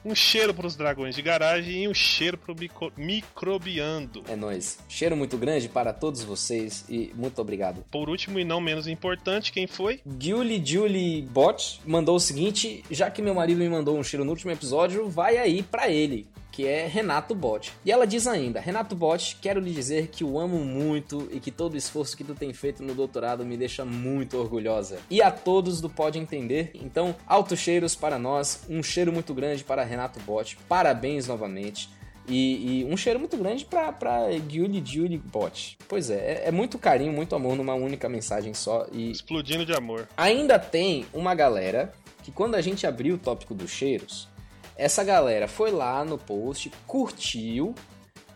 [0.04, 4.22] um cheiro para os dragões de garagem e um cheiro para o micro microbiando.
[4.28, 4.78] É nóis.
[4.88, 7.84] Cheiro muito grande para todos vocês e muito obrigado.
[7.90, 10.00] Por último e não menos importante, quem foi?
[10.18, 14.30] Julie Julie Bot mandou o seguinte: já que meu marido me mandou um cheiro no
[14.30, 17.72] último episódio, vai aí para ele que é Renato Bot.
[17.84, 21.50] E ela diz ainda: Renato Bot, quero lhe dizer que o amo muito e que
[21.50, 25.00] todo o esforço que tu tem feito no doutorado me deixa muito orgulhosa.
[25.10, 26.70] E a todos do Pode Entender.
[26.74, 30.56] Então, altos cheiros para nós, um cheiro muito grande para Renato Bot.
[30.68, 31.90] Parabéns novamente.
[32.28, 35.76] E, e, um cheiro muito grande pra, pra Julie Julie Bot.
[35.88, 38.86] Pois é, é, é, muito carinho, muito amor numa única mensagem só.
[38.92, 40.08] E Explodindo de amor.
[40.16, 44.28] Ainda tem uma galera que quando a gente abriu o tópico dos cheiros,
[44.76, 47.74] essa galera foi lá no post, curtiu,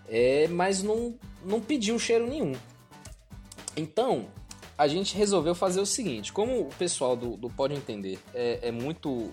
[0.09, 2.55] é, mas não, não pediu cheiro nenhum.
[3.77, 4.27] Então,
[4.77, 8.71] a gente resolveu fazer o seguinte: como o pessoal do, do Pode Entender é, é
[8.71, 9.31] muito,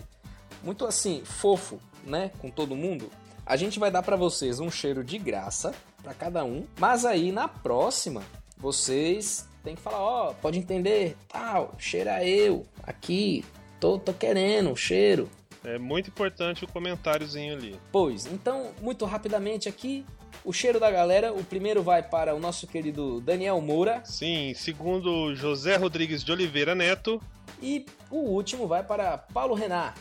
[0.63, 3.09] muito assim, fofo, né, com todo mundo,
[3.45, 7.31] a gente vai dar para vocês um cheiro de graça para cada um, mas aí
[7.31, 8.23] na próxima
[8.57, 13.45] vocês têm que falar: ó, oh, pode entender, tal, cheira eu, aqui,
[13.79, 15.29] tô, tô querendo cheiro
[15.65, 17.79] É muito importante o comentáriozinho ali.
[17.91, 20.05] Pois, então, muito rapidamente aqui,
[20.43, 21.33] o cheiro da galera.
[21.33, 24.03] O primeiro vai para o nosso querido Daniel Moura.
[24.05, 27.21] Sim, segundo José Rodrigues de Oliveira Neto.
[27.61, 29.97] E o último vai para Paulo Renat.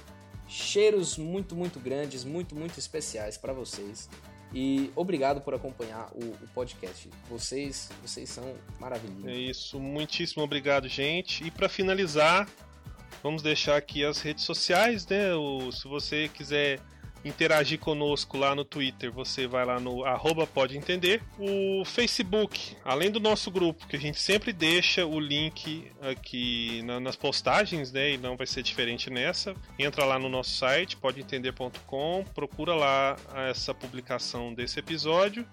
[0.46, 4.08] Cheiros muito, muito grandes, muito, muito especiais para vocês.
[4.52, 7.10] E obrigado por acompanhar o, o, podcast.
[7.28, 9.26] Vocês, vocês são maravilhosos.
[9.26, 11.42] É isso, muitíssimo obrigado, gente.
[11.44, 12.48] E para finalizar,
[13.24, 15.34] vamos deixar aqui as redes sociais, né?
[15.34, 16.78] O, se você quiser
[17.24, 21.22] interagir conosco lá no Twitter, você vai lá no arroba pode entender.
[21.38, 27.00] O Facebook, além do nosso grupo, que a gente sempre deixa o link aqui na,
[27.00, 28.12] nas postagens, né?
[28.12, 29.54] E não vai ser diferente nessa.
[29.78, 33.16] Entra lá no nosso site, podeentender.com, procura lá
[33.48, 35.46] essa publicação desse episódio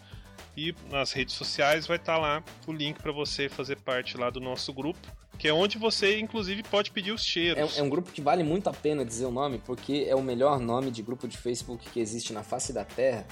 [0.56, 4.30] e nas redes sociais vai estar tá lá o link para você fazer parte lá
[4.30, 5.08] do nosso grupo
[5.42, 7.76] que é onde você, inclusive, pode pedir os cheiros.
[7.76, 10.22] É, é, um grupo que vale muito a pena dizer o nome, porque é o
[10.22, 13.26] melhor nome de grupo de Facebook que existe na face da Terra.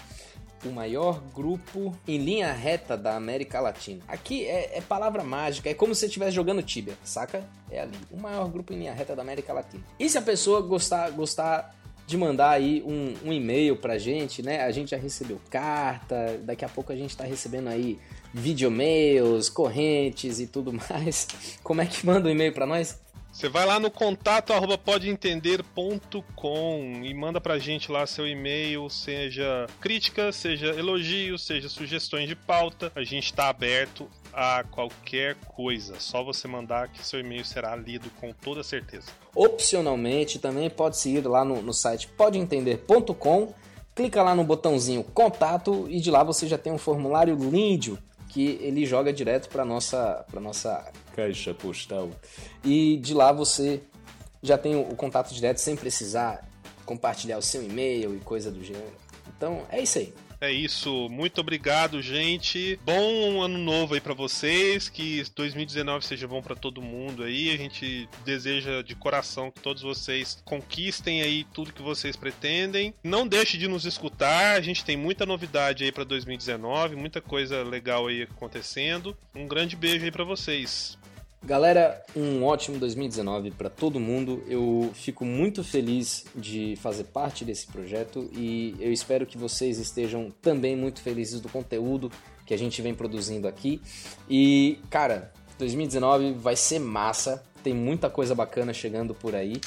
[0.65, 4.03] O maior grupo em linha reta da América Latina.
[4.07, 7.47] Aqui é, é palavra mágica, é como se você estivesse jogando Tibia, saca?
[7.69, 7.95] É ali.
[8.09, 9.83] O maior grupo em linha reta da América Latina.
[9.99, 11.78] E se a pessoa gostar, gostar
[12.10, 14.64] de mandar aí um, um e-mail pra gente, né?
[14.64, 17.98] A gente já recebeu carta, daqui a pouco a gente tá recebendo aí
[18.34, 21.27] videomails, correntes e tudo mais.
[21.64, 22.99] Como é que manda um e-mail para nós?
[23.31, 29.68] Você vai lá no contato arroba podeentender.com e manda pra gente lá seu e-mail, seja
[29.80, 32.91] crítica, seja elogio, seja sugestões de pauta.
[32.95, 34.10] A gente está aberto
[34.40, 35.99] a qualquer coisa.
[35.99, 39.07] Só você mandar que seu e-mail será lido com toda certeza.
[39.36, 43.53] Opcionalmente, também pode seguir lá no, no site podeentender.com.
[43.94, 47.99] Clica lá no botãozinho contato e de lá você já tem um formulário lindo
[48.30, 52.10] que ele joga direto para nossa para nossa caixa postal.
[52.64, 53.82] E de lá você
[54.41, 56.48] já tem o contato direto sem precisar
[56.86, 58.94] compartilhar o seu e-mail e coisa do gênero.
[59.36, 60.14] Então, é isso aí.
[60.41, 62.80] É isso, muito obrigado, gente.
[62.86, 67.52] Bom ano novo aí para vocês, que 2019 seja bom para todo mundo aí.
[67.52, 72.94] A gente deseja de coração que todos vocês conquistem aí tudo que vocês pretendem.
[73.03, 77.61] Não deixe de nos escutar, a gente tem muita novidade aí para 2019, muita coisa
[77.61, 79.18] legal aí acontecendo.
[79.36, 80.98] Um grande beijo aí para vocês.
[81.41, 84.44] Galera, um ótimo 2019 para todo mundo.
[84.48, 90.32] Eu fico muito feliz de fazer parte desse projeto e eu espero que vocês estejam
[90.41, 92.11] também muito felizes do conteúdo
[92.45, 93.82] que a gente vem produzindo aqui.
[94.30, 99.61] E, cara, 2019 vai ser massa, tem muita coisa bacana chegando por aí.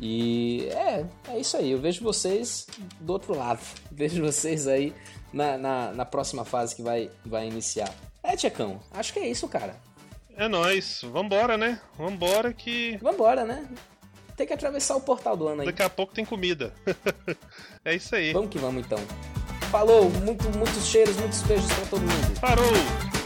[0.00, 1.72] E é, é isso aí.
[1.72, 2.66] Eu vejo vocês
[3.00, 3.60] do outro lado.
[3.90, 4.94] Vejo vocês aí
[5.32, 7.92] na, na, na próxima fase que vai, vai iniciar.
[8.22, 9.87] É, Tchecão, acho que é isso, cara.
[10.38, 11.02] É nóis.
[11.02, 11.80] Vambora, né?
[11.98, 12.96] Vambora que.
[13.02, 13.68] Vambora, né?
[14.36, 15.66] Tem que atravessar o portal do ano aí.
[15.66, 16.72] Daqui a pouco tem comida.
[17.84, 18.32] é isso aí.
[18.32, 19.00] Vamos que vamos então.
[19.68, 22.40] Falou, muito, muitos cheiros, muitos beijos pra todo mundo.
[22.40, 23.17] Parou!